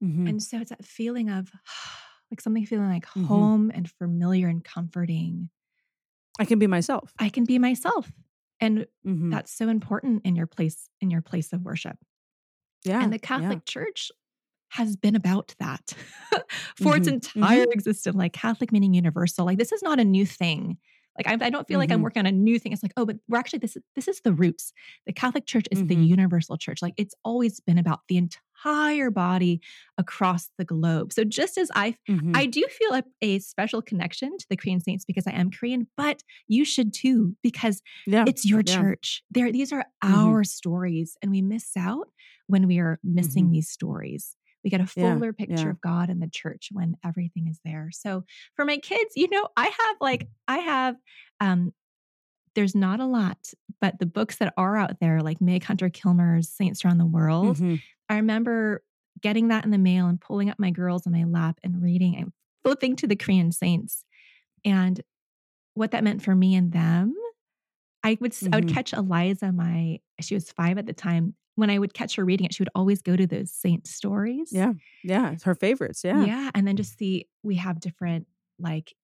mhm. 0.00 0.26
and 0.26 0.42
so 0.42 0.58
it's 0.58 0.70
that 0.70 0.84
feeling 0.84 1.30
of 1.30 1.50
like 2.30 2.40
something 2.40 2.66
feeling 2.66 2.88
like 2.88 3.06
Mhm. 3.14 3.48
home 3.48 3.70
and 3.74 3.90
familiar 3.90 4.48
and 4.48 4.64
comforting 4.64 5.50
i 6.38 6.44
can 6.44 6.58
be 6.58 6.66
myself 6.66 7.16
i 7.18 7.28
can 7.28 7.44
be 7.44 7.58
myself 7.58 8.12
and 8.60 8.86
Mhm. 9.04 9.30
that's 9.30 9.52
so 9.52 9.68
important 9.68 10.22
in 10.24 10.36
your 10.36 10.46
place 10.46 10.88
in 11.00 11.10
your 11.10 11.22
place 11.22 11.52
of 11.52 11.62
worship 11.62 11.98
yeah 12.84 13.00
and 13.00 13.12
the 13.12 13.18
yeah. 13.34 13.58
catholic 13.58 13.64
church 13.64 14.10
has 14.70 14.96
been 14.96 15.16
about 15.16 15.54
that 15.60 15.94
for 16.76 16.96
its 16.96 17.06
Mhm, 17.06 17.08
entire 17.08 17.64
existence. 17.72 18.16
Like 18.16 18.32
Catholic 18.32 18.72
meaning 18.72 18.94
universal. 18.94 19.46
Like 19.46 19.58
this 19.58 19.72
is 19.72 19.82
not 19.82 20.00
a 20.00 20.04
new 20.04 20.26
thing. 20.26 20.78
Like 21.18 21.26
I, 21.42 21.46
I 21.46 21.50
don't 21.50 21.66
feel 21.68 21.78
like 21.78 21.90
I'm 21.92 22.00
Mhm. 22.00 22.02
working 22.04 22.20
on 22.20 22.26
a 22.26 22.32
new 22.32 22.58
thing. 22.58 22.72
It's 22.72 22.82
like, 22.82 22.92
oh, 22.96 23.04
but 23.04 23.16
we're 23.28 23.38
actually 23.38 23.58
this. 23.60 23.76
This 23.96 24.08
is 24.08 24.20
the 24.22 24.32
roots. 24.32 24.72
The 25.06 25.12
Catholic 25.12 25.46
Church 25.46 25.66
is 25.72 25.84
the 25.84 25.96
Mhm. 25.96 26.06
universal 26.06 26.56
church. 26.56 26.80
Like 26.82 26.94
it's 26.96 27.14
always 27.24 27.60
been 27.60 27.78
about 27.78 28.00
the 28.08 28.16
entire 28.16 29.10
body 29.10 29.60
across 29.98 30.50
the 30.58 30.64
globe. 30.64 31.12
So 31.12 31.24
just 31.24 31.58
as 31.58 31.70
I 31.74 31.96
Mhm. 32.08 32.36
I 32.36 32.46
do 32.46 32.64
feel 32.70 32.94
a, 32.94 33.02
a 33.20 33.38
special 33.40 33.82
connection 33.82 34.36
to 34.38 34.46
the 34.48 34.56
Korean 34.56 34.80
saints 34.80 35.04
because 35.04 35.26
I 35.26 35.32
am 35.32 35.50
Korean, 35.50 35.88
but 35.96 36.22
you 36.46 36.64
should 36.64 36.92
too 36.94 37.36
because 37.42 37.82
yeah. 38.06 38.24
it's 38.26 38.44
your 38.48 38.62
yeah. 38.64 38.76
church. 38.80 39.22
There, 39.30 39.50
these 39.52 39.72
are 39.72 39.86
Mhm. 40.04 40.14
our 40.14 40.44
stories, 40.44 41.16
and 41.22 41.30
we 41.32 41.42
miss 41.42 41.76
out 41.76 42.08
when 42.46 42.66
we 42.66 42.78
are 42.78 42.98
missing 43.04 43.48
Mhm. 43.48 43.52
these 43.52 43.68
stories. 43.68 44.36
We 44.64 44.70
get 44.70 44.80
a 44.80 44.86
Yeah, 44.94 45.20
fuller 45.20 45.32
picture 45.32 45.70
yeah. 45.70 45.70
of 45.70 45.80
God 45.80 46.10
and 46.10 46.20
the 46.22 46.28
church 46.28 46.68
when 46.72 46.96
everything 47.04 47.48
is 47.48 47.60
there. 47.64 47.90
So 47.92 48.24
for 48.56 48.64
my 48.64 48.78
kids, 48.78 49.12
you 49.16 49.28
know, 49.30 49.48
I 49.56 49.66
have 49.66 49.96
like 50.00 50.28
I 50.48 50.58
have 50.58 50.96
um 51.40 51.72
there's 52.54 52.74
not 52.74 53.00
a 53.00 53.06
lot, 53.06 53.52
but 53.80 53.98
the 53.98 54.06
books 54.06 54.36
that 54.36 54.52
are 54.56 54.76
out 54.76 55.00
there, 55.00 55.20
like 55.20 55.40
Meg 55.40 55.62
Hunter 55.64 55.88
Kilmer's 55.90 56.48
Saints 56.48 56.84
Around 56.84 56.98
the 56.98 57.06
World, 57.06 57.58
Mhm. 57.58 57.82
I 58.08 58.16
remember 58.16 58.82
getting 59.20 59.48
that 59.48 59.64
in 59.64 59.70
the 59.70 59.78
mail 59.78 60.06
and 60.06 60.20
pulling 60.20 60.50
up 60.50 60.58
my 60.58 60.70
girls 60.70 61.06
on 61.06 61.12
my 61.12 61.24
lap 61.24 61.60
and 61.62 61.82
reading 61.82 62.16
and 62.16 62.32
flipping 62.64 62.96
to 62.96 63.06
the 63.06 63.16
Korean 63.16 63.52
saints 63.52 64.04
and 64.64 65.00
what 65.74 65.92
that 65.92 66.04
meant 66.04 66.22
for 66.22 66.34
me 66.34 66.54
and 66.56 66.72
them. 66.72 67.14
I 68.04 68.18
would 68.20 68.34
I 68.52 68.56
would 68.56 68.66
Mhm. 68.66 68.68
catch 68.68 68.92
Eliza, 68.92 69.52
my 69.52 70.00
she 70.20 70.34
was 70.34 70.52
five 70.52 70.78
at 70.78 70.86
the 70.86 70.92
time. 70.92 71.34
When 71.58 71.70
I 71.70 71.78
would 71.80 71.94
catch 71.94 72.16
her 72.16 72.24
reading 72.24 72.46
it, 72.46 72.54
she 72.54 72.62
would 72.62 72.70
always 72.74 73.02
go 73.02 73.16
to 73.16 73.26
those 73.26 73.52
saint 73.52 73.86
stories. 73.88 74.52
Yeah. 74.52 74.74
Yeah. 75.02 75.32
It's 75.32 75.44
her 75.44 75.54
favorites. 75.54 76.02
Yeah. 76.04 76.28
Yeah. 76.28 76.50
And 76.54 76.66
then 76.66 76.76
just 76.76 76.98
see 76.98 77.28
we 77.42 77.56
have 77.56 77.80
different 77.80 78.26
like 78.58 78.94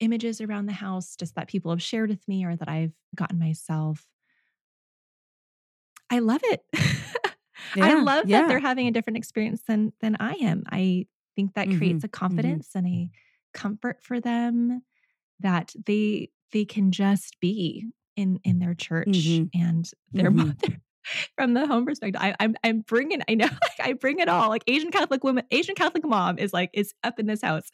images 0.00 0.40
around 0.40 0.66
the 0.66 0.72
house 0.72 1.16
just 1.16 1.36
that 1.36 1.48
people 1.48 1.72
have 1.72 1.82
shared 1.82 2.10
with 2.10 2.26
me 2.28 2.44
or 2.44 2.56
that 2.56 2.68
I've 2.68 2.94
gotten 3.16 3.38
myself. 3.38 4.06
I 6.10 6.18
love 6.20 6.40
it. 6.44 6.64
I 7.80 7.94
love 7.94 8.24
yeah. 8.24 8.30
that 8.30 8.46
they're 8.46 8.60
having 8.60 8.86
a 8.86 8.90
different 8.90 9.16
experience 9.16 9.62
than 9.62 9.92
than 10.00 10.16
I 10.20 10.34
am. 10.34 10.64
I 10.70 11.06
think 11.36 11.54
that 11.54 11.70
Mhm, 11.70 11.70
creates 11.70 12.04
a 12.04 12.08
confidence 12.08 12.70
and 12.74 12.86
a 12.86 13.10
comfort 13.52 14.02
for 14.02 14.20
them 14.20 14.82
that 15.40 15.74
they 15.86 16.30
they 16.52 16.66
can 16.66 16.92
just 16.92 17.40
be 17.40 17.86
in 18.16 18.40
in 18.44 18.60
their 18.60 18.74
church 18.74 19.42
Mhm. 19.46 19.50
and 19.54 19.90
their 20.14 20.30
Mhm. 20.34 20.58
mother 20.62 20.82
from 21.36 21.54
the 21.54 21.66
home 21.66 21.86
perspective. 21.86 22.20
I, 22.20 22.34
I'm 22.40 22.54
I'm 22.64 22.80
bringing 22.80 23.22
I 23.28 23.34
know 23.34 23.46
like 23.78 23.80
I 23.88 23.92
bring 23.94 24.18
it 24.20 24.28
all 24.28 24.48
like 24.48 24.64
Asian 24.66 24.90
Catholic 24.90 25.24
woman 25.24 25.44
Asian 25.50 25.74
Catholic 25.74 26.04
mom 26.06 26.38
is 26.38 26.52
like 26.52 26.70
is 26.72 26.92
up 27.02 27.18
in 27.18 27.26
this 27.26 27.42
house. 27.42 27.70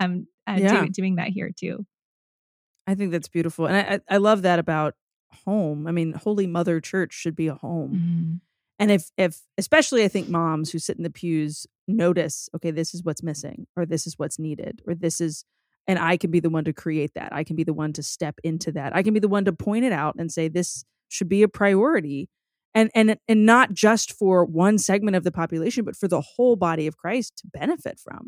Um, 0.00 0.26
uh, 0.46 0.58
Yeah. 0.60 0.78
doing 0.80 0.92
doing 0.92 1.14
that 1.16 1.28
here 1.28 1.50
too. 1.54 1.84
I 2.86 2.94
think 2.94 3.12
that's 3.12 3.28
beautiful. 3.28 3.66
And 3.66 3.76
I, 3.76 3.94
I 3.94 4.14
I 4.14 4.16
love 4.18 4.42
that 4.42 4.58
about 4.58 4.94
home. 5.44 5.86
I 5.86 5.92
mean, 5.92 6.12
Holy 6.12 6.46
Mother 6.46 6.80
Church 6.80 7.12
should 7.12 7.36
be 7.36 7.48
a 7.48 7.54
home. 7.54 7.92
Mhm. 7.94 8.40
And 8.80 8.90
if 8.90 9.10
if 9.16 9.40
especially 9.58 10.04
I 10.04 10.08
think 10.08 10.28
moms 10.28 10.70
who 10.70 10.78
sit 10.78 10.96
in 10.96 11.02
the 11.02 11.10
pews 11.10 11.66
notice, 11.86 12.48
okay, 12.54 12.70
this 12.70 12.94
is 12.94 13.02
what's 13.04 13.22
missing 13.22 13.66
or 13.76 13.84
this 13.84 14.06
is 14.06 14.18
what's 14.18 14.38
needed 14.38 14.80
or 14.86 14.94
this 14.94 15.20
is 15.20 15.44
and 15.86 15.98
I 15.98 16.18
can 16.18 16.30
be 16.30 16.40
the 16.40 16.50
one 16.50 16.64
to 16.64 16.72
create 16.74 17.12
that. 17.14 17.32
I 17.32 17.44
can 17.44 17.56
be 17.56 17.64
the 17.64 17.72
one 17.72 17.94
to 17.94 18.02
step 18.02 18.38
into 18.44 18.70
that. 18.72 18.94
I 18.94 19.02
can 19.02 19.14
be 19.14 19.20
the 19.20 19.28
one 19.28 19.46
to 19.46 19.52
point 19.54 19.86
it 19.86 19.92
out 19.92 20.16
and 20.18 20.30
say 20.30 20.48
this 20.48 20.84
should 21.08 21.28
be 21.30 21.42
a 21.42 21.48
priority. 21.48 22.28
And 22.78 22.90
and 22.94 23.16
and 23.26 23.44
not 23.44 23.72
just 23.72 24.12
for 24.12 24.44
one 24.44 24.78
segment 24.78 25.16
of 25.16 25.24
the 25.24 25.32
population, 25.32 25.84
but 25.84 25.96
for 25.96 26.06
the 26.06 26.20
whole 26.20 26.54
body 26.54 26.86
of 26.86 26.96
Christ 26.96 27.38
to 27.38 27.48
benefit 27.52 27.98
from. 27.98 28.20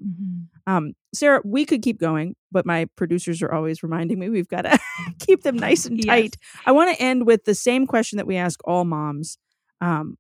Mhm. 0.67 0.73
Um, 0.73 0.93
Sarah, 1.15 1.41
we 1.45 1.65
could 1.65 1.83
keep 1.83 2.01
going, 2.01 2.35
but 2.51 2.67
my 2.67 2.87
producers 2.97 3.43
are 3.43 3.53
always 3.53 3.83
reminding 3.85 4.19
me 4.19 4.29
we've 4.29 4.49
got 4.49 4.63
to 4.63 4.77
keep 5.21 5.43
them 5.43 5.57
nice 5.57 5.87
and 5.87 5.99
Yes. 5.99 6.07
tight. 6.07 6.37
I 6.67 6.73
want 6.73 6.95
to 6.97 7.01
end 7.01 7.27
with 7.27 7.45
the 7.45 7.55
same 7.55 7.87
question 7.87 8.17
that 8.17 8.27
we 8.27 8.37
ask 8.37 8.59
all 8.65 8.85
moms. 8.85 9.39
Um, 9.81 10.17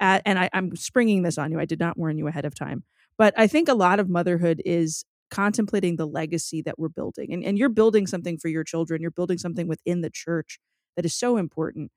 at, 0.00 0.22
and 0.26 0.38
I, 0.38 0.50
I'm 0.52 0.74
springing 0.74 1.22
this 1.22 1.38
on 1.38 1.52
you. 1.52 1.60
I 1.60 1.64
did 1.64 1.78
not 1.78 1.96
warn 1.96 2.18
you 2.18 2.26
ahead 2.26 2.44
of 2.44 2.54
time, 2.56 2.82
but 3.16 3.32
I 3.36 3.46
think 3.46 3.68
a 3.68 3.74
lot 3.74 4.00
of 4.00 4.08
motherhood 4.08 4.60
is 4.64 5.04
contemplating 5.30 5.96
the 5.96 6.06
legacy 6.06 6.62
that 6.62 6.78
we're 6.80 6.88
building. 6.88 7.32
And, 7.32 7.44
and 7.44 7.56
you're 7.58 7.68
building 7.68 8.06
something 8.08 8.38
for 8.38 8.48
your 8.48 8.64
children, 8.64 9.02
you're 9.02 9.10
building 9.12 9.38
something 9.38 9.68
within 9.68 10.00
the 10.00 10.10
church 10.10 10.58
that 10.96 11.04
is 11.04 11.14
so 11.14 11.36
important. 11.36 11.92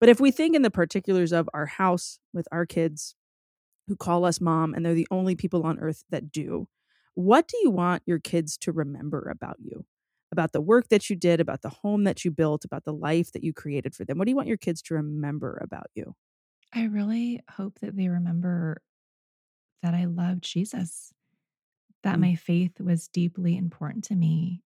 But 0.00 0.08
if 0.08 0.20
we 0.20 0.30
think 0.30 0.56
in 0.56 0.62
the 0.62 0.70
particulars 0.70 1.32
of 1.32 1.48
our 1.54 1.66
house 1.66 2.18
with 2.32 2.48
our 2.52 2.66
kids 2.66 3.14
who 3.88 3.96
call 3.96 4.24
us 4.24 4.40
mom, 4.40 4.74
and 4.74 4.84
they're 4.86 4.94
the 4.94 5.08
only 5.10 5.36
people 5.36 5.64
on 5.64 5.78
earth 5.80 6.04
that 6.10 6.32
do, 6.32 6.68
what 7.14 7.48
do 7.48 7.58
you 7.62 7.70
want 7.70 8.02
your 8.06 8.20
kids 8.20 8.56
to 8.58 8.72
remember 8.72 9.28
about 9.28 9.56
you? 9.60 9.86
About 10.32 10.52
the 10.52 10.60
work 10.60 10.88
that 10.88 11.10
you 11.10 11.16
did, 11.16 11.40
about 11.40 11.62
the 11.62 11.70
home 11.70 12.04
that 12.04 12.24
you 12.24 12.30
built, 12.30 12.64
about 12.64 12.84
the 12.84 12.92
life 12.94 13.32
that 13.32 13.44
you 13.44 13.52
created 13.52 13.94
for 13.94 14.04
them? 14.04 14.18
What 14.18 14.26
do 14.26 14.30
you 14.30 14.36
want 14.36 14.48
your 14.48 14.56
kids 14.58 14.82
to 14.82 14.94
remember 14.94 15.58
about 15.62 15.88
you? 15.94 16.14
I 16.72 16.84
really 16.84 17.40
hope 17.50 17.78
that 17.80 17.96
they 17.96 18.08
remember 18.08 18.82
that 19.82 19.94
I 19.94 20.04
love 20.04 20.40
Jesus, 20.40 21.12
that 22.02 22.18
Mm. 22.18 22.20
my 22.20 22.36
faith 22.36 22.80
was 22.80 23.08
deeply 23.08 23.56
important 23.56 24.04
to 24.06 24.16
me. 24.16 24.62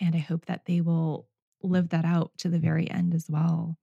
And 0.00 0.14
I 0.16 0.18
hope 0.18 0.46
that 0.46 0.64
they 0.64 0.80
will 0.80 1.28
live 1.62 1.90
that 1.90 2.04
out 2.04 2.32
to 2.38 2.48
the 2.48 2.58
very 2.58 2.90
end 2.90 3.14
as 3.14 3.26
well. 3.28 3.76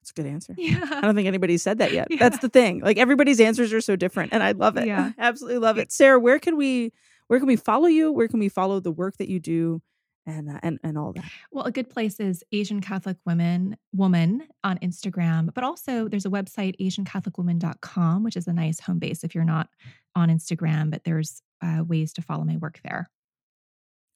That's 0.00 0.10
a 0.10 0.14
good 0.14 0.26
answer. 0.32 0.54
Yeah. 0.56 0.84
I 0.90 1.00
don't 1.00 1.14
think 1.14 1.28
anybody's 1.28 1.62
said 1.62 1.78
that 1.78 1.92
yet. 1.92 2.08
Yeah. 2.10 2.18
That's 2.18 2.38
the 2.38 2.48
thing. 2.48 2.80
Like 2.80 2.98
everybody's 2.98 3.40
answers 3.40 3.72
are 3.72 3.80
so 3.80 3.96
different, 3.96 4.32
and 4.32 4.42
I 4.42 4.52
love 4.52 4.76
it. 4.76 4.86
Yeah. 4.86 5.12
absolutely 5.18 5.58
love 5.58 5.78
it. 5.78 5.92
Sarah, 5.92 6.18
where 6.18 6.38
can 6.38 6.56
we 6.56 6.92
where 7.28 7.38
can 7.38 7.48
we 7.48 7.56
follow 7.56 7.86
you? 7.86 8.10
Where 8.10 8.28
can 8.28 8.40
we 8.40 8.48
follow 8.48 8.80
the 8.80 8.92
work 8.92 9.16
that 9.18 9.28
you 9.28 9.38
do, 9.38 9.82
and 10.26 10.50
uh, 10.50 10.60
and 10.62 10.78
and 10.82 10.96
all 10.96 11.12
that? 11.12 11.24
Well, 11.52 11.64
a 11.64 11.72
good 11.72 11.90
place 11.90 12.20
is 12.20 12.42
Asian 12.52 12.80
Catholic 12.80 13.18
Women 13.26 13.76
Woman 13.92 14.48
on 14.64 14.78
Instagram, 14.78 15.52
but 15.52 15.64
also 15.64 16.08
there's 16.08 16.26
a 16.26 16.30
website, 16.30 16.74
AsianCatholicWoman.com, 16.80 18.24
which 18.24 18.36
is 18.36 18.46
a 18.46 18.52
nice 18.52 18.80
home 18.80 18.98
base 18.98 19.24
if 19.24 19.34
you're 19.34 19.44
not 19.44 19.68
on 20.14 20.30
Instagram, 20.30 20.90
but 20.90 21.04
there's 21.04 21.42
uh, 21.62 21.84
ways 21.86 22.12
to 22.14 22.22
follow 22.22 22.44
my 22.44 22.56
work 22.56 22.80
there. 22.82 23.10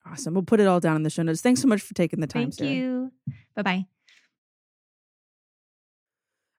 Awesome. 0.05 0.35
We'll 0.35 0.43
put 0.43 0.61
it 0.61 0.67
all 0.67 0.81
down 0.81 0.97
in 0.97 1.03
the 1.05 1.11
show 1.11 1.23
notes. 1.23 1.41
Thanks 1.41 1.61
so 1.63 1.69
much 1.69 1.81
for 1.81 1.95
taking 1.95 2.21
the 2.21 2.27
time. 2.27 2.51
Thank 2.51 2.55
Sarah. 2.55 2.71
you. 2.71 3.13
Bye 3.55 3.63
bye. 3.63 3.87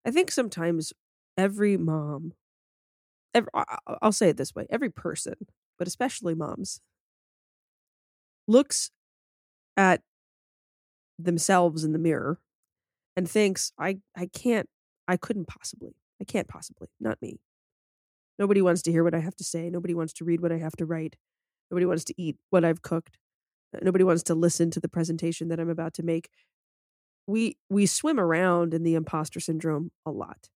I 0.05 0.11
think 0.11 0.31
sometimes 0.31 0.93
every 1.37 1.77
mom, 1.77 2.33
ev 3.33 3.47
I- 3.53 3.77
I- 3.87 3.97
I'll 4.01 4.11
say 4.11 4.29
it 4.29 4.37
this 4.37 4.53
way 4.55 4.65
every 4.69 4.89
person, 4.89 5.35
but 5.77 5.87
especially 5.87 6.35
moms, 6.35 6.81
looks 8.47 8.91
at 9.77 10.01
themselves 11.17 11.83
in 11.83 11.93
the 11.93 11.99
mirror 11.99 12.39
and 13.15 13.29
thinks, 13.29 13.71
I, 13.77 13.99
I 14.15 14.25
can't, 14.27 14.67
I 15.07 15.17
couldn't 15.17 15.47
possibly, 15.47 15.95
I 16.19 16.25
can't 16.25 16.47
possibly, 16.47 16.89
not 16.99 17.21
me. 17.21 17.39
Nobody 18.39 18.61
wants 18.61 18.81
to 18.83 18.91
hear 18.91 19.03
what 19.03 19.13
I 19.13 19.19
have 19.19 19.35
to 19.37 19.43
say. 19.43 19.69
Nobody 19.69 19.93
wants 19.93 20.13
to 20.13 20.25
read 20.25 20.41
what 20.41 20.51
I 20.51 20.57
have 20.57 20.75
to 20.77 20.85
write. 20.85 21.15
Nobody 21.69 21.85
wants 21.85 22.03
to 22.05 22.13
eat 22.21 22.37
what 22.49 22.65
I've 22.65 22.81
cooked. 22.81 23.17
Nobody 23.81 24.03
wants 24.03 24.23
to 24.23 24.35
listen 24.35 24.69
to 24.71 24.79
the 24.79 24.89
presentation 24.89 25.47
that 25.49 25.59
I'm 25.59 25.69
about 25.69 25.93
to 25.95 26.03
make. 26.03 26.29
We 27.27 27.57
we 27.69 27.85
swim 27.85 28.19
around 28.19 28.73
in 28.73 28.83
the 28.83 28.95
imposter 28.95 29.39
syndrome 29.39 29.91
a 30.05 30.11
lot. 30.11 30.49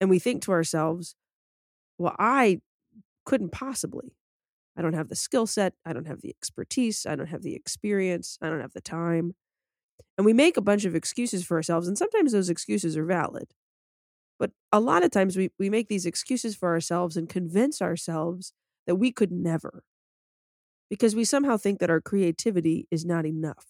And 0.00 0.10
we 0.10 0.18
think 0.18 0.42
to 0.42 0.52
ourselves 0.52 1.14
well 1.98 2.16
i 2.18 2.60
couldn't 3.24 3.52
possibly. 3.52 4.16
I 4.76 4.82
don't 4.82 4.94
have 4.94 5.08
the 5.08 5.16
skill 5.16 5.46
set 5.46 5.74
i 5.84 5.92
don't 5.92 6.08
have 6.08 6.22
the 6.22 6.30
expertise 6.30 7.06
i 7.06 7.14
don't 7.14 7.28
have 7.28 7.42
the 7.42 7.54
experience 7.54 8.38
i 8.42 8.48
don't 8.48 8.60
have 8.60 8.72
the 8.72 8.80
time. 8.80 9.34
And 10.18 10.24
we 10.24 10.32
make 10.32 10.56
a 10.56 10.62
bunch 10.62 10.84
of 10.84 10.94
excuses 10.94 11.44
for 11.44 11.56
ourselves 11.56 11.86
and 11.88 11.96
sometimes 11.96 12.32
those 12.32 12.50
excuses 12.50 12.96
are 12.96 13.04
valid. 13.04 13.48
But 14.38 14.50
a 14.72 14.80
lot 14.80 15.04
of 15.04 15.12
times 15.12 15.36
we, 15.36 15.50
we 15.58 15.70
make 15.70 15.86
these 15.88 16.04
excuses 16.04 16.56
for 16.56 16.70
ourselves 16.70 17.16
and 17.16 17.28
convince 17.28 17.80
ourselves 17.80 18.52
that 18.86 18.96
we 18.96 19.12
could 19.12 19.30
never 19.30 19.84
because 20.92 21.16
we 21.16 21.24
somehow 21.24 21.56
think 21.56 21.80
that 21.80 21.90
our 21.90 22.02
creativity 22.02 22.86
is 22.92 23.06
not 23.06 23.26
enough 23.26 23.66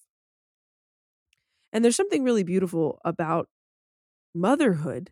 and 1.72 1.84
there's 1.84 1.96
something 1.96 2.22
really 2.22 2.42
beautiful 2.42 3.00
about 3.04 3.48
motherhood 4.34 5.10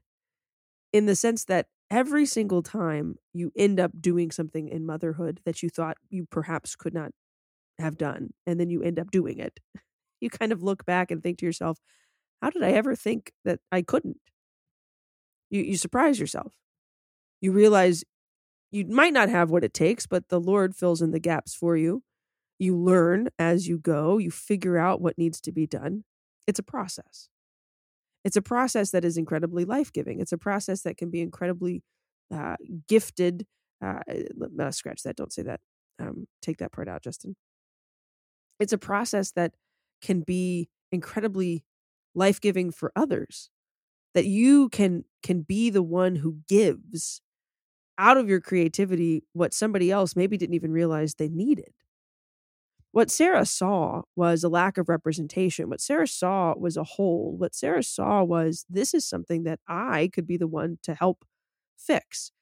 in 0.93 1.07
the 1.07 1.17
sense 1.17 1.45
that 1.45 1.67
every 1.91 2.27
single 2.27 2.63
time 2.63 3.17
you 3.33 3.53
end 3.57 3.81
up 3.81 3.93
doing 4.01 4.31
something 4.31 4.69
in 4.69 4.87
motherhood 4.87 5.41
that 5.45 5.63
you 5.63 5.71
thought 5.71 5.97
you 6.09 6.27
perhaps 6.31 6.77
could 6.77 6.95
not 6.95 7.13
have 7.79 7.97
done, 7.97 8.31
and 8.47 8.61
then 8.61 8.71
you 8.71 8.83
end 8.83 8.99
up 8.99 9.11
doing 9.11 9.39
it, 9.39 9.61
you 10.21 10.31
kind 10.31 10.53
of 10.53 10.63
look 10.63 10.85
back 10.85 11.11
and 11.11 11.23
think 11.23 11.39
to 11.39 11.47
yourself, 11.47 11.79
how 12.43 12.51
did 12.51 12.63
I 12.63 12.73
ever 12.73 12.97
think 12.97 13.33
that 13.45 13.61
I 13.73 13.83
couldn't? 13.83 14.19
You, 15.51 15.63
you 15.63 15.77
surprise 15.77 16.21
yourself. 16.21 16.55
You 17.41 17.53
realize 17.53 18.05
you 18.71 18.87
might 18.87 19.13
not 19.13 19.29
have 19.29 19.51
what 19.51 19.65
it 19.65 19.75
takes, 19.75 20.07
but 20.07 20.29
the 20.29 20.41
Lord 20.41 20.77
fills 20.77 21.03
in 21.03 21.11
the 21.13 21.21
gaps 21.21 21.55
for 21.55 21.77
you. 21.77 22.03
You 22.61 22.77
learn 22.77 23.31
as 23.39 23.67
you 23.67 23.79
go, 23.79 24.19
you 24.19 24.31
figure 24.31 24.77
out 24.77 25.01
what 25.01 25.17
needs 25.17 25.41
to 25.41 25.51
be 25.53 25.67
done. 25.67 26.05
It's 26.47 26.59
a 26.59 26.63
process. 26.63 27.31
It's 28.23 28.37
a 28.37 28.43
process 28.43 28.91
that 28.91 29.03
is 29.03 29.17
incredibly 29.17 29.65
life 29.65 29.93
giving. 29.93 30.21
It's 30.21 30.33
a 30.33 30.39
process 30.39 30.83
that 30.83 30.99
can 30.99 31.11
be 31.11 31.23
incredibly 31.23 31.83
uh, 32.33 32.57
gifted. 32.87 33.47
Uh, 33.83 34.01
uh, 34.61 34.71
scratch 34.73 35.03
that. 35.05 35.17
Don't 35.17 35.33
say 35.33 35.43
that. 35.43 35.61
Um, 35.99 36.27
take 36.43 36.59
that 36.59 36.71
part 36.71 36.87
out, 36.87 37.03
Justin. 37.03 37.35
It's 38.59 38.75
a 38.75 38.79
process 38.79 39.33
that 39.33 39.55
can 40.03 40.21
be 40.21 40.69
incredibly 40.93 41.65
life 42.15 42.43
giving 42.43 42.71
for 42.71 42.93
others. 42.95 43.49
That 44.13 44.27
you 44.27 44.69
can 44.69 45.05
can 45.23 45.43
be 45.43 45.71
the 45.71 45.83
one 45.83 46.17
who 46.17 46.39
gives 46.47 47.23
out 47.97 48.19
of 48.19 48.29
your 48.29 48.41
creativity 48.41 49.23
what 49.33 49.55
somebody 49.55 49.91
else 49.91 50.17
maybe 50.17 50.37
didn't 50.37 50.55
even 50.55 50.73
realize 50.73 51.15
they 51.15 51.29
needed. 51.29 51.73
What 52.93 53.11
Sarah 53.11 53.47
saw 53.47 54.03
was 54.17 54.43
a 54.43 54.49
lack 54.49 54.77
of 54.77 54.89
representation. 54.89 55.69
What 55.69 55.81
Sarah 55.81 56.09
saw 56.09 56.55
was 56.57 56.77
a 56.77 56.85
hole. 56.85 57.37
What 57.39 57.55
Sarah 57.55 57.85
saw 57.85 58.25
was 58.25 58.65
this 58.69 58.95
is 58.95 59.09
something 59.09 59.45
that 59.45 59.61
I 59.69 60.11
could 60.13 60.27
be 60.27 60.37
the 60.37 60.49
one 60.49 60.79
to 60.83 60.95
help 60.95 61.25
fix. 61.79 62.33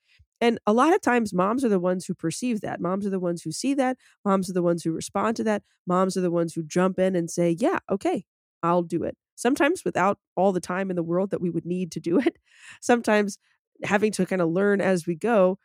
And 0.41 0.59
a 0.67 0.73
lot 0.73 0.95
of 0.95 1.03
times, 1.03 1.35
moms 1.35 1.65
are 1.65 1.69
the 1.69 1.81
ones 1.81 2.07
who 2.07 2.15
perceive 2.15 2.61
that. 2.61 2.81
Moms 2.81 3.07
are 3.07 3.11
the 3.11 3.19
ones 3.19 3.43
who 3.43 3.53
see 3.53 3.75
that. 3.75 3.99
Moms 4.25 4.49
are 4.49 4.53
the 4.53 4.63
ones 4.63 4.85
who 4.85 4.93
respond 4.93 5.37
to 5.37 5.45
that. 5.45 5.63
Moms 5.87 6.17
are 6.17 6.21
the 6.21 6.31
ones 6.31 6.55
who 6.55 6.63
jump 6.63 6.99
in 6.99 7.17
and 7.17 7.31
say, 7.31 7.57
Yeah, 7.59 7.81
okay, 7.91 8.25
I'll 8.63 8.83
do 8.83 9.03
it. 9.03 9.17
Sometimes 9.35 9.85
without 9.85 10.19
all 10.37 10.53
the 10.53 10.61
time 10.61 10.91
in 10.91 10.97
the 10.97 11.03
world 11.03 11.31
that 11.31 11.41
we 11.41 11.51
would 11.51 11.67
need 11.67 11.93
to 11.93 12.01
do 12.01 12.19
it. 12.21 12.39
Sometimes 12.81 13.39
having 13.85 14.13
to 14.13 14.27
kind 14.27 14.43
of 14.43 14.49
learn 14.49 14.81
as 14.81 15.07
we 15.07 15.15
go, 15.15 15.59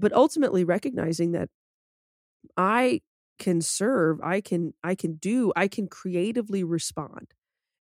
but 0.00 0.12
ultimately 0.12 0.64
recognizing 0.64 1.32
that 1.32 1.50
I 2.56 3.00
can 3.38 3.60
serve, 3.60 4.20
I 4.22 4.40
can 4.40 4.74
I 4.84 4.94
can 4.94 5.14
do, 5.16 5.52
I 5.56 5.68
can 5.68 5.88
creatively 5.88 6.64
respond. 6.64 7.34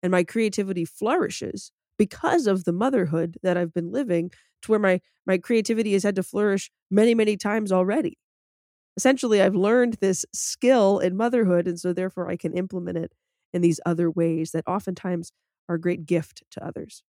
And 0.03 0.11
my 0.11 0.25
creativity 0.25 0.85
flourishes 0.85 1.73
because 1.99 2.47
of 2.47 2.65
the 2.65 2.73
motherhood 2.73 3.39
that 3.43 3.57
I've 3.57 3.73
been 3.75 3.93
living 3.93 4.31
to 4.63 4.71
where 4.73 4.81
my 4.81 5.01
my 5.27 5.39
creativity 5.39 5.93
has 5.95 6.03
had 6.03 6.17
to 6.17 6.23
flourish 6.23 6.71
many 6.91 7.15
many 7.15 7.37
times 7.37 7.73
already. 7.73 8.19
Essentially, 8.97 9.43
I've 9.43 9.55
learned 9.57 9.95
this 9.95 10.25
skill 10.33 10.99
in 11.01 11.17
motherhood 11.17 11.67
and 11.67 11.79
so 11.81 11.93
therefore 11.93 12.31
I 12.31 12.37
can 12.37 12.53
implement 12.55 12.99
it 12.99 13.13
in 13.53 13.63
these 13.63 13.81
other 13.87 14.11
ways 14.11 14.53
that 14.53 14.65
oftentimes 14.67 15.33
are 15.69 15.77
a 15.77 15.81
great 15.81 16.07
gift 16.07 16.45
to 16.53 16.65
others. 16.65 17.03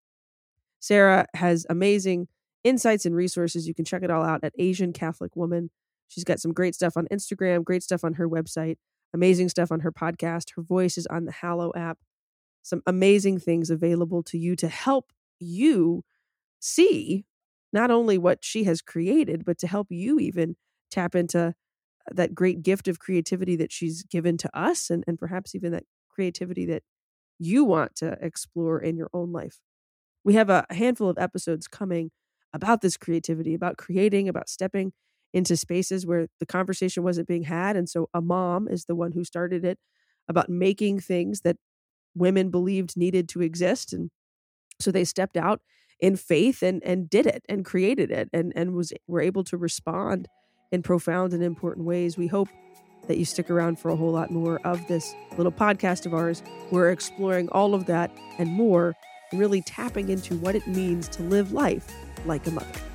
Sarah 0.81 1.27
has 1.35 1.67
amazing 1.71 2.29
insights 2.65 3.07
and 3.07 3.15
resources. 3.15 3.67
You 3.67 3.75
can 3.75 3.85
check 3.85 4.03
it 4.03 4.11
all 4.11 4.23
out 4.23 4.45
at 4.45 4.55
Asian 4.59 4.93
Catholic 4.93 5.37
Woman. 5.37 5.71
She's 6.09 6.25
got 6.25 6.41
some 6.41 6.53
great 6.53 6.75
stuff 6.75 6.97
on 6.97 7.07
Instagram, 7.13 7.65
great 7.65 7.83
stuff 7.83 8.05
on 8.05 8.15
her 8.15 8.29
website, 8.29 8.77
amazing 9.13 9.49
stuff 9.49 9.73
on 9.73 9.81
her 9.81 9.93
podcast. 9.93 10.55
Her 10.57 10.63
voice 10.63 10.99
is 10.99 11.07
on 11.07 11.25
the 11.25 11.33
Hallow 11.33 11.73
app. 11.75 11.99
Some 12.63 12.83
amazing 12.87 13.41
things 13.41 13.71
available 13.71 14.23
to 14.25 14.39
you 14.39 14.57
to 14.57 14.69
help 14.69 15.13
you 15.39 16.05
see 16.61 17.25
not 17.73 17.91
only 17.91 18.17
what 18.17 18.45
she 18.45 18.65
has 18.65 18.81
created, 18.81 19.45
but 19.45 19.59
to 19.59 19.67
help 19.67 19.89
you 19.91 20.19
even 20.19 20.57
tap 20.91 21.15
into 21.15 21.49
uh, 21.49 21.53
that 22.13 22.35
great 22.35 22.63
gift 22.63 22.89
of 22.89 22.99
creativity 22.99 23.57
that 23.57 23.73
she's 23.73 24.05
given 24.05 24.37
to 24.39 24.59
us 24.59 24.91
and, 24.91 25.05
and 25.07 25.19
perhaps 25.19 25.55
even 25.55 25.73
that 25.73 25.85
creativity 26.09 26.65
that 26.67 26.83
you 27.39 27.65
want 27.65 27.97
to 27.97 28.17
explore 28.21 28.81
in 28.81 28.97
your 28.97 29.11
own 29.13 29.33
life. 29.33 29.59
We 30.23 30.35
have 30.35 30.49
a 30.49 30.65
handful 30.71 31.11
of 31.11 31.19
episodes 31.19 31.67
coming 31.67 32.13
about 32.53 32.81
this 32.81 32.97
creativity, 32.97 33.53
about 33.55 33.77
creating, 33.77 34.29
about 34.29 34.49
stepping 34.49 34.93
into 35.35 35.57
spaces 35.57 36.07
where 36.07 36.29
the 36.39 36.47
conversation 36.47 37.03
wasn't 37.03 37.27
being 37.27 37.43
had. 37.43 37.77
And 37.77 37.89
so 37.89 38.09
a 38.15 38.23
mom 38.23 38.69
is 38.69 38.85
the 38.85 38.95
one 38.95 39.13
who 39.13 39.25
started 39.25 39.65
it 39.65 39.79
about 40.29 40.49
making 40.49 41.01
things 41.01 41.41
that 41.41 41.57
women 42.15 42.51
believed 42.51 42.97
needed 42.97 43.29
to 43.31 43.43
exist. 43.43 43.93
And 43.93 44.11
so 44.81 44.93
they 44.93 45.05
stepped 45.05 45.37
out 45.37 45.61
in 46.01 46.17
faith 46.17 46.63
and 46.63 46.83
and 46.85 47.11
did 47.11 47.27
it 47.27 47.45
and 47.49 47.65
created 47.65 48.11
it 48.11 48.29
and 48.33 48.53
and 48.57 48.75
was 48.75 48.93
were 49.07 49.21
able 49.21 49.45
to 49.45 49.57
respond 49.57 50.29
in 50.71 50.83
profound 50.83 51.33
and 51.33 51.43
important 51.43 51.85
ways. 51.85 52.17
We 52.17 52.29
hope 52.29 52.49
that 53.09 53.19
you 53.19 53.25
stick 53.25 53.51
around 53.51 53.79
for 53.79 53.91
a 53.91 53.97
whole 53.97 54.13
lot 54.13 54.31
more 54.31 54.61
of 54.65 54.87
this 54.87 55.15
little 55.37 55.53
podcast 55.53 56.07
of 56.07 56.15
ours. 56.15 56.43
We're 56.71 56.91
exploring 56.91 57.49
all 57.51 57.75
of 57.75 57.87
that 57.87 58.11
and 58.39 58.49
more, 58.49 58.95
really 59.33 59.63
tapping 59.63 60.09
into 60.09 60.37
what 60.39 60.55
it 60.55 60.67
means 60.67 61.09
to 61.09 61.23
live 61.23 61.53
life 61.53 61.93
like 62.25 62.47
a 62.47 62.53
mother. 62.53 62.94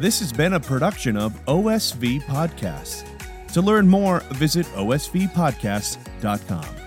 This 0.00 0.18
has 0.20 0.32
been 0.32 0.54
a 0.54 0.60
production 0.60 1.18
of 1.18 1.34
OSV 1.44 2.22
Podcasts. 2.22 3.04
To 3.52 3.60
learn 3.60 3.86
more, 3.86 4.20
visit 4.30 4.64
osvpodcasts.com. 4.68 6.79